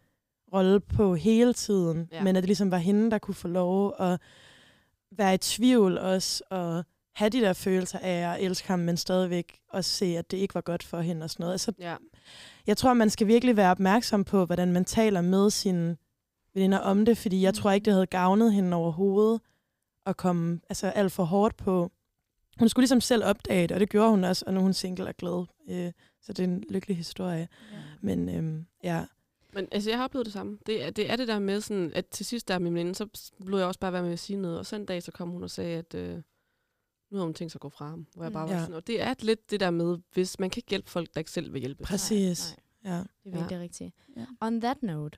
rolle 0.53 0.79
på 0.79 1.15
hele 1.15 1.53
tiden, 1.53 2.07
ja. 2.11 2.23
men 2.23 2.35
at 2.35 2.43
det 2.43 2.47
ligesom 2.49 2.71
var 2.71 2.77
hende, 2.77 3.11
der 3.11 3.17
kunne 3.17 3.35
få 3.35 3.47
lov 3.47 3.95
at 3.99 4.19
være 5.11 5.33
i 5.33 5.37
tvivl 5.37 5.97
også, 5.97 6.43
og 6.49 6.83
have 7.15 7.29
de 7.29 7.41
der 7.41 7.53
følelser 7.53 7.99
af 7.99 8.33
at 8.35 8.43
elske 8.43 8.67
ham, 8.67 8.79
men 8.79 8.97
stadigvæk 8.97 9.59
også 9.69 9.89
se, 9.91 10.05
at 10.05 10.31
det 10.31 10.37
ikke 10.37 10.55
var 10.55 10.61
godt 10.61 10.83
for 10.83 10.99
hende 11.01 11.23
og 11.23 11.29
sådan 11.29 11.43
noget. 11.43 11.51
Altså, 11.53 11.71
Ja. 11.79 11.95
jeg 12.67 12.77
tror, 12.77 12.93
man 12.93 13.09
skal 13.09 13.27
virkelig 13.27 13.57
være 13.57 13.71
opmærksom 13.71 14.23
på, 14.23 14.45
hvordan 14.45 14.71
man 14.73 14.85
taler 14.85 15.21
med 15.21 15.49
sine 15.49 15.97
veninder 16.53 16.77
om 16.77 17.05
det, 17.05 17.17
fordi 17.17 17.41
jeg 17.41 17.53
tror 17.53 17.71
ikke, 17.71 17.85
det 17.85 17.93
havde 17.93 18.05
gavnet 18.07 18.53
hende 18.53 18.77
overhovedet 18.77 19.41
at 20.05 20.17
komme 20.17 20.59
altså, 20.69 20.87
alt 20.87 21.11
for 21.11 21.23
hårdt 21.23 21.57
på. 21.57 21.91
Hun 22.59 22.69
skulle 22.69 22.83
ligesom 22.83 23.01
selv 23.01 23.23
opdage 23.25 23.61
det, 23.67 23.71
og 23.71 23.79
det 23.79 23.89
gjorde 23.89 24.09
hun 24.09 24.23
også, 24.23 24.43
og 24.47 24.53
nu 24.53 24.59
er 24.59 24.63
hun 24.63 24.73
single 24.73 25.07
og 25.07 25.15
glad. 25.17 25.45
Øh, 25.69 25.91
så 26.21 26.33
det 26.33 26.39
er 26.39 26.47
en 26.47 26.63
lykkelig 26.69 26.97
historie. 26.97 27.47
Ja. 27.71 27.77
Men 28.01 28.29
øhm, 28.29 28.65
ja, 28.83 29.05
Men 29.55 29.67
altså, 29.71 29.89
jeg 29.89 29.99
har 29.99 30.03
oplevet 30.05 30.25
det 30.25 30.33
samme. 30.33 30.57
Det 30.65 30.83
er 30.85 30.89
det, 30.89 31.11
er 31.11 31.15
det 31.15 31.27
der 31.27 31.39
med, 31.39 31.61
sådan, 31.61 31.91
at 31.95 32.05
til 32.07 32.25
sidst 32.25 32.47
der 32.47 32.59
med 32.59 32.71
min 32.71 32.75
veninde, 32.75 32.95
så 32.95 33.07
blev 33.45 33.57
jeg 33.57 33.67
også 33.67 33.79
bare 33.79 33.93
være 33.93 34.03
med 34.03 34.11
at 34.11 34.19
sige 34.19 34.37
noget. 34.37 34.59
Og 34.59 34.65
så 34.65 34.75
en 34.75 34.85
dag, 34.85 35.03
så 35.03 35.11
kom 35.11 35.29
hun 35.29 35.43
og 35.43 35.49
sagde, 35.51 35.77
at 35.77 35.95
øh, 35.95 36.21
nu 37.11 37.17
har 37.17 37.23
hun 37.25 37.33
tænkt 37.33 37.51
sig 37.51 37.57
at 37.57 37.61
gå 37.61 37.69
fra 37.69 37.89
ham. 37.89 38.07
Hvor 38.15 38.23
jeg 38.23 38.29
Mm. 38.29 38.33
bare 38.33 38.47
var 38.47 38.53
Ja. 38.53 38.59
sådan, 38.59 38.75
og 38.75 38.87
det 38.87 39.01
er 39.01 39.13
lidt 39.19 39.51
det 39.51 39.59
der 39.59 39.69
med, 39.69 39.97
hvis 40.13 40.39
man 40.39 40.49
kan 40.49 40.59
ikke 40.59 40.69
hjælpe 40.69 40.89
folk, 40.89 41.13
der 41.13 41.19
ikke 41.19 41.31
selv 41.31 41.53
vil 41.53 41.59
hjælpe. 41.61 41.83
præcis. 41.83 42.55
Nej, 42.83 42.93
Ja. 42.93 42.97
det 42.99 43.05
er 43.25 43.29
Ja. 43.29 43.37
virkelig 43.37 43.59
rigtigt. 43.59 43.95
Ja. 44.17 44.25
On 44.41 44.61
that 44.61 44.83
note, 44.83 45.17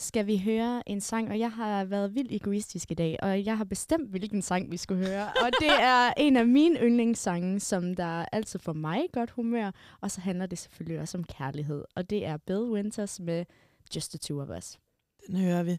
skal 0.00 0.26
vi 0.26 0.38
høre 0.38 0.88
en 0.88 1.00
sang, 1.00 1.28
og 1.30 1.38
jeg 1.38 1.52
har 1.52 1.84
været 1.84 2.14
vildt 2.14 2.32
egoistisk 2.32 2.90
i 2.90 2.94
dag, 2.94 3.16
og 3.22 3.44
jeg 3.44 3.56
har 3.56 3.64
bestemt, 3.64 4.10
hvilken 4.10 4.42
sang 4.42 4.70
vi 4.70 4.76
skulle 4.76 5.06
høre. 5.06 5.24
Og 5.26 5.50
det 5.60 5.68
er 5.80 6.12
en 6.16 6.36
af 6.36 6.46
mine 6.46 6.78
yndlingssange, 6.80 7.60
som 7.60 7.94
der 7.94 8.24
altid 8.32 8.58
får 8.58 8.72
mig 8.72 9.00
godt 9.12 9.30
humør, 9.30 9.70
og 10.00 10.10
så 10.10 10.20
handler 10.20 10.46
det 10.46 10.58
selvfølgelig 10.58 11.00
også 11.00 11.18
om 11.18 11.24
kærlighed. 11.24 11.84
Og 11.96 12.10
det 12.10 12.26
er 12.26 12.36
Bill 12.36 12.60
Winters 12.60 13.20
med 13.20 13.44
Just 13.94 14.10
the 14.12 14.18
Two 14.18 14.42
of 14.42 14.50
Us. 14.58 14.78
Den 15.26 15.36
hører 15.36 15.62
vi. 15.62 15.78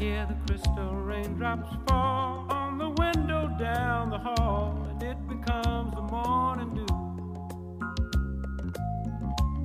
Hear 0.00 0.26
the 0.26 0.34
crystal 0.46 0.94
raindrops 0.94 1.76
fall 1.86 2.46
on 2.48 2.78
the 2.78 2.88
window 2.88 3.54
down 3.58 4.08
the 4.08 4.16
hall, 4.16 4.88
and 4.88 5.02
it 5.02 5.18
becomes 5.28 5.94
the 5.94 6.00
morning 6.00 6.74
dew. 6.74 6.86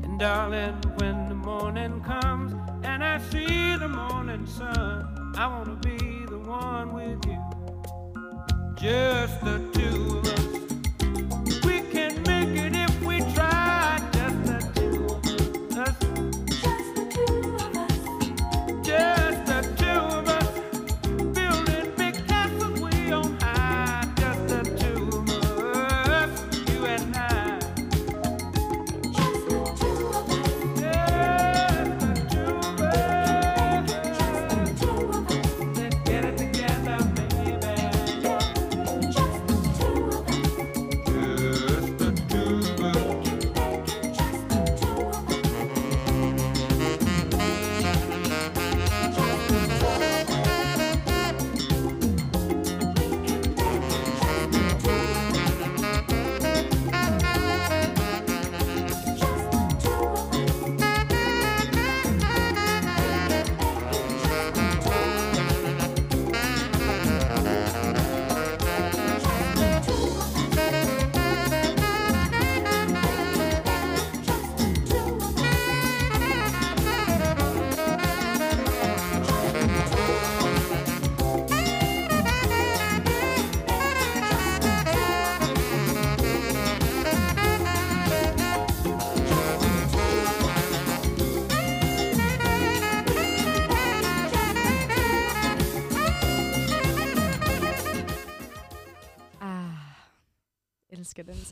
And 0.03 0.19
darling, 0.19 0.73
when 0.97 1.29
the 1.29 1.35
morning 1.35 2.01
comes 2.01 2.53
and 2.83 3.01
I 3.01 3.17
see 3.29 3.77
the 3.77 3.87
morning 3.87 4.45
sun, 4.45 5.33
I 5.37 5.47
want 5.47 5.81
to 5.81 5.89
be 5.89 6.25
the 6.25 6.39
one 6.39 6.93
with 6.93 7.25
you. 7.25 7.41
Just 8.75 9.39
the 9.39 9.64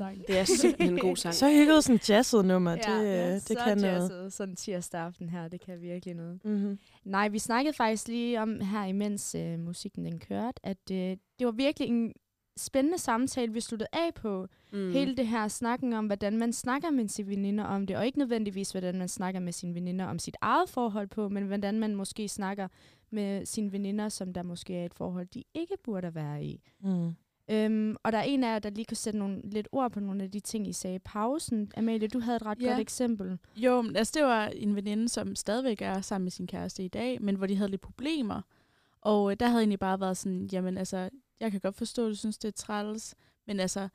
sang. 0.03 0.27
Det 0.27 0.39
er 0.39 0.43
simpelthen 0.43 0.93
en 0.93 0.99
god 0.99 1.15
sang. 1.15 1.35
Så 1.43 1.49
hygget 1.49 1.83
sådan 1.83 1.99
jazzet 2.09 2.45
nummer. 2.45 2.71
Ja, 2.71 2.77
det, 2.77 3.05
ja, 3.05 3.27
øh, 3.27 3.33
det 3.33 3.41
så 3.41 3.55
kan 3.65 3.77
noget. 3.77 3.93
jazzet, 3.93 4.33
sådan 4.33 4.55
tirsdag 4.55 5.01
aften 5.01 5.29
her, 5.29 5.47
det 5.47 5.61
kan 5.61 5.81
virkelig 5.81 6.15
noget. 6.15 6.39
Mm-hmm. 6.45 6.79
Nej, 7.03 7.27
vi 7.27 7.39
snakkede 7.39 7.73
faktisk 7.73 8.07
lige 8.07 8.41
om 8.41 8.59
her, 8.61 8.85
imens 8.85 9.35
øh, 9.35 9.59
musikken 9.59 10.05
den 10.05 10.19
kørte, 10.19 10.65
at 10.65 10.91
øh, 10.91 11.17
det 11.39 11.45
var 11.45 11.51
virkelig 11.51 11.87
en 11.87 12.13
spændende 12.57 12.97
samtale, 12.97 13.53
vi 13.53 13.61
sluttede 13.61 13.89
af 13.93 14.13
på. 14.13 14.47
Mm. 14.71 14.91
Hele 14.91 15.15
det 15.17 15.27
her 15.27 15.47
snakken 15.47 15.93
om, 15.93 16.05
hvordan 16.05 16.37
man 16.37 16.53
snakker 16.53 16.91
med 16.91 17.07
sine 17.07 17.29
veninder 17.29 17.63
om 17.63 17.87
det, 17.87 17.97
og 17.97 18.05
ikke 18.05 18.19
nødvendigvis, 18.19 18.71
hvordan 18.71 18.97
man 18.97 19.07
snakker 19.07 19.39
med 19.39 19.53
sine 19.53 19.75
veninder 19.75 20.05
om 20.05 20.19
sit 20.19 20.37
eget 20.41 20.69
forhold 20.69 21.07
på, 21.07 21.29
men 21.29 21.43
hvordan 21.43 21.79
man 21.79 21.95
måske 21.95 22.27
snakker 22.27 22.67
med 23.09 23.45
sine 23.45 23.71
veninder, 23.71 24.09
som 24.09 24.33
der 24.33 24.43
måske 24.43 24.75
er 24.75 24.85
et 24.85 24.93
forhold, 24.93 25.27
de 25.27 25.43
ikke 25.53 25.77
burde 25.83 26.15
være 26.15 26.43
i. 26.43 26.61
Mm. 26.83 27.15
Øhm, 27.49 27.95
og 28.03 28.11
der 28.11 28.17
er 28.17 28.23
en 28.23 28.43
af 28.43 28.47
jer, 28.53 28.59
der 28.59 28.69
lige 28.69 28.85
kan 28.85 28.97
sætte 28.97 29.19
nogle, 29.19 29.41
lidt 29.43 29.67
ord 29.71 29.91
på 29.91 29.99
nogle 29.99 30.23
af 30.23 30.31
de 30.31 30.39
ting, 30.39 30.67
I 30.67 30.73
sagde 30.73 30.95
i 30.95 30.99
pausen. 30.99 31.71
Amalie, 31.77 32.07
du 32.07 32.19
havde 32.19 32.35
et 32.35 32.45
ret 32.45 32.61
Ja. 32.61 32.67
godt 32.69 32.79
eksempel. 32.79 33.37
Jo, 33.55 33.81
men 33.81 33.95
altså 33.95 34.11
det 34.15 34.23
var 34.23 34.47
en 34.47 34.75
veninde, 34.75 35.09
som 35.09 35.35
stadigvæk 35.35 35.81
er 35.81 36.01
sammen 36.01 36.25
med 36.25 36.31
sin 36.31 36.47
kæreste 36.47 36.83
i 36.83 36.87
dag, 36.87 37.21
men 37.21 37.35
hvor 37.35 37.45
de 37.47 37.55
havde 37.55 37.69
lidt 37.71 37.81
problemer. 37.81 38.41
Og 39.01 39.31
øh, 39.31 39.37
der 39.39 39.47
havde 39.47 39.61
egentlig 39.61 39.79
bare 39.79 39.99
været 39.99 40.17
sådan, 40.17 40.49
jamen 40.51 40.77
altså, 40.77 41.09
jeg 41.39 41.51
kan 41.51 41.59
godt 41.59 41.75
forstå, 41.75 42.05
at 42.05 42.09
du 42.09 42.15
synes, 42.15 42.37
det 42.37 42.47
er 42.47 42.51
træls, 42.51 43.15
men 43.47 43.59
altså, 43.59 43.87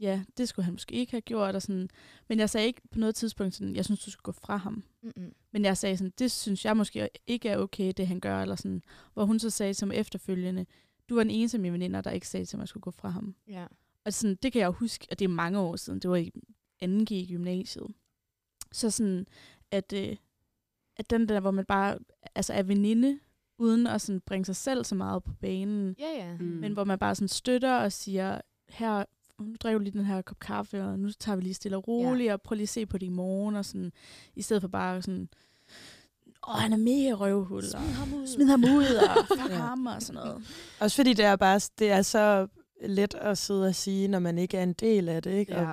ja, 0.00 0.22
det 0.36 0.48
skulle 0.48 0.64
han 0.64 0.74
måske 0.74 0.94
ikke 0.94 1.12
have 1.12 1.20
gjort. 1.20 1.54
Og 1.54 1.62
sådan. 1.62 1.88
Men 2.28 2.38
jeg 2.38 2.50
sagde 2.50 2.66
ikke 2.66 2.80
på 2.92 2.98
noget 2.98 3.14
tidspunkt 3.14 3.54
sådan, 3.54 3.76
jeg 3.76 3.84
synes, 3.84 4.04
du 4.04 4.10
skulle 4.10 4.22
gå 4.22 4.32
fra 4.32 4.56
ham. 4.56 4.84
Mm-mm. 5.02 5.32
Men 5.52 5.64
jeg 5.64 5.76
sagde 5.76 5.96
sådan, 5.96 6.12
det 6.18 6.30
synes 6.30 6.64
jeg 6.64 6.76
måske 6.76 7.08
ikke 7.26 7.48
er 7.48 7.58
okay, 7.58 7.92
det 7.96 8.06
han 8.06 8.20
gør, 8.20 8.42
eller 8.42 8.56
sådan. 8.56 8.82
Hvor 9.14 9.24
hun 9.24 9.38
så 9.38 9.50
sagde 9.50 9.74
som 9.74 9.92
efterfølgende, 9.92 10.66
du 11.10 11.14
var 11.14 11.22
den 11.22 11.30
eneste 11.30 11.56
af 11.56 11.60
mine 11.60 11.72
veninder, 11.72 12.00
der 12.00 12.10
ikke 12.10 12.28
sagde 12.28 12.46
til 12.46 12.56
mig, 12.56 12.60
at 12.62 12.64
jeg 12.64 12.68
skulle 12.68 12.82
gå 12.82 12.90
fra 12.90 13.08
ham. 13.08 13.34
Ja. 13.48 13.66
Og 14.04 14.12
sådan, 14.12 14.36
det 14.42 14.52
kan 14.52 14.60
jeg 14.60 14.66
jo 14.66 14.72
huske, 14.72 15.06
og 15.10 15.18
det 15.18 15.24
er 15.24 15.28
mange 15.28 15.58
år 15.58 15.76
siden, 15.76 15.98
det 15.98 16.10
var 16.10 16.16
i 16.16 16.32
2G 16.84 17.14
i 17.14 17.26
gymnasiet. 17.32 17.86
Så 18.72 18.90
sådan, 18.90 19.26
at, 19.70 19.92
øh, 19.92 20.16
at 20.96 21.10
den 21.10 21.28
der, 21.28 21.40
hvor 21.40 21.50
man 21.50 21.64
bare 21.64 21.98
altså 22.34 22.52
er 22.52 22.62
veninde, 22.62 23.18
uden 23.58 23.86
at 23.86 24.00
sådan 24.00 24.20
bringe 24.20 24.44
sig 24.44 24.56
selv 24.56 24.84
så 24.84 24.94
meget 24.94 25.22
på 25.22 25.32
banen, 25.40 25.96
Ja, 25.98 26.10
ja. 26.16 26.36
Mm. 26.36 26.44
men 26.44 26.72
hvor 26.72 26.84
man 26.84 26.98
bare 26.98 27.14
sådan 27.14 27.28
støtter 27.28 27.76
og 27.76 27.92
siger, 27.92 28.40
her, 28.68 29.04
nu 29.38 29.54
drikker 29.60 29.78
du 29.78 29.82
lige 29.84 29.98
den 29.98 30.04
her 30.06 30.22
kop 30.22 30.38
kaffe, 30.40 30.84
og 30.84 30.98
nu 30.98 31.10
tager 31.12 31.36
vi 31.36 31.42
lige 31.42 31.54
stille 31.54 31.76
og 31.76 31.88
roligt, 31.88 32.26
ja. 32.26 32.32
og 32.32 32.42
prøv 32.42 32.54
lige 32.54 32.62
at 32.62 32.68
se 32.68 32.86
på 32.86 32.98
det 32.98 33.06
i 33.06 33.10
morgen, 33.10 33.54
og 33.56 33.64
sådan, 33.64 33.92
i 34.34 34.42
stedet 34.42 34.60
for 34.60 34.68
bare 34.68 35.02
sådan, 35.02 35.28
åh, 36.48 36.54
han 36.54 36.72
er 36.72 36.76
mega 36.76 37.12
røvhul, 37.12 37.62
Smid 37.62 37.74
og 37.74 37.80
ham 37.80 38.14
ud. 38.14 38.26
smid 38.26 38.46
ham 38.46 38.64
ud, 38.64 38.84
og 38.84 39.26
fuck 39.38 39.50
Ja. 39.50 39.54
ham, 39.56 39.86
og 39.86 40.02
sådan 40.02 40.22
noget. 40.22 40.42
Også 40.80 40.96
fordi 40.96 41.12
det 41.14 41.24
er 41.24 41.36
bare 41.36 41.60
det 41.78 41.90
er 41.90 42.02
så 42.02 42.46
let 42.84 43.14
at 43.14 43.38
sidde 43.38 43.66
og 43.66 43.74
sige, 43.74 44.08
når 44.08 44.18
man 44.18 44.38
ikke 44.38 44.56
er 44.56 44.62
en 44.62 44.72
del 44.72 45.08
af 45.08 45.22
det. 45.22 45.30
Ikke? 45.30 45.54
Ja. 45.54 45.72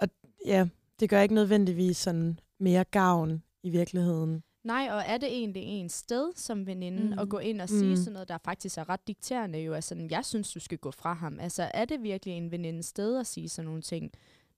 Og, 0.00 0.08
ja, 0.46 0.66
det 1.00 1.10
gør 1.10 1.20
ikke 1.20 1.34
nødvendigvis 1.34 1.96
sådan 1.96 2.38
mere 2.60 2.84
gavn 2.84 3.42
i 3.62 3.70
virkeligheden. 3.70 4.42
Nej, 4.64 4.88
og 4.90 5.02
er 5.06 5.18
det 5.18 5.28
egentlig 5.28 5.62
en 5.62 5.88
sted 5.88 6.32
som 6.36 6.66
veninde 6.66 7.02
Mm. 7.02 7.06
mm. 7.12 7.18
at 7.18 7.28
gå 7.28 7.38
ind 7.38 7.60
og 7.60 7.68
Mm. 7.70 7.78
sige 7.78 7.96
sådan 7.96 8.12
noget, 8.12 8.28
der 8.28 8.38
faktisk 8.44 8.78
er 8.78 8.88
ret 8.88 9.08
dikterende 9.08 9.58
jo, 9.58 9.72
altså 9.74 9.88
sådan, 9.88 10.10
jeg 10.10 10.24
synes, 10.24 10.52
du 10.52 10.60
skal 10.60 10.78
gå 10.78 10.90
fra 10.90 11.12
ham. 11.14 11.40
Altså, 11.40 11.70
er 11.74 11.84
det 11.84 12.02
virkelig 12.02 12.34
en 12.34 12.50
veninde 12.50 12.82
sted 12.82 13.18
at 13.18 13.26
sige 13.26 13.48
sådan 13.48 13.66
nogle 13.66 13.82
ting? 13.82 14.12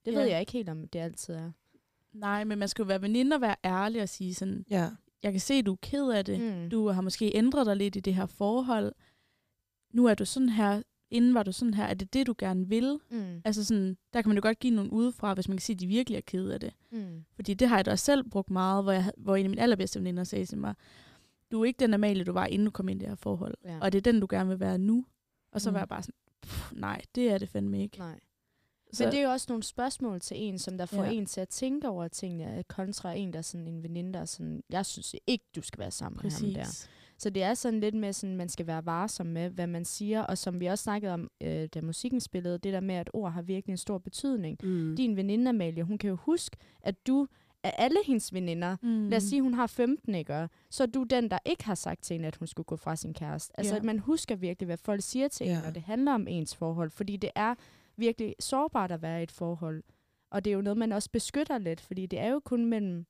Det 0.05 0.13
Ja. 0.13 0.19
ved 0.19 0.27
jeg 0.27 0.41
ikke 0.41 0.53
helt, 0.53 0.69
om 0.69 0.89
det 0.89 0.99
altid 0.99 1.35
er. 1.35 1.51
Nej, 2.13 2.45
men 2.45 2.59
man 2.59 2.69
skal 2.69 2.83
jo 2.83 2.87
være 2.87 3.03
veninde 3.03 3.35
og 3.35 3.41
være 3.41 3.57
ærlig 3.65 4.03
og 4.03 4.09
sige 4.09 4.35
sådan, 4.35 4.65
Ja. 4.71 4.91
jeg 5.23 5.33
kan 5.33 5.41
se, 5.41 5.55
at 5.55 5.67
du 5.67 5.73
er 5.73 5.77
ked 5.83 6.09
af 6.11 6.25
det. 6.25 6.41
Mm. 6.41 6.71
Du 6.71 6.89
har 6.89 7.01
måske 7.03 7.33
ændret 7.37 7.67
dig 7.67 7.77
lidt 7.77 7.97
i 7.97 8.01
det 8.01 8.15
her 8.15 8.27
forhold. 8.27 8.93
Nu 9.93 10.07
er 10.07 10.15
du 10.15 10.25
sådan 10.25 10.49
her. 10.49 10.83
Inden 11.11 11.35
var 11.35 11.43
du 11.43 11.53
sådan 11.53 11.75
her. 11.75 11.85
Er 11.85 11.95
det 11.95 12.13
det, 12.13 12.27
du 12.27 12.35
gerne 12.39 12.69
vil? 12.69 12.99
Mm. 13.11 13.41
Altså 13.45 13.65
sådan, 13.65 13.97
der 14.13 14.23
kan 14.23 14.29
man 14.29 14.37
jo 14.37 14.43
godt 14.43 14.59
give 14.59 14.75
nogen 14.75 14.91
udefra, 14.91 15.35
hvis 15.35 15.49
man 15.49 15.57
kan 15.57 15.63
sige, 15.63 15.75
at 15.75 15.81
de 15.81 15.87
virkelig 15.87 16.17
er 16.17 16.21
ked 16.21 16.49
af 16.49 16.61
det. 16.61 16.73
Mm. 16.93 17.25
Fordi 17.35 17.55
det 17.55 17.69
har 17.69 17.77
jeg 17.77 17.85
da 17.87 17.91
også 17.91 18.05
selv 18.05 18.31
brugt 18.31 18.51
meget, 18.51 18.85
hvor, 18.85 18.93
jeg, 18.93 19.13
hvor 19.17 19.37
en 19.37 19.45
af 19.45 19.51
mine 19.51 19.63
allerbedste 19.63 19.99
veninder 20.01 20.25
sagde 20.25 20.47
til 20.47 20.59
mig, 20.59 20.75
du 21.53 21.61
er 21.61 21.65
ikke 21.65 21.79
den 21.79 21.95
Amalie, 21.95 22.25
du 22.25 22.33
var, 22.33 22.47
inden 22.47 22.65
du 22.67 22.71
kom 22.71 22.89
ind 22.89 23.01
i 23.01 23.05
det 23.05 23.09
her 23.09 23.17
forhold. 23.17 23.55
Ja. 23.65 23.79
Og 23.81 23.93
det 23.93 23.99
er 24.07 24.13
den, 24.13 24.21
du 24.21 24.27
gerne 24.31 24.49
vil 24.49 24.61
være 24.61 24.79
nu. 24.79 25.05
Og 25.53 25.61
så 25.61 25.71
Mm. 25.71 25.75
var 25.75 25.81
jeg 25.81 25.89
bare 25.89 26.03
sådan, 26.03 26.15
"Pff, 26.43 26.73
nej, 26.73 27.03
det 27.15 27.31
er 27.31 27.39
det 27.39 27.49
fandme 27.49 27.83
ikke. 27.83 27.99
Nej. 27.99 28.21
Så, 28.93 29.05
Men 29.05 29.13
det 29.13 29.21
er 29.21 29.25
jo 29.25 29.31
også 29.31 29.47
nogle 29.49 29.63
spørgsmål 29.63 30.21
til 30.21 30.37
en, 30.41 30.59
som 30.59 30.79
der 30.79 30.87
får 30.87 31.05
Ja. 31.05 31.11
en 31.11 31.27
til 31.27 31.41
at 31.41 31.49
tænke 31.49 31.89
over 31.89 32.09
tingene, 32.09 32.65
kontra 32.69 33.13
en, 33.13 33.33
der 33.33 33.39
er 33.39 33.43
sådan 33.43 33.69
en 33.69 33.83
veninde, 33.83 34.13
der 34.13 34.21
er 34.21 34.25
sådan, 34.25 34.63
jeg 34.71 34.87
synes 34.87 35.15
ikke, 35.27 35.45
du 35.57 35.63
skal 35.63 35.79
være 35.79 35.91
sammen 35.91 36.21
med 36.23 36.31
ham 36.31 36.51
der. 36.53 36.63
præcis. 36.65 36.91
Så 37.19 37.31
det 37.31 37.43
er 37.43 37.55
sådan 37.55 37.81
lidt 37.81 37.95
med, 37.95 38.13
sådan, 38.13 38.37
man 38.37 38.49
skal 38.49 38.67
være 38.67 38.87
varsom 38.87 39.27
med, 39.27 39.51
hvad 39.51 39.67
man 39.67 39.85
siger, 39.85 40.23
og 40.23 40.39
som 40.39 40.61
vi 40.61 40.67
også 40.67 40.83
snakkede 40.83 41.13
om, 41.15 41.31
øh, 41.41 41.69
da 41.75 41.81
musikken 41.81 42.21
spillede, 42.21 42.59
det 42.59 42.73
der 42.73 42.81
med, 42.81 42.95
at 42.95 43.11
ord 43.13 43.33
har 43.33 43.43
virkelig 43.43 43.73
en 43.73 43.77
stor 43.79 43.99
betydning. 43.99 44.59
Mm. 44.63 44.97
Din 44.97 45.17
veninde 45.17 45.49
Amalie, 45.49 45.83
hun 45.83 45.99
kan 45.99 46.11
jo 46.11 46.17
huske, 46.17 46.57
at 46.83 47.07
du 47.07 47.27
af 47.65 47.75
alle 47.79 47.99
hendes 48.07 48.35
veninder, 48.35 48.77
Mm. 48.83 48.89
mm. 48.89 49.09
lad 49.09 49.17
os 49.17 49.23
sige, 49.23 49.43
hun 49.43 49.55
har 49.55 49.67
15, 49.67 50.15
ikke? 50.15 50.49
Så 50.71 50.83
er 50.83 50.87
du 50.87 51.03
den, 51.03 51.31
der 51.31 51.39
ikke 51.45 51.65
har 51.65 51.75
sagt 51.75 52.03
til 52.03 52.15
hende, 52.15 52.27
at 52.29 52.37
hun 52.37 52.47
skulle 52.49 52.65
gå 52.67 52.77
fra 52.77 52.97
sin 52.97 53.15
kæreste. 53.15 53.53
Altså, 53.59 53.73
Ja. 53.75 53.79
at 53.79 53.85
man 53.85 53.99
husker 53.99 54.37
virkelig, 54.37 54.67
hvad 54.67 54.77
folk 54.77 55.03
siger 55.03 55.29
til. 55.29 55.47
Ja. 55.47 55.57
en, 55.57 55.63
når 55.65 55.71
det 55.71 55.83
handler 55.83 56.13
om 56.13 56.27
ens 56.29 56.57
forhold, 56.57 56.91
fordi 56.91 57.17
det 57.17 57.31
er 57.35 57.55
virkelig 58.03 58.35
sårbart 58.41 58.93
at 58.93 59.03
være 59.03 59.21
i 59.21 59.23
et 59.23 59.31
forhold. 59.33 59.83
Og 60.31 60.45
det 60.45 60.51
er 60.51 60.55
jo 60.55 60.63
noget, 60.63 60.77
man 60.77 60.93
også 60.93 61.11
beskytter 61.11 61.59
lidt, 61.59 61.81
fordi 61.81 62.07
det 62.07 62.19
er 62.19 62.29
jo 62.29 62.41
kun 62.45 62.65
mellem, 62.67 63.07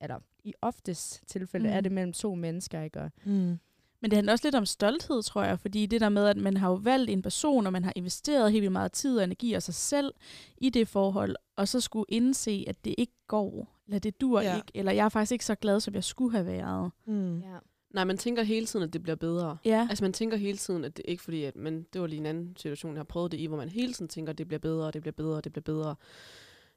eller 0.00 0.18
i 0.44 0.52
oftest 0.62 1.22
tilfælde, 1.26 1.68
Mm. 1.68 1.74
er 1.74 1.80
det 1.80 1.92
mellem 1.92 2.12
to 2.12 2.34
mennesker, 2.34 2.82
ikke? 2.82 3.00
Og 3.00 3.10
Mm. 3.24 3.58
Men 4.00 4.10
det 4.10 4.16
handler 4.16 4.32
også 4.32 4.46
lidt 4.46 4.54
om 4.54 4.66
stolthed, 4.66 5.22
tror 5.22 5.42
jeg, 5.42 5.58
fordi 5.60 5.86
det 5.86 6.00
der 6.00 6.08
med, 6.08 6.26
at 6.26 6.36
man 6.36 6.56
har 6.56 6.68
jo 6.68 6.74
valgt 6.74 7.10
en 7.10 7.22
person, 7.22 7.66
og 7.66 7.72
man 7.72 7.84
har 7.84 7.92
investeret 7.96 8.52
helt 8.52 8.62
vildt 8.62 8.72
meget 8.72 8.92
tid 8.92 9.18
og 9.18 9.24
energi 9.24 9.52
og 9.52 9.62
sig 9.62 9.74
selv 9.74 10.14
i 10.56 10.70
det 10.70 10.88
forhold, 10.88 11.36
og 11.56 11.68
så 11.68 11.80
skulle 11.80 12.06
indse, 12.08 12.64
at 12.68 12.84
det 12.84 12.94
ikke 12.98 13.12
går, 13.28 13.68
eller 13.86 13.98
det 13.98 14.20
dur 14.20 14.40
ja. 14.40 14.56
ikke, 14.56 14.72
eller 14.74 14.92
jeg 14.92 15.04
er 15.04 15.08
faktisk 15.08 15.32
ikke 15.32 15.44
så 15.44 15.54
glad, 15.54 15.80
som 15.80 15.94
jeg 15.94 16.04
skulle 16.04 16.32
have 16.32 16.46
været. 16.46 16.90
Mm. 17.06 17.38
ja. 17.40 17.58
Nej, 17.94 18.04
man 18.04 18.18
tænker 18.18 18.42
hele 18.42 18.66
tiden, 18.66 18.82
at 18.82 18.92
det 18.92 19.02
bliver 19.02 19.16
bedre. 19.16 19.56
Ja, 19.64 19.86
Altså 19.90 20.04
man 20.04 20.12
tænker 20.12 20.36
hele 20.36 20.58
tiden, 20.58 20.84
at 20.84 20.96
det 20.96 21.04
ikke 21.08 21.22
fordi, 21.22 21.44
at 21.44 21.56
men 21.56 21.86
det 21.92 22.00
var 22.00 22.06
lige 22.06 22.20
en 22.20 22.26
anden 22.26 22.56
situation, 22.56 22.92
jeg 22.94 22.98
har 22.98 23.04
prøvet 23.04 23.32
det 23.32 23.40
i, 23.40 23.46
hvor 23.46 23.56
man 23.56 23.68
hele 23.68 23.92
tiden 23.92 24.08
tænker, 24.08 24.32
at 24.32 24.38
det 24.38 24.46
bliver 24.48 24.58
bedre, 24.60 24.90
det 24.90 25.02
bliver 25.02 25.12
bedre, 25.12 25.40
det 25.40 25.52
bliver 25.52 25.62
bedre. 25.62 25.94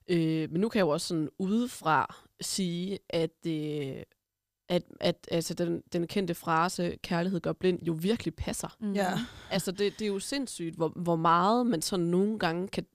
Øh, 0.08 0.52
men 0.52 0.62
nu 0.62 0.70
kan 0.70 0.80
jeg 0.80 0.86
jo 0.86 0.90
også 0.90 1.08
sådan 1.08 1.30
udefra 1.40 2.16
sige, 2.42 3.00
at, 3.10 3.46
øh, 3.48 3.96
at, 4.70 4.84
at 5.00 5.28
altså 5.32 5.54
den, 5.54 5.84
den 5.94 6.08
kendte 6.08 6.36
frase, 6.36 6.98
kærlighed 7.04 7.40
gør 7.42 7.54
blind, 7.54 7.80
jo 7.84 7.94
virkelig 8.02 8.36
passer. 8.36 8.78
mm. 8.80 8.94
Ja. 8.94 9.14
Altså 9.52 9.72
det, 9.72 10.00
det 10.00 10.06
er 10.06 10.10
jo 10.10 10.20
sindssygt, 10.20 10.76
hvor, 10.76 10.88
hvor 10.90 11.16
meget 11.16 11.68
man 11.68 11.82
sådan 11.82 12.06
nogle 12.06 12.40
gange 12.40 12.68
kan 12.68 12.86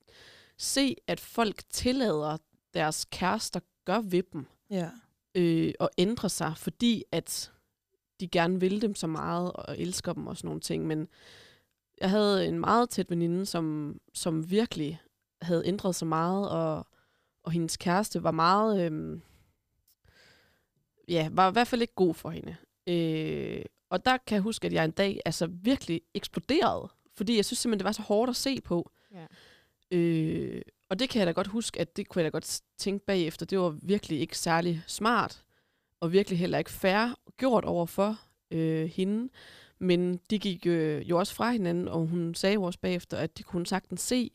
se, 0.58 0.96
at 1.06 1.20
folk 1.20 1.62
tillader 1.70 2.36
deres 2.74 3.06
kærester 3.12 3.60
gør 3.84 4.00
ved 4.00 4.22
dem 4.32 4.46
Ja. 4.70 4.88
øh, 5.34 5.72
og 5.80 5.90
ændre 5.98 6.28
sig, 6.28 6.52
fordi 6.56 7.04
at 7.12 7.52
de 8.20 8.28
gerne 8.28 8.60
vil 8.60 8.82
dem 8.82 8.94
så 8.94 9.06
meget 9.06 9.52
og 9.52 9.78
elsker 9.78 10.12
dem 10.12 10.26
og 10.26 10.36
sådan 10.36 10.48
nogle 10.48 10.60
ting. 10.60 10.86
Men 10.86 11.08
jeg 12.00 12.10
havde 12.10 12.46
en 12.46 12.58
meget 12.58 12.90
tæt 12.90 13.10
veninde, 13.10 13.46
som, 13.46 13.96
som 14.14 14.50
virkelig 14.50 15.00
havde 15.42 15.66
ændret 15.66 15.94
sig 15.94 16.08
meget, 16.08 16.50
og, 16.50 16.86
og 17.42 17.52
hendes 17.52 17.76
kæreste 17.76 18.22
var 18.22 18.30
meget, 18.30 18.92
øh, 18.92 19.20
ja, 21.08 21.28
var 21.32 21.48
i 21.48 21.52
hvert 21.52 21.68
fald 21.68 21.80
ikke 21.80 21.94
god 21.94 22.14
for 22.14 22.30
hende. 22.30 22.56
Øh, 22.86 23.64
og 23.90 24.04
der 24.04 24.16
kan 24.26 24.34
jeg 24.34 24.42
huske, 24.42 24.66
at 24.66 24.72
jeg 24.72 24.84
en 24.84 24.90
dag 24.90 25.20
altså 25.24 25.46
virkelig 25.46 26.00
eksploderede, 26.14 26.88
fordi 27.16 27.36
jeg 27.36 27.44
synes 27.44 27.58
simpelthen, 27.58 27.78
det 27.78 27.84
var 27.84 27.92
så 27.92 28.02
hårdt 28.02 28.30
at 28.30 28.36
se 28.36 28.60
på. 28.60 28.90
Ja. 29.12 29.26
Øh, 29.96 30.62
og 30.88 30.98
det 30.98 31.08
kan 31.08 31.18
jeg 31.18 31.26
da 31.26 31.32
godt 31.32 31.46
huske, 31.46 31.80
at 31.80 31.96
det 31.96 32.08
kunne 32.08 32.22
jeg 32.22 32.32
da 32.32 32.36
godt 32.36 32.62
tænke 32.78 33.04
bagefter. 33.04 33.46
Det 33.46 33.58
var 33.58 33.76
virkelig 33.82 34.20
ikke 34.20 34.38
særlig 34.38 34.82
smart, 34.86 35.44
og 36.00 36.12
virkelig 36.12 36.38
heller 36.38 36.58
ikke 36.58 36.70
fair 36.70 37.18
gjort 37.40 37.64
over 37.64 37.86
for 37.86 38.20
øh, 38.50 38.86
hende. 38.88 39.28
Men 39.78 40.16
de 40.30 40.38
gik 40.38 40.66
øh, 40.66 41.10
jo 41.10 41.18
også 41.18 41.34
fra 41.34 41.50
hinanden, 41.52 41.88
og 41.88 42.06
hun 42.06 42.34
sagde 42.34 42.54
jo 42.54 42.62
også 42.62 42.78
bagefter, 42.80 43.16
at 43.16 43.38
det 43.38 43.46
kunne 43.46 43.58
hun 43.58 43.66
sagtens 43.66 44.00
se, 44.00 44.30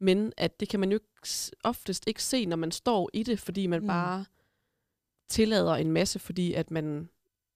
men 0.00 0.32
at 0.36 0.60
det 0.60 0.68
kan 0.68 0.80
man 0.80 0.90
jo 0.90 0.96
ikke, 0.96 1.28
oftest 1.64 2.04
ikke 2.06 2.22
se, 2.22 2.46
når 2.46 2.56
man 2.56 2.70
står 2.70 3.10
i 3.12 3.22
det, 3.22 3.38
fordi 3.38 3.66
man 3.66 3.80
Mm. 3.80 3.86
bare 3.86 4.24
tillader 5.28 5.74
en 5.74 5.92
masse, 5.92 6.18
fordi 6.18 6.52
at 6.54 6.70
man, 6.70 7.08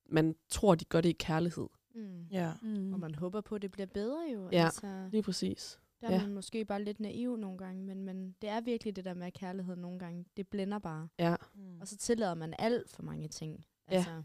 man 0.07 0.35
tror, 0.49 0.75
de 0.75 0.85
gør 0.85 1.01
det 1.01 1.09
i 1.09 1.13
kærlighed. 1.19 1.67
Mm. 1.95 2.27
Ja. 2.31 2.53
Mm. 2.63 2.93
Og 2.93 3.01
man 3.01 3.15
håber 3.15 3.41
på, 3.41 3.55
at 3.55 3.63
det 3.63 3.71
bliver 3.71 3.87
bedre 3.87 4.21
jo. 4.35 4.49
Ja. 4.53 4.65
Altså, 4.65 5.09
Lige 5.13 5.23
præcis. 5.23 5.79
der 6.01 6.09
er 6.09 6.13
ja. 6.15 6.21
man 6.23 6.33
måske 6.33 6.65
bare 6.65 6.85
lidt 6.85 7.01
naiv 7.01 7.37
nogle 7.37 7.59
gange, 7.59 7.83
men, 7.85 8.03
men 8.05 8.35
det 8.43 8.51
er 8.51 8.61
virkelig 8.61 8.97
det 8.97 9.05
der 9.05 9.15
med 9.15 9.33
kærlighed 9.33 9.77
nogle 9.77 9.99
gange. 9.99 10.25
Det 10.37 10.49
blænder 10.49 10.79
bare. 10.79 11.09
Ja. 11.19 11.37
Mm. 11.55 11.81
Og 11.81 11.89
så 11.89 11.97
tillader 11.97 12.35
man 12.35 12.55
alt 12.59 12.91
for 12.91 13.03
mange 13.03 13.29
ting. 13.29 13.65
Altså, 13.87 14.11
Ja, 14.11 14.23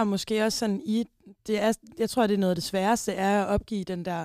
og 0.00 0.06
måske 0.06 0.44
også 0.44 0.58
sådan 0.58 0.82
i, 0.84 1.04
det 1.46 1.60
er, 1.60 1.72
jeg 1.98 2.10
tror, 2.10 2.26
det 2.26 2.34
er 2.34 2.38
noget 2.38 2.50
af 2.50 2.56
det 2.56 2.64
sværeste, 2.64 3.12
er 3.12 3.42
at 3.44 3.48
opgive 3.48 3.84
den 3.84 4.04
der 4.04 4.24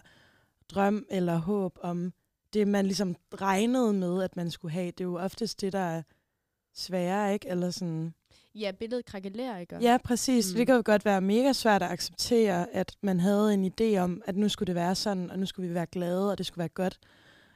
drøm 0.70 1.06
eller 1.10 1.38
håb 1.38 1.78
om 1.82 2.14
det, 2.54 2.68
man 2.68 2.86
ligesom 2.86 3.16
regnede 3.34 3.93
med, 3.93 4.24
at 4.24 4.36
man 4.36 4.52
skulle 4.52 4.72
have. 4.72 4.88
Det 4.91 5.02
er 5.02 5.06
jo 5.06 5.20
oftest 5.20 5.62
det, 5.62 5.74
der 5.74 5.80
er 5.80 6.02
sværere, 6.74 7.34
ikke? 7.34 7.49
Eller 7.49 7.72
sådan. 7.72 8.14
ja, 8.56 8.72
billedet 8.80 9.06
krakelerer, 9.06 9.58
ikke? 9.58 9.78
Ja, 9.82 9.97
præcis. 10.04 10.54
Mm. 10.54 10.58
Det 10.58 10.66
kan 10.68 10.76
jo 10.76 10.82
godt 10.86 11.06
være 11.06 11.22
mega 11.22 11.54
svært 11.54 11.84
at 11.84 11.91
acceptere, 11.91 12.70
at 12.70 12.95
man 13.02 13.20
havde 13.20 13.54
en 13.54 13.66
idé 13.74 13.97
om, 13.97 14.22
at 14.26 14.36
nu 14.38 14.49
skulle 14.49 14.68
det 14.68 14.76
være 14.76 14.95
sådan, 14.95 15.32
og 15.32 15.39
nu 15.39 15.45
skulle 15.45 15.70
vi 15.70 15.74
være 15.76 15.86
glade, 15.86 16.32
og 16.32 16.38
det 16.38 16.45
skulle 16.45 16.60
være 16.60 16.70
godt. 16.70 16.99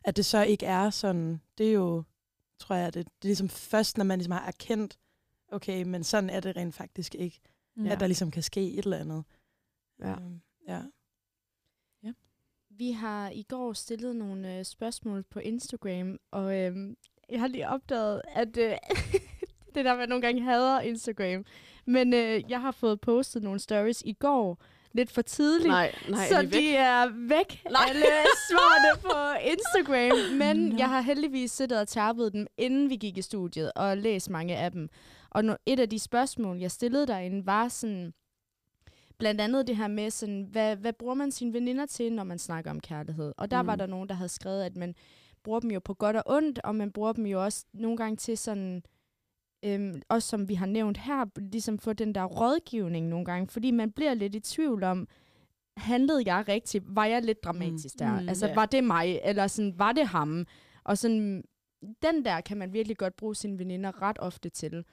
at 0.04 0.18
det 0.18 0.26
så 0.26 0.44
ikke 0.44 0.66
er 0.66 0.90
sådan, 0.90 1.42
det 1.58 1.70
er 1.70 1.74
jo, 1.74 2.04
tror 2.60 2.76
jeg, 2.76 2.94
det, 2.94 3.06
det 3.06 3.12
er 3.24 3.28
ligesom 3.28 3.50
først, 3.50 3.98
når 3.98 4.06
man 4.06 4.20
ligesom 4.20 4.32
har 4.32 4.48
erkendt, 4.48 4.98
okay, 5.52 5.84
men 5.84 6.04
sådan 6.04 6.30
er 6.30 6.40
det 6.40 6.56
rent 6.56 6.76
faktisk 6.76 7.16
ikke. 7.16 7.40
Ja. 7.84 7.92
At 7.92 8.00
der 8.00 8.08
ligesom 8.08 8.32
kan 8.32 8.44
ske 8.44 8.72
et 8.72 8.84
eller 8.86 8.98
andet. 8.98 9.24
Ja. 10.00 10.12
Øhm, 10.12 10.42
ja. 10.68 10.82
Vi 12.78 12.92
har 12.92 13.30
i 13.30 13.44
går 13.44 13.74
stillet 13.74 14.16
nogle 14.16 14.58
øh, 14.58 14.66
spørgsmål 14.66 15.24
på 15.24 15.40
Instagram, 15.40 16.18
og 16.32 16.60
øh, 16.60 16.76
jeg 17.30 17.40
har 17.40 17.48
lige 17.48 17.70
opdaget, 17.70 18.22
at 18.36 18.58
øh, 18.58 18.72
det 19.76 19.86
der, 19.86 19.96
man 19.96 20.10
nogle 20.10 20.22
gange 20.22 20.42
hader 20.42 20.80
Instagram. 20.80 21.46
Men 21.86 22.14
øh, 22.14 22.44
jeg 22.50 22.62
har 22.62 22.72
fået 22.72 23.02
postet 23.02 23.44
nogle 23.44 23.60
stories 23.60 24.02
i 24.06 24.14
går, 24.14 24.64
lidt 24.92 25.12
for 25.12 25.22
tidligt. 25.22 25.68
Nej, 25.68 25.96
nej, 26.10 26.28
så 26.28 26.36
er 26.36 26.42
de 26.42 26.52
væk? 26.52 26.62
de 26.62 26.76
er 26.76 27.28
væk, 27.28 27.64
Nej. 27.72 27.86
alle 27.90 28.06
svarene 28.50 29.02
på 29.02 29.46
Instagram. 29.52 30.38
Men 30.38 30.80
jeg 30.80 30.90
har 30.90 31.02
heldigvis 31.02 31.52
siddet 31.52 31.80
og 31.80 31.88
tærpet 31.88 32.34
dem, 32.34 32.48
inden 32.58 32.90
vi 32.90 32.96
gik 32.96 33.18
i 33.18 33.22
studiet, 33.22 33.72
og 33.76 33.98
læst 33.98 34.30
mange 34.30 34.58
af 34.58 34.72
dem. 34.72 34.90
Og 35.36 35.42
no- 35.42 35.64
et 35.66 35.80
af 35.80 35.90
de 35.90 36.00
spørgsmål, 36.00 36.58
jeg 36.58 36.72
stillede 36.72 37.08
derinde, 37.08 37.46
var 37.46 37.68
sådan, 37.68 38.14
blandt 39.18 39.42
andet 39.42 39.68
det 39.68 39.78
her 39.78 39.88
med, 39.88 40.12
sådan, 40.12 40.44
hvad, 40.52 40.76
hvad 40.76 40.94
bruger 40.94 41.14
man 41.14 41.32
sine 41.32 41.54
veninder 41.54 41.86
til, 41.86 42.14
når 42.14 42.24
man 42.24 42.40
snakker 42.40 42.72
om 42.72 42.80
kærlighed? 42.80 43.34
Og 43.38 43.52
der 43.52 43.62
mm. 43.62 43.68
var 43.68 43.76
Mm. 43.76 43.80
der 43.80 43.86
nogen, 43.86 44.10
der 44.10 44.16
havde 44.16 44.30
skrevet, 44.30 44.64
at 44.64 44.76
man 44.76 44.96
bruger 45.44 45.60
dem 45.60 45.72
jo 45.72 45.80
på 45.80 45.94
godt 45.94 46.16
og 46.16 46.24
ondt, 46.26 46.60
og 46.64 46.76
man 46.76 46.92
bruger 46.92 47.14
dem 47.14 47.26
jo 47.26 47.44
også 47.44 47.66
nogle 47.74 47.98
gange 47.98 48.16
til 48.16 48.38
sådan, 48.38 48.84
øhm, 49.66 50.02
også 50.10 50.30
som 50.30 50.50
vi 50.50 50.54
har 50.54 50.66
nævnt 50.66 50.98
her, 50.98 51.26
ligesom 51.52 51.80
få 51.80 51.94
den 51.94 52.16
der 52.16 52.24
rådgivning 52.24 53.08
nogle 53.08 53.26
gange, 53.26 53.48
fordi 53.48 53.72
man 53.72 53.92
bliver 53.92 54.14
lidt 54.14 54.36
i 54.36 54.40
tvivl 54.40 54.84
om, 54.84 55.08
handlede 55.78 56.24
jeg 56.26 56.48
rigtigt? 56.48 56.84
Var 56.88 57.06
jeg 57.06 57.22
lidt 57.22 57.44
dramatisk 57.44 58.00
der? 58.00 58.22
Mm, 58.22 58.30
altså, 58.30 58.48
ja. 58.48 58.54
var 58.54 58.66
det 58.66 58.84
mig? 58.84 59.20
Eller 59.24 59.48
sådan, 59.48 59.80
var 59.80 59.92
det 59.92 60.08
ham? 60.08 60.46
Og 60.84 60.98
sådan, 60.98 61.44
den 62.02 62.26
der 62.26 62.42
kan 62.42 62.58
man 62.58 62.74
virkelig 62.74 62.98
godt 62.98 63.16
bruge 63.16 63.36
sine 63.36 63.60
veninder 63.60 64.02
ret 64.02 64.18
ofte 64.20 64.50
til. 64.50 64.86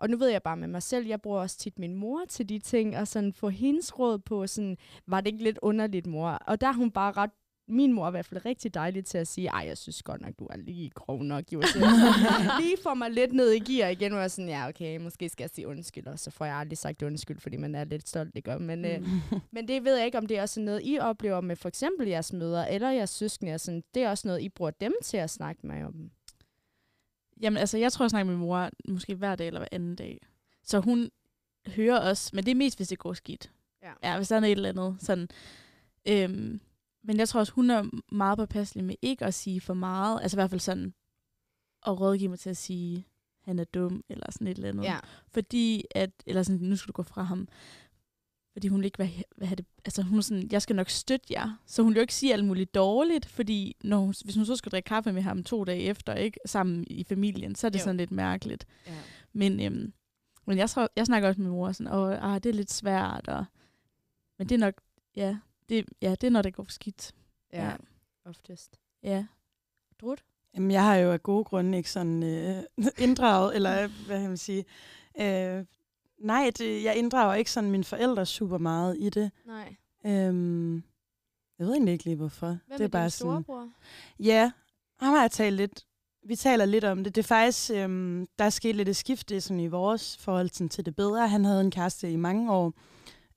Og 0.00 0.10
nu 0.10 0.16
ved 0.16 0.28
jeg 0.28 0.42
bare 0.42 0.56
med 0.56 0.68
mig 0.68 0.82
selv, 0.82 1.06
jeg 1.06 1.20
bruger 1.20 1.40
også 1.40 1.58
tit 1.58 1.78
min 1.78 1.94
mor 1.94 2.24
til 2.28 2.48
de 2.48 2.58
ting, 2.58 2.96
og 2.96 3.08
sådan 3.08 3.32
få 3.32 3.48
hendes 3.48 3.98
råd 3.98 4.18
på, 4.18 4.46
sådan, 4.46 4.76
var 5.06 5.20
det 5.20 5.32
ikke 5.32 5.44
lidt 5.44 5.58
underligt, 5.62 6.06
mor? 6.06 6.30
Og 6.30 6.60
der 6.60 6.68
er 6.68 6.72
hun 6.72 6.90
bare 6.90 7.12
ret, 7.12 7.30
min 7.68 7.92
mor 7.92 8.04
er 8.04 8.08
i 8.08 8.10
hvert 8.10 8.26
fald 8.26 8.46
rigtig 8.46 8.74
dejlig 8.74 9.04
til 9.04 9.18
at 9.18 9.28
sige, 9.28 9.48
ej, 9.48 9.64
jeg 9.66 9.78
synes 9.78 10.02
godt 10.02 10.20
nok, 10.20 10.32
du 10.38 10.46
er 10.46 10.56
lige 10.56 10.90
grov 10.90 11.22
nok, 11.22 11.44
jo. 11.52 11.62
Lige 12.60 12.76
får 12.82 12.94
mig 12.94 13.10
lidt 13.10 13.32
ned 13.32 13.50
i 13.50 13.58
gear 13.58 13.88
igen, 13.88 14.12
og 14.12 14.20
jeg 14.20 14.30
sådan, 14.30 14.48
ja, 14.48 14.68
okay, 14.68 14.96
måske 14.98 15.28
skal 15.28 15.44
jeg 15.44 15.50
sige 15.50 15.68
undskyld, 15.68 16.06
og 16.06 16.18
så 16.18 16.30
får 16.30 16.44
jeg 16.44 16.54
aldrig 16.54 16.78
sagt 16.78 17.02
undskyld, 17.02 17.40
fordi 17.40 17.56
man 17.56 17.74
er 17.74 17.84
lidt 17.84 18.08
stolt, 18.08 18.36
ikke? 18.36 18.58
Men, 18.58 18.84
øh, 18.84 19.08
men 19.52 19.68
det 19.68 19.84
ved 19.84 19.96
jeg 19.96 20.06
ikke, 20.06 20.18
om 20.18 20.26
det 20.26 20.38
er 20.38 20.42
også 20.42 20.60
noget, 20.60 20.80
I 20.84 20.98
oplever 20.98 21.40
med 21.40 21.56
for 21.56 21.68
eksempel 21.68 22.08
jeres 22.08 22.32
mødre, 22.32 22.72
eller 22.72 22.90
jeres 22.90 23.10
søskende, 23.10 23.58
sådan, 23.58 23.82
det 23.94 24.02
er 24.02 24.10
også 24.10 24.28
noget, 24.28 24.42
I 24.42 24.48
bruger 24.48 24.70
dem 24.70 24.92
til 25.02 25.16
at 25.16 25.30
snakke 25.30 25.66
med 25.66 25.84
om. 25.84 26.10
Jamen, 27.40 27.56
altså, 27.56 27.78
jeg 27.78 27.92
tror, 27.92 28.04
jeg 28.04 28.10
snakker 28.10 28.24
med 28.24 28.34
min 28.34 28.46
mor 28.46 28.70
måske 28.88 29.14
hver 29.14 29.36
dag 29.36 29.46
eller 29.46 29.60
hver 29.60 29.68
anden 29.72 29.96
dag. 29.96 30.26
Så 30.62 30.80
hun 30.80 31.10
hører 31.66 32.10
os, 32.10 32.32
men 32.32 32.44
det 32.44 32.50
er 32.50 32.54
mest, 32.54 32.78
hvis 32.78 32.88
det 32.88 32.98
går 32.98 33.12
skidt. 33.12 33.50
Ja. 33.82 33.92
ja 34.02 34.16
hvis 34.16 34.28
der 34.28 34.36
er 34.36 34.40
noget 34.40 34.52
et 34.52 34.56
eller 34.56 34.68
andet. 34.68 34.96
Sådan. 35.02 35.28
Øhm, 36.08 36.60
men 37.02 37.18
jeg 37.18 37.28
tror 37.28 37.40
også, 37.40 37.52
hun 37.52 37.70
er 37.70 37.90
meget 38.12 38.38
påpasselig 38.38 38.84
med 38.84 38.94
ikke 39.02 39.24
at 39.24 39.34
sige 39.34 39.60
for 39.60 39.74
meget. 39.74 40.22
Altså 40.22 40.36
i 40.36 40.38
hvert 40.38 40.50
fald 40.50 40.60
sådan, 40.60 40.94
at 41.86 42.00
rådgive 42.00 42.28
mig 42.28 42.38
til 42.38 42.50
at 42.50 42.56
sige, 42.56 43.06
han 43.40 43.58
er 43.58 43.64
dum, 43.64 44.04
eller 44.08 44.26
sådan 44.30 44.46
et 44.46 44.56
eller 44.56 44.68
andet. 44.68 44.84
Ja. 44.84 44.98
Fordi 45.28 45.84
at, 45.94 46.10
eller 46.26 46.42
sådan, 46.42 46.60
nu 46.60 46.76
skal 46.76 46.88
du 46.88 46.92
gå 46.92 47.02
fra 47.02 47.22
ham. 47.22 47.48
Fordi 48.56 48.68
hun 48.68 48.80
vil 48.80 48.84
ikke 48.84 48.98
være, 48.98 49.10
hvad 49.36 49.48
det, 49.56 49.66
altså 49.84 50.02
hun 50.02 50.18
er 50.18 50.22
sådan, 50.22 50.48
jeg 50.52 50.62
skal 50.62 50.76
nok 50.76 50.88
støtte 50.90 51.26
jer. 51.30 51.58
Så 51.66 51.82
hun 51.82 51.90
vil 51.90 51.96
jo 51.96 52.00
ikke 52.00 52.14
sige 52.14 52.32
alt 52.32 52.44
muligt 52.44 52.74
dårligt, 52.74 53.26
fordi 53.26 53.76
når 53.84 53.98
hun, 53.98 54.14
hvis 54.24 54.36
hun 54.36 54.46
så 54.46 54.56
skal 54.56 54.72
drikke 54.72 54.86
kaffe 54.86 55.12
med 55.12 55.22
ham 55.22 55.44
to 55.44 55.64
dage 55.64 55.80
efter, 55.82 56.14
ikke 56.14 56.40
sammen 56.46 56.84
i 56.90 57.04
familien, 57.04 57.54
så 57.54 57.66
er 57.66 57.68
det 57.68 57.78
Jo. 57.78 57.84
sådan 57.84 57.96
lidt 57.96 58.10
mærkeligt. 58.10 58.66
Ja. 58.86 58.92
Men, 59.32 59.60
øhm, 59.60 59.92
men 60.46 60.58
jeg, 60.58 60.70
tror, 60.70 60.88
jeg 60.96 61.06
snakker 61.06 61.28
også 61.28 61.40
med 61.40 61.50
mor 61.50 61.72
sådan, 61.72 61.92
åh, 61.92 62.32
ah, 62.34 62.42
det 62.42 62.46
er 62.50 62.54
lidt 62.54 62.70
svært, 62.72 63.28
og, 63.28 63.44
men 64.38 64.48
det 64.48 64.54
er 64.54 64.58
nok, 64.58 64.74
ja, 65.16 65.36
det, 65.68 65.84
ja, 66.02 66.10
det 66.10 66.24
er 66.26 66.30
når 66.30 66.42
det 66.42 66.54
går 66.54 66.64
for 66.64 66.72
skidt. 66.72 67.12
Ja, 67.52 67.64
Ja. 67.64 67.76
oftest. 68.24 68.78
Ja. 69.02 69.26
Drut? 70.00 70.24
Jamen, 70.54 70.70
jeg 70.70 70.82
har 70.84 70.96
jo 70.96 71.12
af 71.12 71.22
gode 71.22 71.44
grunde 71.44 71.78
ikke 71.78 71.90
sådan 71.90 72.22
øh, 72.22 72.62
inddraget, 73.04 73.56
eller 73.56 73.86
hvad 74.06 74.20
kan 74.20 74.28
man 74.28 74.36
sige. 74.36 74.64
Øh, 75.20 75.64
nej, 76.18 76.50
det, 76.58 76.84
jeg 76.84 76.96
inddrager 76.96 77.34
ikke 77.34 77.50
sådan 77.50 77.70
mine 77.70 77.84
forældre 77.84 78.26
super 78.26 78.58
meget 78.58 78.96
i 78.98 79.08
det. 79.08 79.30
Nej. 79.46 79.76
Øhm, 80.06 80.74
jeg 81.58 81.66
ved 81.66 81.72
egentlig 81.72 81.92
ikke 81.92 82.04
lige, 82.04 82.16
hvorfor. 82.16 82.58
Hvad 82.66 82.78
det 82.78 82.84
er 82.84 82.88
bare 82.88 83.10
sådan, 83.10 83.30
storebror? 83.30 83.68
Ja, 84.18 84.52
ham 85.00 85.14
har 85.14 85.20
jeg 85.20 85.30
talt 85.30 85.56
lidt. 85.56 85.86
Vi 86.26 86.36
taler 86.36 86.64
lidt 86.64 86.84
om 86.84 87.04
det. 87.04 87.14
Det 87.14 87.22
er 87.22 87.26
faktisk, 87.26 87.70
øhm, 87.70 88.28
der 88.38 88.44
er 88.44 88.50
sket 88.50 88.76
lidt 88.76 88.88
et 88.88 88.96
skifte 88.96 89.40
sådan 89.40 89.60
i 89.60 89.66
vores 89.66 90.16
forhold 90.16 90.48
sådan, 90.48 90.68
til 90.68 90.86
det 90.86 90.96
bedre. 90.96 91.28
Han 91.28 91.44
havde 91.44 91.60
en 91.60 91.70
kæreste 91.70 92.12
i 92.12 92.16
mange 92.16 92.52
år, 92.52 92.72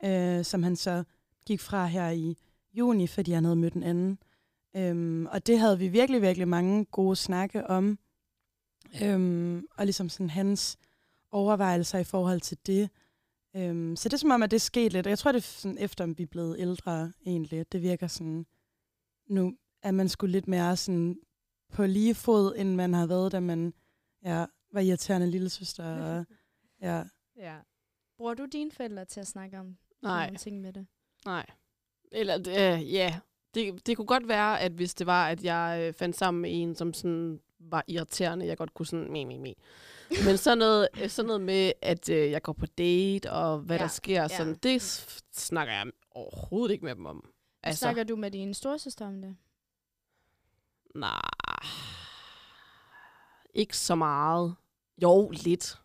øh, 0.05 0.45
som 0.45 0.63
han 0.63 0.75
så 0.75 1.03
gik 1.45 1.59
fra 1.59 1.85
her 1.85 2.09
i 2.09 2.37
juni, 2.73 3.07
fordi 3.07 3.31
han 3.31 3.43
havde 3.43 3.55
mødt 3.55 3.73
en 3.73 3.83
anden. 3.83 4.19
Øhm, 4.75 5.25
og 5.25 5.47
det 5.47 5.59
havde 5.59 5.79
vi 5.79 5.87
virkelig, 5.87 6.21
virkelig 6.21 6.47
mange 6.47 6.85
gode 6.85 7.15
snakke 7.15 7.67
om. 7.67 7.99
Øhm, 9.03 9.65
og 9.77 9.85
ligesom 9.85 10.09
sådan 10.09 10.29
hans 10.29 10.77
overvejelser 11.31 11.99
i 11.99 12.03
forhold 12.03 12.41
til 12.41 12.57
det. 12.65 12.89
Øhm, 13.55 13.95
så 13.95 14.09
det 14.09 14.13
er 14.13 14.17
som 14.17 14.31
om, 14.31 14.43
at 14.43 14.51
det 14.51 14.61
skete 14.61 14.89
lidt. 14.89 15.07
Og 15.07 15.09
jeg 15.09 15.19
tror, 15.19 15.31
det 15.31 15.39
er 15.39 15.41
sådan, 15.41 15.77
efter 15.77 16.05
vi 16.05 16.23
er 16.23 16.27
blevet 16.27 16.59
ældre 16.59 17.13
egentlig. 17.25 17.71
Det 17.71 17.81
virker 17.81 18.07
sådan, 18.07 18.45
nu 19.27 19.57
er 19.83 19.91
man 19.91 20.09
sgu 20.09 20.25
lidt 20.25 20.47
mere 20.47 20.77
sådan 20.77 21.19
på 21.73 21.85
lige 21.85 22.15
fod, 22.15 22.55
end 22.57 22.75
man 22.75 22.93
har 22.93 23.07
været, 23.07 23.31
da 23.31 23.39
man 23.39 23.73
ja, 24.23 24.45
var 24.73 24.79
irriterende 24.79 25.31
lille 25.31 25.49
søster. 25.49 25.85
Og, 26.05 26.25
ja. 26.81 27.03
Ja. 27.37 27.57
Bruger 28.17 28.33
du 28.33 28.45
dine 28.45 28.71
forældre 28.71 29.05
til 29.05 29.19
at 29.19 29.27
snakke 29.27 29.59
om 29.59 29.77
Nej. 30.01 30.25
nogle 30.25 30.37
ting 30.37 30.61
med 30.61 30.73
det? 30.73 30.87
Nej. 31.25 31.45
Eller, 32.11 32.39
øh, 32.39 32.93
ja. 32.93 33.19
Det, 33.53 33.87
det 33.87 33.97
kunne 33.97 34.07
godt 34.07 34.27
være, 34.27 34.61
at 34.61 34.71
hvis 34.71 34.95
det 34.95 35.07
var, 35.07 35.27
at 35.27 35.43
jeg 35.43 35.83
øh, 35.87 35.93
fandt 35.93 36.15
sammen 36.15 36.41
med 36.41 36.61
en, 36.61 36.75
som 36.75 36.93
sådan 36.93 37.39
var 37.59 37.83
irriterende, 37.87 38.45
jeg 38.45 38.57
godt 38.57 38.73
kunne 38.73 38.85
sådan, 38.85 39.11
me, 39.11 39.25
me, 39.25 39.37
me. 39.37 39.53
Men 40.25 40.37
sådan 40.37 40.57
noget, 40.57 40.87
øh, 41.01 41.09
sådan 41.09 41.27
noget 41.27 41.41
med, 41.41 41.71
at 41.81 42.09
øh, 42.09 42.31
jeg 42.31 42.41
går 42.41 42.53
på 42.53 42.65
date, 42.65 43.31
og 43.31 43.59
hvad 43.59 43.77
Ja, 43.77 43.83
der 43.83 43.89
sker, 43.89 44.21
ja. 44.21 44.27
sådan, 44.27 44.55
det 44.55 44.81
snakker 45.31 45.73
jeg 45.73 45.85
overhovedet 46.11 46.73
ikke 46.73 46.85
med 46.85 46.95
dem 46.95 47.05
om. 47.05 47.29
Altså. 47.63 47.79
Snakker 47.79 48.03
du 48.03 48.15
med 48.15 48.31
din 48.31 48.53
storesøster 48.53 49.07
om 49.07 49.21
det? 49.21 49.35
Nej. 50.95 51.21
Ikke 53.53 53.77
så 53.77 53.95
meget. 53.95 54.55
Jo, 55.01 55.29
lidt. 55.29 55.79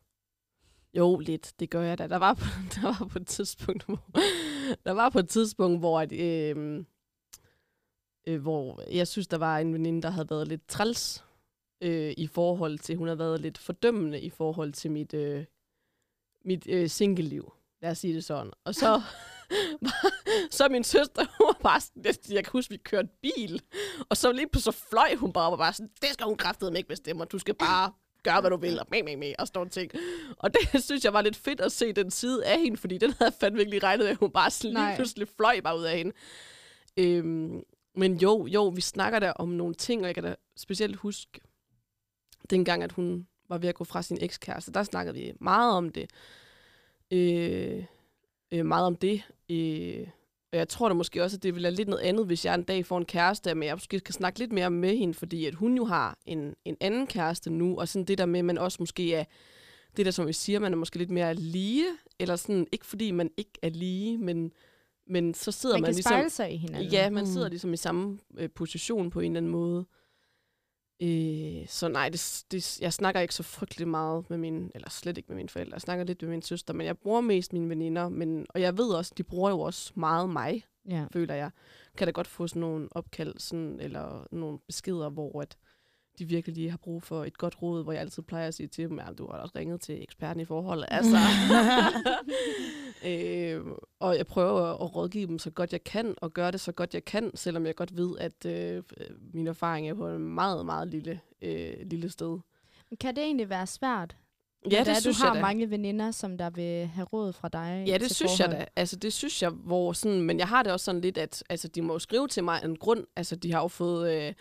Jo, 0.94 1.18
lidt. 1.18 1.52
Det 1.60 1.70
gør 1.70 1.82
jeg 1.82 1.98
da. 1.98 2.06
Der 2.06 2.16
var 2.16 2.34
på, 2.34 2.44
der 2.74 2.82
var 2.82 3.06
på 3.08 3.18
et 3.18 3.26
tidspunkt, 3.26 3.84
hvor, 3.86 4.00
der 4.84 4.92
var 4.92 5.10
på 5.10 5.18
et 5.18 5.28
tidspunkt, 5.28 5.78
hvor, 5.78 6.00
at, 6.00 6.12
øh, 6.12 6.84
øh, 8.26 8.40
hvor 8.42 8.82
jeg 8.92 9.08
synes, 9.08 9.26
der 9.28 9.38
var 9.38 9.58
en 9.58 9.72
veninde, 9.74 10.02
der 10.02 10.10
havde 10.10 10.30
været 10.30 10.48
lidt 10.48 10.68
træls 10.68 11.23
øh, 11.84 12.14
i 12.16 12.26
forhold 12.26 12.78
til, 12.78 12.96
hun 12.96 13.08
havde 13.08 13.18
været 13.18 13.40
lidt 13.40 13.58
fordømmende 13.58 14.20
i 14.20 14.30
forhold 14.30 14.72
til 14.72 14.90
mit, 14.90 15.14
øh, 15.14 15.44
mit 16.44 16.66
øh, 16.68 16.88
single-liv. 16.88 17.52
Lad 17.82 17.90
os 17.90 17.98
sige 17.98 18.14
det 18.14 18.24
sådan. 18.24 18.52
Og 18.64 18.74
så, 18.74 19.02
så 20.50 20.68
min 20.68 20.84
søster, 20.84 21.24
hun 21.38 21.46
var 21.46 21.58
bare 21.62 21.80
sådan, 21.80 22.02
lidt- 22.02 22.30
jeg 22.30 22.44
kan 22.44 22.50
huske, 22.52 22.70
vi 22.70 22.76
kørte 22.76 23.08
bil, 23.22 23.62
og 24.08 24.16
så 24.16 24.32
lige 24.32 24.48
pludselig 24.48 24.74
så 24.74 24.80
fløj 24.90 25.14
hun 25.16 25.32
bare, 25.32 25.46
og 25.46 25.50
var 25.50 25.56
bare 25.64 25.72
sådan, 25.72 25.90
det 26.02 26.08
skal 26.12 26.26
hun 26.26 26.36
kraftedeme 26.36 26.76
ikke 26.78 26.88
bestemme, 26.88 27.22
og 27.22 27.32
du 27.32 27.38
skal 27.38 27.54
bare 27.54 27.92
gøre, 28.22 28.40
hvad 28.40 28.50
du 28.50 28.56
vil, 28.56 28.80
og 28.80 28.86
med, 28.90 29.02
med, 29.02 29.16
med, 29.16 29.34
og 29.38 29.46
sådan 29.46 29.58
nogle 29.58 29.70
ting. 29.70 29.90
Og 30.38 30.50
det 30.54 30.84
synes 30.84 31.04
jeg 31.04 31.12
var 31.12 31.22
lidt 31.22 31.36
fedt 31.36 31.60
at 31.60 31.72
se 31.72 31.92
den 31.92 32.10
side 32.10 32.46
af 32.46 32.60
hende, 32.60 32.76
fordi 32.76 32.98
den 32.98 33.10
havde 33.12 33.24
jeg 33.24 33.32
fandme 33.40 33.60
ikke 33.60 33.70
lige 33.70 33.82
regnet 33.82 34.04
med, 34.04 34.10
at 34.10 34.16
hun 34.16 34.30
bare 34.30 34.50
sådan 34.50 34.74
lige 34.74 34.96
pludselig 34.96 35.28
fløj 35.28 35.60
bare 35.60 35.78
ud 35.78 35.84
af 35.84 35.96
hende. 35.96 36.12
Øhm, 36.96 37.62
men 37.96 38.16
jo, 38.16 38.46
jo, 38.46 38.68
vi 38.68 38.80
snakker 38.80 39.18
der 39.18 39.32
om 39.32 39.48
nogle 39.48 39.74
ting, 39.74 40.00
og 40.02 40.06
jeg 40.06 40.14
kan 40.14 40.24
da 40.24 40.34
specielt 40.56 40.96
huske, 40.96 41.40
dengang, 42.50 42.82
at 42.82 42.92
hun 42.92 43.26
var 43.48 43.58
ved 43.58 43.68
at 43.68 43.74
gå 43.74 43.84
fra 43.84 44.02
sin 44.02 44.18
ekskæreste, 44.20 44.72
der 44.72 44.82
snakkede 44.82 45.16
vi 45.16 45.32
meget 45.40 45.72
om 45.72 45.88
det. 45.88 46.10
Øh, 47.10 47.84
øh, 48.52 48.66
meget 48.66 48.86
om 48.86 48.96
det. 48.96 49.22
Øh, 49.50 50.06
og 50.52 50.58
jeg 50.58 50.68
tror 50.68 50.88
da 50.88 50.94
måske 50.94 51.22
også, 51.22 51.36
at 51.36 51.42
det 51.42 51.54
ville 51.54 51.64
være 51.66 51.74
lidt 51.74 51.88
noget 51.88 52.02
andet, 52.02 52.26
hvis 52.26 52.44
jeg 52.44 52.54
en 52.54 52.62
dag 52.62 52.86
får 52.86 52.98
en 52.98 53.04
kæreste, 53.04 53.54
men 53.54 53.66
jeg 53.68 53.74
måske 53.74 53.98
skal 53.98 54.14
snakke 54.14 54.38
lidt 54.38 54.52
mere 54.52 54.70
med 54.70 54.96
hende, 54.96 55.14
fordi 55.14 55.46
at 55.46 55.54
hun 55.54 55.76
jo 55.76 55.84
har 55.84 56.18
en, 56.26 56.54
en 56.64 56.76
anden 56.80 57.06
kæreste 57.06 57.50
nu, 57.50 57.78
og 57.78 57.88
sådan 57.88 58.04
det 58.06 58.18
der 58.18 58.26
med, 58.26 58.38
at 58.38 58.44
man 58.44 58.58
også 58.58 58.76
måske 58.80 59.14
er, 59.14 59.24
det 59.96 60.06
der 60.06 60.12
som 60.12 60.26
vi 60.26 60.32
siger, 60.32 60.58
man 60.58 60.72
er 60.72 60.76
måske 60.76 60.98
lidt 60.98 61.10
mere 61.10 61.34
lige, 61.34 61.84
eller 62.18 62.36
sådan, 62.36 62.66
ikke 62.72 62.86
fordi 62.86 63.10
man 63.10 63.30
ikke 63.36 63.52
er 63.62 63.68
lige, 63.70 64.18
men, 64.18 64.52
men 65.06 65.34
så 65.34 65.52
sidder 65.52 65.74
Man 65.74 65.82
man, 65.82 65.88
kan 65.88 65.94
ligesom... 65.94 66.28
sig 66.28 66.52
i 66.52 66.56
hinanden. 66.56 66.90
Ja, 66.92 67.10
man 67.10 67.24
Mm. 67.24 67.30
sidder 67.30 67.48
ligesom 67.48 67.72
i 67.72 67.76
samme 67.76 68.18
øh, 68.38 68.50
position 68.50 69.10
på 69.10 69.20
en 69.20 69.32
eller 69.32 69.40
anden 69.40 69.52
måde. 69.52 69.86
Øh, 71.02 71.68
så 71.68 71.88
nej, 71.88 72.08
det, 72.08 72.44
det, 72.50 72.80
jeg 72.80 72.92
snakker 72.92 73.20
ikke 73.20 73.34
så 73.34 73.42
frygtelig 73.42 73.88
meget 73.88 74.30
med 74.30 74.38
mine, 74.38 74.70
eller 74.74 74.90
slet 74.90 75.16
ikke 75.18 75.28
med 75.28 75.36
mine 75.36 75.48
forældre. 75.48 75.74
Jeg 75.74 75.80
snakker 75.80 76.04
lidt 76.04 76.22
med 76.22 76.30
min 76.30 76.42
søster, 76.42 76.74
men 76.74 76.86
jeg 76.86 76.98
bruger 76.98 77.20
mest 77.20 77.52
mine 77.52 77.68
veninder. 77.68 78.08
Men, 78.08 78.46
og 78.48 78.60
jeg 78.60 78.78
ved 78.78 78.88
også, 78.88 79.12
de 79.16 79.22
bruger 79.22 79.50
jo 79.50 79.60
også 79.60 79.92
meget 79.94 80.30
mig. 80.30 80.64
Ja. 80.88 81.06
føler 81.12 81.34
jeg. 81.34 81.50
Kan 81.96 82.06
da 82.06 82.10
godt 82.10 82.26
få 82.26 82.46
sådan 82.46 82.60
nogle 82.60 82.88
opkald, 82.90 83.34
sådan, 83.38 83.80
eller 83.80 84.26
nogle 84.32 84.58
beskeder, 84.66 85.10
hvor 85.10 85.40
at 85.40 85.56
de 86.18 86.24
virkelig 86.24 86.56
lige 86.56 86.70
har 86.70 86.76
brug 86.76 87.02
for 87.02 87.24
et 87.24 87.38
godt 87.38 87.62
råd, 87.62 87.82
hvor 87.82 87.92
jeg 87.92 88.00
altid 88.00 88.22
plejer 88.22 88.48
at 88.48 88.54
sige 88.54 88.66
til 88.66 88.88
dem, 88.88 88.98
at 88.98 89.18
du 89.18 89.26
har 89.26 89.38
også 89.38 89.54
ringet 89.58 89.80
til 89.80 90.02
eksperten 90.02 90.40
i 90.40 90.44
forhold. 90.44 90.84
Altså. 90.88 91.16
øh, 93.10 93.62
og 94.00 94.16
jeg 94.16 94.26
prøver 94.26 94.62
at 94.84 94.96
rådgive 94.96 95.26
dem 95.26 95.38
så 95.38 95.50
godt 95.50 95.72
jeg 95.72 95.84
kan, 95.84 96.14
og 96.16 96.32
gøre 96.32 96.50
det 96.50 96.60
så 96.60 96.72
godt 96.72 96.94
jeg 96.94 97.04
kan, 97.04 97.30
selvom 97.34 97.66
jeg 97.66 97.74
godt 97.74 97.96
ved, 97.96 98.18
at 98.18 98.46
øh, 98.46 98.82
min 99.32 99.46
erfaring 99.46 99.88
er 99.88 99.94
på 99.94 100.08
en 100.08 100.34
meget, 100.34 100.66
meget 100.66 100.88
lille, 100.88 101.20
øh, 101.42 101.74
lille 101.86 102.10
sted. 102.10 102.38
Kan 103.00 103.16
det 103.16 103.24
egentlig 103.24 103.48
være 103.48 103.66
svært? 103.66 104.16
Ja, 104.70 104.76
Når 104.78 104.84
det 104.84 104.90
er, 104.96 105.00
synes 105.00 105.16
du 105.16 105.22
har 105.22 105.28
jeg 105.34 105.34
da. 105.34 105.40
mange 105.40 105.70
veninder, 105.70 106.10
som 106.10 106.38
der 106.38 106.50
vil 106.50 106.86
have 106.86 107.04
råd 107.12 107.32
fra 107.32 107.48
dig. 107.48 107.84
Ja, 107.86 107.98
det 107.98 108.14
synes 108.14 108.32
forhold. 108.32 108.50
jeg 108.56 108.60
da. 108.60 108.66
Altså, 108.76 108.96
det 108.96 109.12
synes 109.12 109.42
jeg, 109.42 109.50
hvor 109.50 109.92
sådan, 109.92 110.20
men 110.22 110.38
jeg 110.38 110.48
har 110.48 110.62
det 110.62 110.72
også 110.72 110.84
sådan 110.84 111.00
lidt, 111.00 111.18
at 111.18 111.44
altså, 111.48 111.68
de 111.68 111.82
må 111.82 111.92
jo 111.92 111.98
skrive 111.98 112.28
til 112.28 112.44
mig 112.44 112.60
en 112.64 112.76
grund. 112.76 113.04
Altså, 113.16 113.36
de 113.36 113.52
har 113.52 113.60
jo 113.62 113.68
fået, 113.68 114.12
øh, 114.12 114.32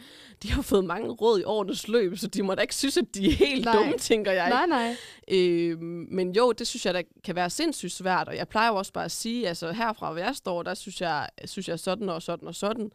de 0.44 0.52
har 0.52 0.62
fået 0.62 0.86
mange 0.86 1.10
råd 1.10 1.40
i 1.40 1.44
årenes 1.44 1.88
løb, 1.88 2.18
så 2.18 2.28
de 2.28 2.44
må 2.44 2.56
da 2.56 2.62
ikke 2.62 2.76
synes, 2.76 2.98
at 2.98 3.06
de 3.16 3.26
er 3.28 3.32
helt 3.32 3.66
Nej. 3.66 3.76
dumme, 3.76 3.98
tænker 3.98 4.32
jeg. 4.32 4.50
Nej, 4.50 4.66
nej. 4.66 4.96
Øh, 5.32 5.80
men 6.12 6.32
jo, 6.36 6.52
det 6.52 6.68
synes 6.68 6.86
jeg, 6.86 6.94
der 6.94 7.02
kan 7.24 7.36
være 7.36 7.50
sindssygt 7.50 7.92
svært, 7.92 8.28
og 8.28 8.36
jeg 8.38 8.48
plejer 8.48 8.70
jo 8.70 8.76
også 8.76 8.94
bare 8.94 9.06
at 9.06 9.12
sige, 9.12 9.48
altså 9.48 9.72
herfra, 9.72 10.12
hvor 10.12 10.22
jeg 10.22 10.36
står, 10.36 10.64
der 10.64 10.74
synes 10.74 11.02
jeg, 11.02 11.30
synes 11.46 11.68
jeg 11.70 11.80
sådan 11.80 12.10
og 12.10 12.22
sådan 12.22 12.48
og 12.48 12.56
sådan. 12.56 12.92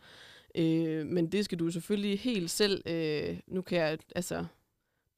Øh, 0.54 1.06
men 1.06 1.32
det 1.32 1.44
skal 1.44 1.58
du 1.58 1.70
selvfølgelig 1.70 2.20
helt 2.20 2.50
selv, 2.50 2.82
øh, 2.90 3.36
nu 3.46 3.62
kan 3.62 3.78
jeg, 3.78 3.98
altså, 4.16 4.44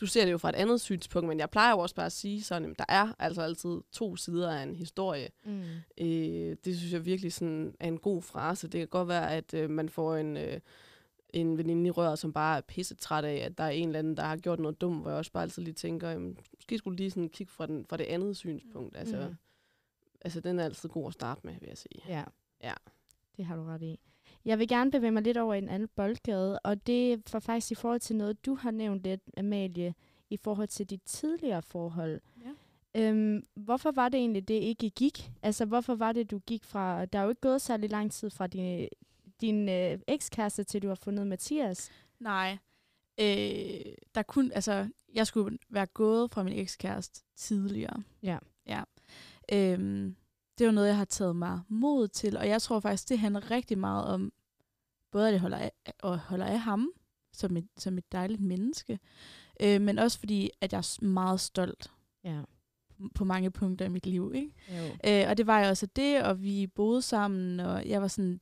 du 0.01 0.07
ser 0.07 0.25
det 0.25 0.33
jo 0.33 0.39
fra 0.39 0.49
et 0.49 0.55
andet 0.55 0.81
synspunkt, 0.81 1.29
men 1.29 1.39
jeg 1.39 1.51
plejer 1.51 1.71
jo 1.71 1.79
også 1.79 1.95
bare 1.95 2.07
at 2.07 2.13
sige 2.13 2.43
sådan, 2.43 2.71
at 2.71 2.79
der 2.79 2.85
er 2.89 3.13
altså 3.19 3.43
altid 3.43 3.81
to 3.93 4.17
sider 4.17 4.53
af 4.53 4.63
en 4.63 4.77
historie. 4.77 5.29
Mm. 5.45 5.63
Øh, 6.01 6.57
det 6.65 6.77
synes 6.79 6.93
jeg 6.93 7.05
virkelig 7.05 7.33
sådan 7.33 7.75
er 7.81 7.89
en 7.89 7.99
god 7.99 8.23
frase. 8.23 8.69
Det 8.69 8.79
kan 8.79 8.89
godt 8.89 9.09
være, 9.09 9.33
at 9.37 9.55
øh, 9.55 9.71
man 9.71 9.89
får 9.89 10.17
en, 10.17 10.37
øh, 10.37 10.61
en 11.31 11.59
veninde 11.59 11.87
i 11.87 11.91
røret, 11.91 12.19
som 12.19 12.33
bare 12.33 12.57
er 12.57 12.61
pisse 12.61 12.95
træt 12.95 13.25
af, 13.25 13.35
at 13.37 13.59
der 13.59 13.65
er 13.65 13.71
en 13.71 13.89
eller 13.89 13.99
anden, 13.99 14.17
der 14.17 14.23
har 14.23 14.37
gjort 14.37 14.61
noget 14.61 14.81
dumt, 14.81 15.01
hvor 15.01 15.11
jeg 15.11 15.19
også 15.19 15.33
bare 15.33 15.43
altid 15.43 15.63
lige 15.63 15.75
tænker, 15.75 16.11
jamen, 16.11 16.39
måske 16.55 16.79
skulle 16.79 16.97
lige 16.97 17.11
sådan 17.11 17.29
kigge 17.29 17.53
fra, 17.53 17.67
den, 17.67 17.87
fra 17.87 17.97
det 17.97 18.05
andet 18.05 18.37
synspunkt. 18.37 18.97
Altså, 18.97 19.27
mm. 19.29 19.37
altså, 20.21 20.41
den 20.41 20.59
er 20.59 20.65
altid 20.65 20.89
god 20.89 21.07
at 21.07 21.13
starte 21.13 21.41
med, 21.45 21.55
vil 21.61 21.69
jeg 21.69 21.79
sige. 21.79 22.03
Ja. 22.09 22.25
Ja. 22.63 22.75
Det 23.37 23.45
har 23.45 23.57
du 23.57 23.63
ret 23.63 23.83
i. 23.83 24.01
Jeg 24.45 24.59
vil 24.59 24.68
gerne 24.68 24.91
bevæge 24.91 25.11
mig 25.11 25.22
lidt 25.22 25.36
over 25.36 25.55
i 25.55 25.59
en 25.59 25.68
anden 25.68 25.88
boldgade, 25.97 26.59
og 26.59 26.86
det 26.86 27.22
var 27.32 27.41
faktisk 27.41 27.70
i 27.70 27.74
forhold 27.74 28.01
til 28.01 28.16
noget, 28.16 28.47
du 28.47 28.55
har 28.55 28.70
nævnt 28.70 29.03
lidt, 29.03 29.20
Amalie, 29.36 29.95
i 30.30 30.36
forhold 30.36 30.68
til 30.68 30.91
dit 30.91 31.03
tidligere 31.03 31.62
forhold. 31.62 32.20
Ja. 32.45 32.51
Øhm, 32.95 33.47
hvorfor 33.55 33.91
var 33.91 34.09
det 34.09 34.18
egentlig, 34.18 34.49
det 34.49 34.55
ikke 34.55 34.91
gik? 34.91 35.30
Altså, 35.43 35.64
hvorfor 35.64 35.95
var 35.95 36.12
det, 36.12 36.30
du 36.30 36.38
gik 36.38 36.64
fra... 36.64 37.05
Der 37.05 37.18
er 37.18 37.22
jo 37.22 37.28
ikke 37.28 37.41
gået 37.41 37.62
særlig 37.62 37.91
lang 37.91 38.12
tid 38.12 38.30
fra 38.30 38.47
din, 38.47 38.88
din 39.41 39.68
øh, 39.68 39.99
ekskæreste, 40.09 40.64
til 40.64 40.82
du 40.82 40.88
har 40.88 40.95
fundet 40.95 41.26
Mathias. 41.26 41.91
Nej. 42.20 42.59
Øh, 43.20 43.95
der 44.14 44.22
kun, 44.22 44.53
altså, 44.53 44.88
jeg 45.14 45.26
skulle 45.26 45.59
være 45.68 45.86
gået 45.86 46.30
fra 46.30 46.43
min 46.43 46.53
ekskæreste 46.53 47.22
tidligere. 47.36 48.03
Ja. 48.22 48.38
Ja. 48.66 48.82
Øhm, 49.53 50.16
det 50.61 50.65
er 50.67 50.69
jo 50.71 50.75
noget, 50.75 50.89
jeg 50.89 50.97
har 50.97 51.05
taget 51.05 51.37
mig 51.37 51.61
mod 51.69 52.09
til, 52.09 52.37
og 52.37 52.49
jeg 52.49 52.63
tror 52.63 52.81
faktisk, 52.81 53.09
det 53.09 53.19
handler 53.19 53.51
rigtig 53.51 53.79
meget 53.79 54.05
om, 54.05 54.33
både 55.11 55.27
at 55.27 55.33
jeg 55.33 55.41
holder 55.41 55.59
af, 55.59 55.73
og 56.03 56.19
holder 56.19 56.47
af 56.47 56.61
ham, 56.61 56.91
som 57.33 57.57
et, 57.57 57.69
som 57.79 57.99
et 57.99 58.13
dejligt 58.13 58.41
menneske, 58.41 58.99
øh, 59.63 59.81
men 59.81 59.99
også 59.99 60.19
fordi, 60.19 60.51
at 60.61 60.73
jeg 60.73 60.79
er 60.79 61.05
meget 61.05 61.41
stolt 61.41 61.91
Ja. 62.25 62.41
på 63.15 63.25
mange 63.25 63.51
punkter 63.51 63.85
i 63.85 63.89
mit 63.89 64.07
liv. 64.07 64.33
Ikke? 64.35 64.53
Jo. 64.69 64.85
Øh, 65.07 65.25
og 65.31 65.37
det 65.37 65.47
var 65.47 65.61
jeg 65.61 65.71
også 65.71 65.87
af 65.87 65.91
det, 65.91 66.23
og 66.23 66.43
vi 66.43 66.67
boede 66.67 67.03
sammen, 67.03 67.61
og 67.61 67.89
jeg 67.89 68.03
var 68.03 68.09
sådan, 68.09 68.41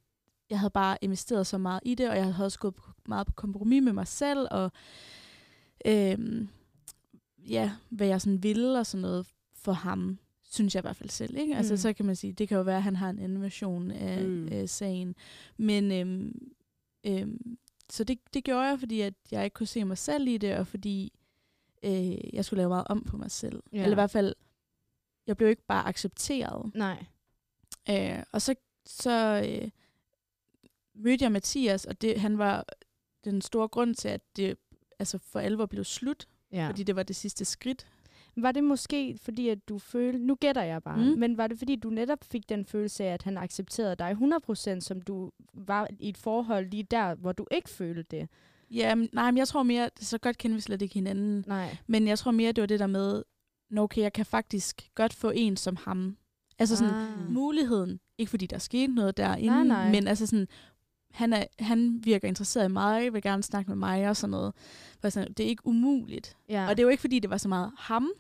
jeg 0.51 0.59
havde 0.61 0.71
bare 0.71 0.99
investeret 1.01 1.47
så 1.47 1.59
meget 1.59 1.81
i 1.83 1.95
det, 1.95 2.11
og 2.11 2.17
jeg 2.17 2.25
havde 2.35 2.47
også 2.47 2.59
gået 2.59 2.75
meget 3.09 3.27
på 3.27 3.33
kompromis 3.33 3.83
med 3.83 3.93
mig 3.93 4.07
selv, 4.07 4.49
og 4.51 4.73
øhm, 5.87 6.49
ja, 7.39 7.73
hvad 7.91 8.07
jeg 8.07 8.21
sådan 8.21 8.43
ville 8.43 8.79
og 8.79 8.87
sådan 8.87 9.03
noget 9.03 9.27
for 9.55 9.73
ham, 9.73 10.19
synes 10.51 10.75
jeg 10.75 10.81
i 10.81 10.87
hvert 10.87 10.97
fald 10.97 11.11
selv. 11.11 11.37
Ikke? 11.37 11.57
Altså, 11.57 11.73
Mm. 11.73 11.77
så 11.77 11.93
kan 11.93 12.07
man 12.07 12.17
sige, 12.17 12.33
det 12.33 12.49
kan 12.49 12.57
jo 12.57 12.63
være, 12.63 12.77
at 12.77 12.83
han 12.83 12.97
har 12.97 13.11
en 13.11 13.19
anden 13.19 13.43
version 13.43 13.91
af 13.91 14.25
Mm. 14.25 14.49
øh, 14.49 14.69
sagen. 14.69 15.15
Men 15.57 15.93
øhm, 15.93 16.53
øhm, 17.07 17.59
så 17.91 18.05
det, 18.05 18.19
det 18.35 18.45
gjorde 18.45 18.63
jeg, 18.67 18.79
fordi 18.79 19.01
at 19.01 19.15
jeg 19.31 19.45
ikke 19.45 19.55
kunne 19.55 19.67
se 19.67 19.85
mig 19.85 19.99
selv 19.99 20.29
i 20.29 20.37
det, 20.39 20.57
og 20.57 20.67
fordi 20.67 21.13
øh, 21.83 22.35
jeg 22.35 22.45
skulle 22.45 22.59
lave 22.59 22.69
meget 22.69 22.87
om 22.87 23.05
på 23.05 23.17
mig 23.17 23.31
selv. 23.31 23.63
Ja. 23.73 23.79
Eller 23.83 23.91
i 23.91 23.95
hvert 23.95 24.11
fald, 24.11 24.35
jeg 25.27 25.37
blev 25.37 25.49
ikke 25.49 25.67
bare 25.67 25.87
accepteret. 25.87 26.75
Nej. 26.75 27.05
Øh, 27.91 28.23
og 28.33 28.43
så, 28.43 28.55
så 28.87 29.43
øh, 29.49 29.71
mødte 30.95 31.23
jeg 31.25 31.33
Mathias, 31.33 31.85
og 31.85 32.01
det, 32.03 32.21
han 32.21 32.39
var 32.39 32.65
den 33.25 33.41
store 33.41 33.69
grund 33.69 33.95
til, 33.95 34.09
at 34.09 34.21
det 34.37 34.57
altså 34.99 35.19
for 35.19 35.41
alvor 35.41 35.67
blev 35.67 35.85
slut, 35.85 36.29
Ja. 36.53 36.69
fordi 36.69 36.83
det 36.83 36.97
var 36.97 37.03
det 37.03 37.17
sidste 37.17 37.45
skridt. 37.45 37.87
Var 38.43 38.53
det 38.53 38.65
måske 38.65 39.19
fordi, 39.23 39.49
at 39.49 39.69
du 39.69 39.79
følte, 39.79 40.19
nu 40.19 40.35
gætter 40.35 40.63
jeg 40.63 40.83
bare, 40.83 40.97
mm. 40.97 41.19
Men 41.19 41.37
var 41.37 41.47
det 41.47 41.59
fordi, 41.59 41.77
du 41.77 41.91
netop 41.91 42.19
fik 42.25 42.49
den 42.49 42.65
følelse 42.65 43.05
af, 43.05 43.13
at 43.15 43.23
han 43.23 43.39
accepterede 43.39 43.97
dig 43.97 44.17
100%, 44.47 44.81
som 44.81 45.01
du 45.03 45.31
var 45.55 45.89
i 46.01 46.09
et 46.09 46.19
forhold 46.19 46.71
lige 46.71 46.83
der, 46.83 47.15
hvor 47.15 47.33
du 47.33 47.47
ikke 47.51 47.71
følte 47.71 48.03
det? 48.03 48.29
Ja, 48.71 48.95
men, 48.95 49.09
nej, 49.13 49.31
men 49.31 49.39
jeg 49.39 49.49
tror 49.49 49.63
mere, 49.63 49.91
så 50.01 50.19
godt 50.19 50.39
kender 50.39 50.55
vi 50.57 50.61
slet 50.61 50.83
ikke 50.83 50.95
hinanden, 50.95 51.45
Nej. 51.47 51.77
men 51.87 52.09
jeg 52.09 52.19
tror 52.19 52.31
mere, 52.31 52.53
det 52.53 52.63
var 52.63 52.67
det 52.67 52.81
der 52.81 52.87
med, 52.87 53.23
nå 53.71 53.83
okay, 53.83 54.03
jeg 54.03 54.13
kan 54.13 54.27
faktisk 54.27 54.91
godt 54.95 55.15
få 55.15 55.33
en 55.35 55.57
som 55.57 55.77
ham. 55.77 56.17
Altså 56.59 56.77
sådan, 56.77 56.95
Ah. 56.95 57.31
muligheden, 57.33 58.01
ikke 58.19 58.31
fordi 58.31 58.47
der 58.47 58.59
skete 58.59 58.95
noget 58.95 59.17
derinde, 59.17 59.47
Nej, 59.55 59.65
nej. 59.65 59.91
men 59.91 60.07
altså 60.09 60.27
sådan, 60.27 60.49
han, 61.11 61.33
er, 61.33 61.45
han 61.59 62.01
virker 62.05 62.29
interesseret 62.29 62.69
i 62.69 62.73
mig, 62.73 63.13
vil 63.13 63.23
gerne 63.23 63.43
snakke 63.43 63.71
med 63.71 63.77
mig 63.77 64.09
og 64.09 64.17
sådan 64.17 64.31
noget. 64.31 64.55
For 65.01 65.09
sådan, 65.09 65.33
det 65.33 65.45
er 65.45 65.49
ikke 65.49 65.67
umuligt. 65.67 66.37
Ja. 66.49 66.65
Og 66.69 66.77
det 66.77 66.79
er 66.83 66.85
jo 66.85 66.89
ikke, 66.89 67.01
fordi 67.01 67.19
det 67.19 67.31
var 67.31 67.37
så 67.37 67.49
meget 67.49 67.73
ham, 67.79 68.11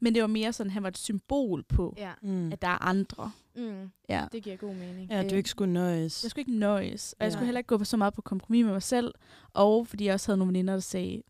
men 0.00 0.14
det 0.14 0.22
var 0.22 0.28
mere 0.28 0.52
sådan, 0.52 0.70
han 0.70 0.82
var 0.82 0.88
et 0.88 0.98
symbol 0.98 1.62
på, 1.62 1.94
ja. 1.98 2.12
Mm. 2.22 2.52
at 2.52 2.62
der 2.62 2.68
er 2.68 2.82
andre. 2.84 3.32
Mm. 3.56 3.90
Ja. 4.08 4.26
Det 4.32 4.42
giver 4.42 4.56
god 4.56 4.74
mening. 4.74 5.10
Ja, 5.10 5.28
du 5.28 5.34
ikke 5.34 5.48
skulle 5.50 5.72
nøjes. 5.72 6.22
Jeg 6.24 6.30
skulle 6.30 6.40
ikke 6.42 6.58
nøjes, 6.58 7.12
og 7.12 7.24
jeg 7.24 7.26
Ja. 7.26 7.30
skulle 7.32 7.46
heller 7.46 7.58
ikke 7.58 7.68
gå 7.78 7.84
så 7.84 7.96
meget 7.96 8.14
på 8.14 8.22
kompromis 8.22 8.64
med 8.64 8.72
mig 8.72 8.82
selv, 8.82 9.14
og 9.52 9.86
fordi 9.86 10.04
jeg 10.04 10.14
også 10.14 10.28
havde 10.28 10.38
nogle 10.38 10.48
veninder, 10.52 10.72
der 10.72 10.80
sagde, 10.80 11.22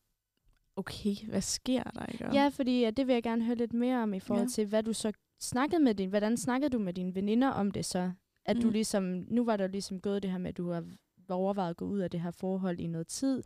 okay, 0.77 1.15
hvad 1.29 1.41
sker 1.41 1.83
der? 1.83 2.07
Ikke? 2.07 2.25
Ja, 2.33 2.49
fordi 2.49 2.81
ja, 2.81 2.91
det 2.91 3.07
vil 3.07 3.13
jeg 3.13 3.23
gerne 3.23 3.45
høre 3.45 3.57
lidt 3.57 3.73
mere 3.73 4.03
om 4.03 4.15
i 4.15 4.21
forhold 4.21 4.47
Ja. 4.47 4.51
til, 4.51 4.67
hvad 4.67 4.83
du 4.83 4.93
så 4.93 5.13
snakkede 5.41 5.83
med 5.83 5.95
din, 5.95 6.09
hvordan 6.09 6.37
snakkede 6.37 6.71
du 6.71 6.79
med 6.79 6.93
dine 6.93 7.15
veninder 7.15 7.49
om 7.49 7.71
det 7.71 7.85
så? 7.85 8.13
At 8.47 8.57
mm. 8.57 8.63
du 8.63 8.71
ligesom, 8.71 9.25
nu 9.29 9.45
var 9.45 9.57
der 9.57 9.67
ligesom 9.67 10.01
gået 10.01 10.23
det 10.23 10.31
her 10.31 10.39
med, 10.39 10.49
at 10.49 10.57
du 10.57 10.71
har 10.71 10.85
overvejet 11.31 11.71
at 11.71 11.77
gå 11.77 11.85
ud 11.85 11.99
af 11.99 12.11
det 12.11 12.21
her 12.21 12.31
forhold 12.31 12.81
i 12.81 12.87
noget 12.87 13.07
tid. 13.09 13.43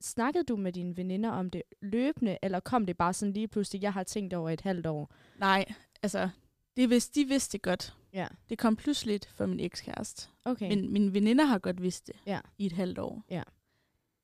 Snakkede 0.00 0.44
du 0.44 0.56
med 0.56 0.72
dine 0.72 0.96
veninder 0.96 1.30
om 1.30 1.50
det 1.50 1.62
løbende, 1.82 2.38
eller 2.42 2.60
kom 2.60 2.86
det 2.86 2.96
bare 2.96 3.12
sådan 3.12 3.32
lige 3.32 3.48
pludselig, 3.48 3.82
jeg 3.82 3.92
har 3.92 4.02
tænkt 4.02 4.34
over 4.34 4.50
et 4.50 4.60
halvt 4.60 4.86
år? 4.86 5.14
Nej, 5.38 5.64
altså, 6.02 6.28
det 6.76 6.90
vidste, 6.90 7.20
de 7.20 7.28
vidste 7.28 7.52
det 7.52 7.62
godt. 7.62 7.96
Ja. 8.12 8.26
Det 8.48 8.58
kom 8.58 8.76
pludseligt 8.76 9.26
for 9.34 9.46
min 9.46 9.60
ekskæreste. 9.60 10.28
Okay. 10.44 10.68
Men 10.68 10.92
mine 10.92 11.14
veninder 11.14 11.44
har 11.44 11.58
godt 11.58 11.82
vidst 11.82 12.06
det 12.06 12.16
Ja. 12.26 12.40
i 12.58 12.66
et 12.66 12.72
halvt 12.72 12.98
år. 12.98 13.24
Ja. 13.30 13.42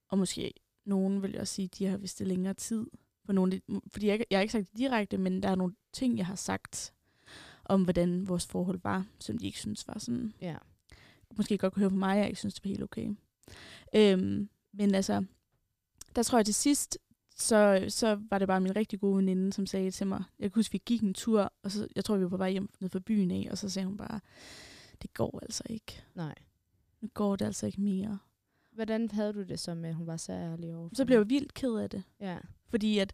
Og 0.08 0.18
måske 0.18 0.54
nogen 0.84 1.22
vil 1.22 1.30
jeg 1.32 1.40
også 1.40 1.54
sige, 1.54 1.68
de 1.68 1.86
har 1.86 1.96
vidst 1.96 2.18
det 2.18 2.26
længere 2.26 2.54
tid. 2.54 2.86
På 3.26 3.32
nogle, 3.32 3.60
fordi 3.88 4.06
jeg, 4.06 4.24
jeg 4.30 4.38
har 4.38 4.42
ikke 4.42 4.52
sagt 4.52 4.70
det 4.70 4.78
direkte, 4.78 5.18
men 5.18 5.42
der 5.42 5.48
er 5.48 5.54
nogle 5.54 5.74
ting, 5.92 6.18
jeg 6.18 6.26
har 6.26 6.34
sagt 6.34 6.92
om, 7.64 7.82
hvordan 7.82 8.28
vores 8.28 8.46
forhold 8.46 8.80
var, 8.82 9.06
som 9.18 9.38
de 9.38 9.46
ikke 9.46 9.58
synes 9.58 9.88
var 9.88 9.98
sådan 9.98 10.32
ja. 10.40 10.56
måske 11.36 11.58
godt 11.58 11.72
kunne 11.72 11.80
høre 11.80 11.90
på 11.90 11.96
mig, 11.96 12.18
jeg 12.18 12.26
ikke 12.26 12.38
synes, 12.38 12.54
det 12.54 12.64
var 12.64 12.68
helt 12.68 12.82
okay. 12.82 13.08
Øhm, 13.94 14.48
men 14.72 14.94
altså, 14.94 15.24
der 16.16 16.22
tror 16.22 16.38
jeg 16.38 16.44
til 16.46 16.54
sidst, 16.54 16.98
så, 17.36 17.84
så 17.88 18.20
var 18.30 18.38
det 18.38 18.48
bare 18.48 18.60
min 18.60 18.76
rigtig 18.76 19.00
gode 19.00 19.16
veninde, 19.16 19.52
som 19.52 19.66
sagde 19.66 19.90
til 19.90 20.06
mig, 20.06 20.24
jeg 20.38 20.52
kan 20.52 20.58
huske, 20.58 20.72
vi 20.72 20.82
gik 20.86 21.02
en 21.02 21.14
tur, 21.14 21.52
og 21.62 21.70
så, 21.70 21.88
jeg 21.96 22.04
tror, 22.04 22.16
vi 22.16 22.22
var 22.22 22.28
på 22.28 22.36
vej 22.36 22.50
hjem 22.50 22.70
ned 22.80 22.90
fra 22.90 22.98
byen 22.98 23.30
af, 23.30 23.48
og 23.50 23.58
så 23.58 23.68
sagde 23.68 23.86
hun 23.86 23.96
bare, 23.96 24.20
det 25.02 25.14
går 25.14 25.38
altså 25.42 25.62
ikke. 25.70 26.04
Nej. 26.14 26.34
Nu 27.00 27.08
går 27.14 27.36
det 27.36 27.44
altså 27.44 27.66
ikke 27.66 27.80
mere. 27.80 28.18
Hvordan 28.72 29.10
havde 29.10 29.32
du 29.32 29.42
det 29.42 29.60
så 29.60 29.74
med, 29.74 29.88
at 29.88 29.94
hun 29.94 30.06
var 30.06 30.16
så 30.16 30.32
ærlig 30.32 30.74
over? 30.74 30.88
Så 30.92 31.04
blev 31.04 31.18
jeg 31.18 31.30
vildt 31.30 31.54
ked 31.54 31.74
af 31.74 31.90
det, 31.90 32.02
Ja. 32.20 32.38
fordi 32.68 32.98
at, 32.98 33.12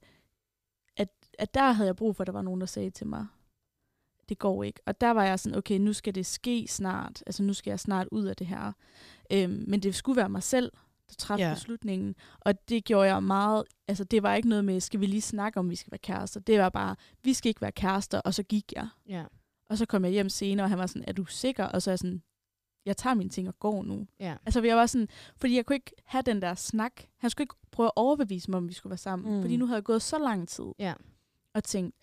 at, 0.97 1.09
at 1.39 1.55
der 1.55 1.73
havde 1.73 1.87
jeg 1.87 1.97
brug 1.97 2.17
for, 2.17 2.23
at 2.23 2.27
der 2.27 2.33
var 2.33 2.43
nogen, 2.43 2.61
der 2.61 2.67
sagde 2.67 2.91
til 2.91 3.07
mig, 3.07 3.27
det 4.29 4.39
går 4.39 4.63
ikke. 4.65 4.81
Og 4.87 5.01
der 5.01 5.11
var 5.11 5.25
jeg 5.25 5.41
sådan, 5.41 5.59
okay, 5.59 5.79
nu 5.79 5.93
skal 5.93 6.15
det 6.15 6.27
ske 6.27 6.67
snart. 6.69 7.23
Altså 7.27 7.43
nu 7.43 7.53
skal 7.55 7.71
jeg 7.71 7.81
snart 7.81 8.09
ud 8.13 8.25
af 8.25 8.37
det 8.37 8.47
her. 8.47 8.73
Øhm, 9.33 9.65
men 9.69 9.81
det 9.81 9.95
skulle 9.95 10.17
være 10.17 10.29
mig 10.29 10.43
selv, 10.43 10.73
der 11.13 11.17
træffede 11.25 11.49
Ja. 11.49 11.55
beslutningen. 11.55 12.15
Og 12.41 12.69
det 12.69 12.85
gjorde 12.85 13.09
jeg 13.09 13.23
meget, 13.23 13.65
altså 13.89 14.05
det 14.05 14.23
var 14.23 14.35
ikke 14.35 14.49
noget 14.49 14.65
med, 14.65 14.81
skal 14.81 15.01
vi 15.01 15.07
lige 15.07 15.23
snakke 15.23 15.61
om, 15.61 15.71
vi 15.71 15.77
skal 15.77 15.91
være 15.91 15.99
kærester. 15.99 16.41
Det 16.41 16.59
var 16.59 16.69
bare, 16.69 16.97
vi 17.23 17.33
skal 17.35 17.49
ikke 17.49 17.61
være 17.61 17.73
kærester, 17.73 18.21
og 18.21 18.35
så 18.35 18.43
gik 18.43 18.73
jeg. 18.73 18.89
Ja. 19.09 19.25
Og 19.69 19.79
så 19.79 19.87
kom 19.87 20.05
jeg 20.05 20.13
hjem 20.13 20.29
senere, 20.29 20.65
og 20.67 20.71
han 20.71 20.79
var 20.79 20.87
sådan, 20.87 21.05
er 21.07 21.13
du 21.13 21.25
sikker? 21.25 21.65
Og 21.65 21.83
så 21.83 21.91
er 21.91 21.93
jeg 21.93 21.99
sådan, 21.99 22.23
jeg 22.87 22.97
tager 22.97 23.15
mine 23.15 23.31
ting 23.31 23.49
og 23.49 23.59
går 23.59 23.83
nu. 23.83 24.07
Ja. 24.21 24.37
Altså 24.47 24.63
jeg 24.63 24.77
var 24.77 24.87
sådan, 24.87 25.09
fordi 25.37 25.57
jeg 25.57 25.67
kunne 25.67 25.77
ikke 25.77 25.93
have 26.05 26.23
den 26.23 26.43
der 26.43 26.55
snak. 26.55 26.93
Han 27.19 27.31
skulle 27.31 27.43
ikke 27.45 27.55
prøve 27.71 27.87
at 27.87 27.93
overbevise 27.97 28.51
mig, 28.51 28.59
om 28.59 28.69
vi 28.69 28.73
skulle 28.75 28.91
være 28.91 28.99
sammen. 28.99 29.35
Mm. 29.37 29.43
Fordi 29.43 29.57
nu 29.57 29.67
havde 29.67 29.77
jeg 29.77 29.85
gået 29.85 30.03
så 30.03 30.19
lang 30.19 30.49
tid. 30.49 30.65
Ja. 30.79 30.95
Og 31.55 31.65
tænkt, 31.65 31.97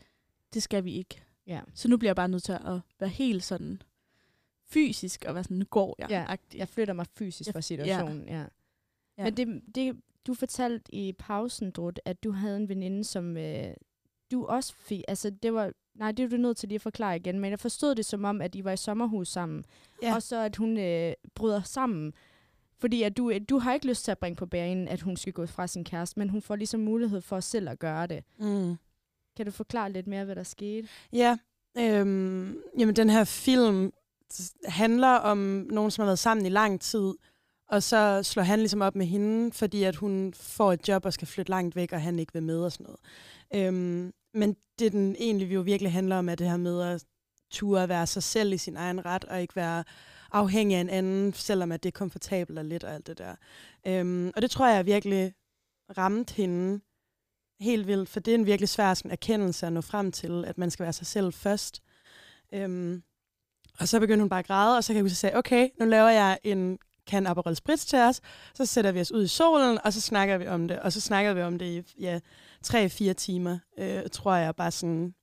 det 0.53 0.64
skal 0.64 0.84
vi 0.84 0.93
ikke. 0.93 1.22
Ja. 1.47 1.62
Så 1.74 1.88
nu 1.88 1.97
bliver 1.97 2.10
jeg 2.10 2.16
bare 2.16 2.28
nødt 2.30 2.43
til 2.43 2.51
at 2.51 2.80
være 2.99 3.10
helt 3.10 3.43
sådan 3.43 3.82
fysisk 4.66 5.26
og 5.28 5.36
være 5.36 5.43
sådan, 5.43 5.57
nu 5.57 5.66
går 5.66 5.95
jeg. 5.99 6.07
Ja. 6.10 6.36
Jeg 6.55 6.68
flytter 6.70 6.93
mig 6.93 7.05
fysisk 7.18 7.47
Jeg- 7.47 7.53
fra 7.53 7.62
situationen, 7.62 8.28
ja. 8.28 8.39
Ja. 8.39 8.45
Men 9.24 9.38
det, 9.38 9.61
det, 9.76 9.95
du 10.28 10.34
fortalte 10.34 10.95
i 10.95 11.13
pausen, 11.13 11.72
Drut, 11.72 11.99
at 12.05 12.24
du 12.24 12.32
havde 12.32 12.57
en 12.57 12.70
veninde, 12.70 13.03
som 13.03 13.38
øh, 13.38 13.74
du 14.32 14.45
også 14.45 14.74
fik... 14.74 15.01
Altså, 15.07 15.30
det 15.30 15.53
var... 15.53 15.72
Nej, 15.95 16.11
det 16.11 16.26
er 16.26 16.30
du 16.30 16.38
nødt 16.38 16.57
til 16.57 16.70
lige 16.70 16.76
at 16.76 16.82
forklare 16.82 17.15
igen, 17.15 17.39
men 17.39 17.51
jeg 17.51 17.59
forstod 17.59 17.95
det 17.95 18.05
som 18.05 18.24
om, 18.24 18.41
at 18.41 18.55
I 18.55 18.63
var 18.63 18.72
i 18.72 18.78
sommerhus 18.78 19.28
sammen. 19.28 19.65
Ja. 20.01 20.15
Og 20.15 20.24
så 20.24 20.39
at 20.41 20.55
hun 20.55 20.78
øh, 20.78 21.13
bryder 21.36 21.61
sammen. 21.61 22.13
Fordi 22.78 23.03
at 23.03 23.17
du, 23.17 23.34
du 23.49 23.57
har 23.57 23.74
ikke 23.74 23.88
lyst 23.88 24.03
til 24.03 24.11
at 24.11 24.20
bringe 24.20 24.36
på 24.36 24.45
banen, 24.45 24.88
at 24.88 25.01
hun 25.01 25.17
skal 25.17 25.34
gå 25.34 25.45
fra 25.45 25.67
sin 25.67 25.84
kæreste, 25.84 26.20
men 26.20 26.30
hun 26.30 26.41
får 26.41 26.55
ligesom 26.55 26.80
mulighed 26.80 27.22
for 27.22 27.39
selv 27.39 27.70
at 27.70 27.80
gøre 27.80 28.07
det. 28.07 28.24
Mm. 28.38 28.76
Kan 29.38 29.45
du 29.45 29.51
forklare 29.51 29.91
lidt 29.91 30.07
mere, 30.07 30.26
hvad 30.26 30.36
der 30.36 30.43
skete? 30.43 30.88
Ja, 31.13 31.38
øhm, 31.78 32.57
jamen 32.80 32.95
den 32.95 33.09
her 33.09 33.24
film 33.24 33.93
handler 34.65 35.07
om 35.07 35.38
nogen, 35.72 35.91
som 35.91 36.01
har 36.01 36.05
været 36.05 36.20
sammen 36.20 36.45
i 36.45 36.49
lang 36.49 36.82
tid, 36.82 37.13
og 37.70 37.84
så 37.84 38.24
slår 38.24 38.43
han 38.43 38.59
ligesom 38.59 38.82
op 38.82 38.95
med 38.95 39.05
hende, 39.05 39.51
fordi 39.51 39.84
at 39.84 39.95
hun 39.95 40.34
får 40.34 40.74
et 40.74 40.88
job 40.88 41.05
og 41.05 41.13
skal 41.13 41.28
flytte 41.28 41.49
langt 41.49 41.76
væk, 41.76 41.91
og 41.91 42.01
han 42.01 42.20
ikke 42.20 42.34
vil 42.34 42.43
med 42.43 42.59
og 42.59 42.72
sådan 42.72 42.86
noget. 42.86 42.99
Øhm, 43.67 44.13
men 44.34 44.55
det 44.80 44.91
den 44.91 45.15
egentlig 45.20 45.53
jo 45.53 45.61
virkelig 45.61 45.91
handler 45.91 46.17
om, 46.17 46.30
er 46.30 46.36
det 46.36 46.49
her 46.49 46.57
med 46.57 46.82
at 46.82 47.05
ture 47.51 47.84
at 47.84 47.89
være 47.89 48.07
sig 48.07 48.24
selv 48.24 48.53
i 48.53 48.57
sin 48.57 48.78
egen 48.78 49.05
ret, 49.05 49.26
og 49.26 49.41
ikke 49.41 49.55
være 49.55 49.84
afhængig 50.32 50.78
af 50.78 50.82
en 50.82 50.89
anden, 50.89 51.34
selvom 51.34 51.72
at 51.72 51.84
det 51.84 51.89
er 51.89 51.97
komfortabelt 51.97 52.59
og 52.59 52.65
lidt 52.65 52.84
og 52.84 52.93
alt 52.93 53.07
det 53.07 53.17
der. 53.17 53.36
Øhm, 53.88 54.32
og 54.36 54.41
det 54.41 54.51
tror 54.51 54.67
jeg 54.67 54.86
virkelig 54.86 55.34
ramte 55.97 56.34
hende 56.34 56.80
helt 57.59 57.88
vildt, 57.88 58.09
for 58.09 58.20
det 58.20 58.32
er 58.32 58.36
en 58.36 58.45
virkelig 58.45 58.70
svær 58.70 58.93
sådan, 58.93 59.11
erkendelse 59.11 59.67
at 59.67 59.74
nå 59.74 59.82
frem 59.82 60.11
til, 60.11 60.45
at 60.45 60.57
man 60.57 60.72
skal 60.72 60.84
være 60.84 60.93
sig 60.93 61.07
selv 61.07 61.34
først. 61.34 61.84
Øhm, 62.53 63.03
og 63.80 63.88
så 63.88 63.99
begyndte 63.99 64.22
hun 64.22 64.30
bare 64.30 64.39
at 64.39 64.47
græde, 64.47 64.78
og 64.78 64.84
så 64.84 64.88
kan 64.88 64.95
jeg 64.95 65.03
huske, 65.03 65.11
at 65.11 65.11
jeg 65.11 65.17
sagde, 65.17 65.38
okay, 65.38 65.70
nu 65.80 65.86
laver 65.86 66.09
jeg 66.09 66.39
en 66.43 66.80
kan 67.10 67.28
Aperol 67.28 67.55
Spritz 67.55 67.86
til 67.86 67.99
os, 67.99 68.22
så 68.53 68.66
sætter 68.66 68.91
vi 68.91 69.01
os 69.01 69.12
ud 69.12 69.24
i 69.24 69.28
solen, 69.28 69.78
og 69.84 69.93
så 69.93 70.01
snakker 70.01 70.38
vi 70.38 70.47
om 70.47 70.68
det. 70.68 70.80
Og 70.80 70.93
så 70.93 71.01
snakker 71.01 71.34
vi 71.34 71.41
om 71.41 71.60
det 71.60 71.66
i 71.66 72.01
ja, 72.01 72.20
3-4 72.68 73.14
timer, 73.14 73.60
øh, 73.78 74.01
tror 74.12 74.36
jeg, 74.36 74.55
bare 74.55 74.72
sådan 74.72 75.14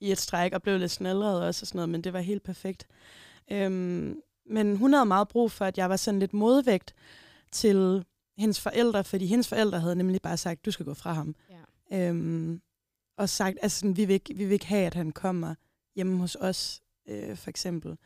i 0.00 0.12
et 0.12 0.18
stræk, 0.18 0.52
og 0.52 0.62
blev 0.62 0.78
lidt 0.78 1.00
allerede 1.00 1.48
også 1.48 1.62
og 1.62 1.66
sådan 1.66 1.78
noget, 1.78 1.88
men 1.88 2.04
det 2.04 2.12
var 2.12 2.20
helt 2.20 2.42
perfekt. 2.42 2.86
Øhm, 3.50 4.20
men 4.46 4.76
hun 4.76 4.92
havde 4.92 5.06
meget 5.06 5.28
brug 5.28 5.50
for, 5.52 5.64
at 5.64 5.78
jeg 5.78 5.90
var 5.90 5.96
sådan 5.96 6.20
lidt 6.20 6.34
modvægt 6.34 6.94
til 7.52 8.04
hendes 8.38 8.60
forældre, 8.60 9.04
fordi 9.04 9.26
hendes 9.26 9.48
forældre 9.48 9.80
havde 9.80 9.96
nemlig 9.96 10.22
bare 10.22 10.36
sagt, 10.36 10.64
du 10.64 10.70
skal 10.70 10.86
gå 10.86 10.94
fra 10.94 11.12
ham. 11.12 11.34
Ja. 11.90 12.08
Øhm, 12.08 12.60
og 13.18 13.28
sagt, 13.28 13.58
altså 13.62 13.78
sådan, 13.78 13.96
vi, 13.96 14.04
vil 14.04 14.14
ikke, 14.14 14.34
vi 14.34 14.44
vil 14.44 14.52
ikke 14.52 14.66
have, 14.66 14.86
at 14.86 14.94
han 14.94 15.12
kommer 15.12 15.54
hjemme 15.96 16.18
hos 16.18 16.36
os, 16.40 16.82
øh, 17.08 17.36
for 17.36 17.50
eksempel. 17.50 17.96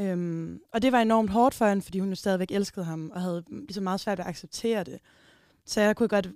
Øhm, 0.00 0.60
og 0.72 0.82
det 0.82 0.92
var 0.92 1.00
enormt 1.00 1.30
hårdt 1.30 1.54
for 1.54 1.66
hende, 1.66 1.82
fordi 1.82 1.98
hun 1.98 2.08
jo 2.08 2.14
stadigvæk 2.14 2.50
elskede 2.50 2.84
ham, 2.84 3.10
og 3.14 3.20
havde 3.20 3.44
ligesom 3.50 3.84
meget 3.84 4.00
svært 4.00 4.18
ved 4.18 4.24
at 4.24 4.28
acceptere 4.28 4.84
det. 4.84 4.98
Så 5.64 5.80
jeg 5.80 5.96
kunne 5.96 6.08
godt 6.08 6.30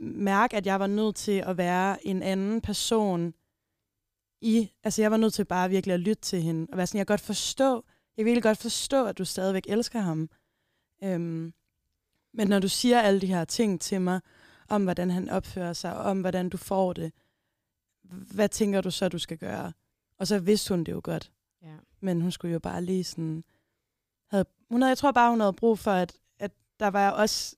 mærke, 0.00 0.56
at 0.56 0.66
jeg 0.66 0.80
var 0.80 0.86
nødt 0.86 1.16
til 1.16 1.42
at 1.46 1.56
være 1.56 2.06
en 2.06 2.22
anden 2.22 2.60
person 2.60 3.34
i, 4.40 4.70
altså 4.84 5.02
jeg 5.02 5.10
var 5.10 5.16
nødt 5.16 5.34
til 5.34 5.44
bare 5.44 5.70
virkelig 5.70 5.94
at 5.94 6.00
lytte 6.00 6.22
til 6.22 6.42
hende, 6.42 6.66
og 6.72 6.76
være 6.76 6.86
sådan, 6.86 6.98
jeg 6.98 7.06
kan 7.06 7.12
godt 7.12 7.20
forstå, 7.20 7.84
jeg 8.16 8.22
kan 8.22 8.26
virkelig 8.26 8.42
godt 8.42 8.58
forstå, 8.58 9.06
at 9.06 9.18
du 9.18 9.24
stadigvæk 9.24 9.66
elsker 9.68 10.00
ham. 10.00 10.30
Øhm, 11.04 11.52
men 12.32 12.48
når 12.48 12.58
du 12.58 12.68
siger 12.68 13.00
alle 13.00 13.20
de 13.20 13.26
her 13.26 13.44
ting 13.44 13.80
til 13.80 14.00
mig, 14.00 14.20
om 14.68 14.82
hvordan 14.82 15.10
han 15.10 15.28
opfører 15.28 15.72
sig, 15.72 15.96
og 15.96 16.04
om 16.04 16.20
hvordan 16.20 16.48
du 16.48 16.56
får 16.56 16.92
det, 16.92 17.12
hvad 18.34 18.48
tænker 18.48 18.80
du 18.80 18.90
så, 18.90 19.08
du 19.08 19.18
skal 19.18 19.38
gøre? 19.38 19.72
Og 20.18 20.26
så 20.26 20.38
vidste 20.38 20.74
hun 20.74 20.84
det 20.84 20.92
jo 20.92 21.00
godt. 21.04 21.32
Men 22.00 22.20
hun 22.20 22.30
skulle 22.30 22.52
jo 22.52 22.58
bare 22.58 22.82
lige 22.84 23.04
sådan... 23.04 23.44
Havde, 24.30 24.44
hun 24.70 24.82
havde, 24.82 24.90
jeg 24.90 24.98
tror 24.98 25.12
bare, 25.12 25.30
hun 25.30 25.40
havde 25.40 25.52
brug 25.52 25.78
for, 25.78 25.90
at, 25.90 26.12
at 26.38 26.52
der 26.80 26.88
var 26.88 27.10
også 27.10 27.56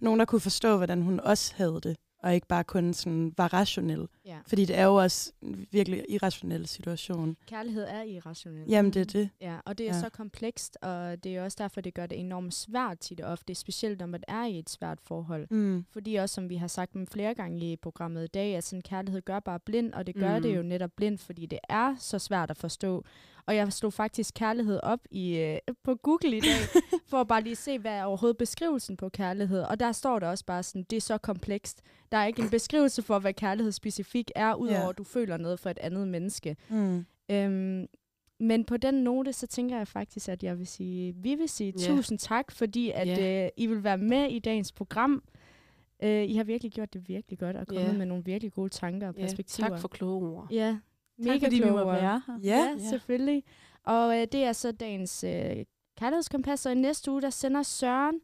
nogen, 0.00 0.18
der 0.20 0.26
kunne 0.26 0.40
forstå, 0.40 0.76
hvordan 0.76 1.02
hun 1.02 1.20
også 1.20 1.54
havde 1.56 1.80
det, 1.82 1.96
og 2.18 2.34
ikke 2.34 2.46
bare 2.46 2.64
kun 2.64 2.94
sådan 2.94 3.34
var 3.36 3.52
rationel. 3.54 4.08
Ja. 4.24 4.38
Fordi 4.46 4.64
det 4.64 4.78
er 4.78 4.84
jo 4.84 4.94
også 4.94 5.32
en 5.42 5.66
virkelig 5.70 6.04
irrationel 6.08 6.66
situation. 6.66 7.36
Kærlighed 7.46 7.84
er 7.88 8.02
irrationel. 8.02 8.68
Jamen, 8.68 8.92
det 8.92 9.00
er 9.00 9.04
det. 9.04 9.30
Ja, 9.40 9.56
og 9.64 9.78
det 9.78 9.88
er 9.90 9.94
Ja. 9.94 10.00
så 10.00 10.08
komplekst, 10.08 10.78
og 10.82 11.24
det 11.24 11.36
er 11.36 11.44
også 11.44 11.56
derfor, 11.60 11.80
det 11.80 11.94
gør 11.94 12.06
det 12.06 12.20
enormt 12.20 12.54
svært 12.54 12.98
tit 12.98 13.20
og 13.20 13.32
ofte, 13.32 13.54
specielt 13.54 13.98
når 14.00 14.06
man 14.06 14.22
er 14.28 14.44
i 14.44 14.58
et 14.58 14.70
svært 14.70 14.98
forhold. 15.00 15.46
Mm. 15.50 15.84
Fordi 15.92 16.14
også, 16.14 16.34
som 16.34 16.48
vi 16.48 16.56
har 16.56 16.66
sagt 16.66 16.92
dem 16.92 17.06
flere 17.06 17.34
gange 17.34 17.72
i 17.72 17.76
programmet 17.76 18.24
i 18.24 18.28
dag, 18.34 18.56
at 18.56 18.64
sådan 18.64 18.82
kærlighed 18.82 19.22
gør 19.22 19.40
bare 19.40 19.60
blind, 19.60 19.92
og 19.92 20.06
det 20.06 20.14
gør 20.14 20.36
mm. 20.36 20.42
det 20.42 20.56
jo 20.56 20.62
netop 20.62 20.90
blind, 20.96 21.18
fordi 21.18 21.46
det 21.46 21.58
er 21.68 21.96
så 21.98 22.18
svært 22.18 22.50
at 22.50 22.56
forstå. 22.56 23.04
Og 23.46 23.56
jeg 23.56 23.72
slog 23.72 23.92
faktisk 23.92 24.34
kærlighed 24.34 24.80
op 24.82 24.98
i 25.10 25.36
øh, 25.36 25.58
på 25.82 25.94
Google 25.94 26.36
i 26.36 26.40
dag, 26.40 26.82
for 27.10 27.20
at 27.20 27.28
bare 27.28 27.42
lige 27.42 27.56
se, 27.56 27.78
hvad 27.78 27.92
er 27.92 28.04
overhovedet 28.04 28.36
beskrivelsen 28.38 28.96
på 28.96 29.08
kærlighed. 29.08 29.62
Og 29.62 29.80
der 29.80 29.92
står 29.92 30.18
der 30.18 30.28
også 30.28 30.44
bare 30.44 30.62
sådan, 30.62 30.82
det 30.90 30.96
er 30.96 31.00
så 31.00 31.18
komplekst. 31.18 31.82
Der 32.12 32.18
er 32.18 32.26
ikke 32.26 32.42
en 32.42 32.50
beskrivelse 32.50 33.02
for, 33.02 33.18
hvad 33.18 33.32
kærlighed 33.34 33.72
specifikt 33.72 34.32
er, 34.34 34.54
udover 34.54 34.80
Ja. 34.80 34.88
at 34.90 34.98
du 34.98 35.04
føler 35.04 35.36
noget 35.36 35.60
for 35.60 35.70
et 35.70 35.78
andet 35.78 36.08
menneske. 36.08 36.56
Mm. 36.68 37.04
Øhm, 37.30 37.86
men 38.40 38.64
på 38.64 38.76
den 38.76 38.94
note, 38.94 39.32
så 39.32 39.46
tænker 39.46 39.76
jeg 39.76 39.88
faktisk, 39.88 40.28
at 40.28 40.42
jeg 40.42 40.58
vil 40.58 40.66
sige, 40.66 41.14
vi 41.16 41.34
vil 41.34 41.48
sige 41.48 41.72
Ja. 41.80 41.86
tusind 41.86 42.18
tak, 42.18 42.50
fordi 42.52 42.90
at 42.94 43.08
Ja. 43.08 43.44
øh, 43.44 43.50
I 43.56 43.66
vil 43.66 43.84
være 43.84 43.98
med 43.98 44.30
i 44.30 44.38
dagens 44.38 44.72
program. 44.72 45.22
Øh, 46.02 46.24
I 46.24 46.34
har 46.36 46.44
virkelig 46.44 46.72
gjort 46.72 46.94
det 46.94 47.08
virkelig 47.08 47.38
godt, 47.38 47.56
og 47.56 47.66
kommet 47.66 47.84
Ja. 47.84 47.92
med 47.92 48.06
nogle 48.06 48.24
virkelig 48.24 48.52
gode 48.52 48.68
tanker 48.68 49.08
og 49.08 49.14
perspektiver. 49.14 49.68
tak 49.68 49.78
for 49.78 49.88
kloge 49.88 50.28
ord. 50.28 50.46
Ja, 50.50 50.78
Tak 51.18 51.26
mega 51.26 51.46
fordi 51.46 51.62
vi 51.62 51.70
må 51.70 51.84
være 51.84 52.22
her. 52.26 52.38
Ja. 52.42 52.76
Ja, 52.78 52.78
selvfølgelig. 52.90 53.44
Og 53.84 54.16
øh, 54.20 54.26
det 54.32 54.44
er 54.44 54.52
så 54.52 54.72
dagens 54.72 55.24
øh, 55.24 55.56
kærlighedskompas, 55.98 56.66
og 56.66 56.72
i 56.72 56.74
næste 56.74 57.10
uge, 57.10 57.22
der 57.22 57.30
sender 57.30 57.62
Søren 57.62 58.20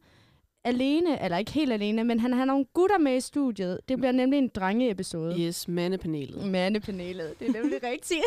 alene, 0.63 1.23
eller 1.23 1.37
ikke 1.37 1.51
helt 1.51 1.73
alene, 1.73 2.03
men 2.03 2.19
han 2.19 2.33
har 2.33 2.45
nogle 2.45 2.65
gutter 2.73 2.97
med 2.97 3.15
i 3.17 3.19
studiet. 3.21 3.79
Det 3.87 3.97
bliver 3.97 4.11
nemlig 4.11 4.37
en 4.37 4.47
drengeepisode. 4.49 5.39
Yes, 5.41 5.67
mandepanelet. 5.67 6.51
Mandepanelet, 6.51 7.39
det 7.39 7.47
er 7.47 7.51
nemlig 7.53 7.83
rigtigt. 7.83 8.21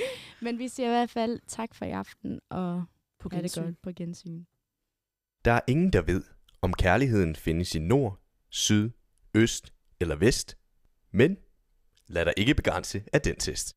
men 0.42 0.58
vi 0.58 0.68
siger 0.68 0.86
i 0.86 0.90
hvert 0.90 1.10
fald 1.10 1.40
tak 1.46 1.74
for 1.74 1.84
i 1.84 1.90
aften, 1.90 2.40
og 2.50 2.84
På 3.18 3.28
ha' 3.32 3.36
det 3.36 3.42
gensyn. 3.42 3.62
godt 3.62 3.82
på 3.82 3.90
gensyn. 3.96 4.44
Der 5.44 5.52
er 5.52 5.60
ingen, 5.68 5.92
der 5.92 6.02
ved, 6.02 6.22
om 6.62 6.72
kærligheden 6.72 7.36
findes 7.36 7.74
i 7.74 7.78
nord, 7.78 8.18
syd, 8.50 8.90
øst 9.34 9.72
eller 10.00 10.16
vest. 10.16 10.58
Men 11.12 11.36
lad 12.06 12.24
dig 12.24 12.34
ikke 12.36 12.54
begrænse 12.54 13.02
af 13.12 13.20
den 13.20 13.36
test. 13.36 13.74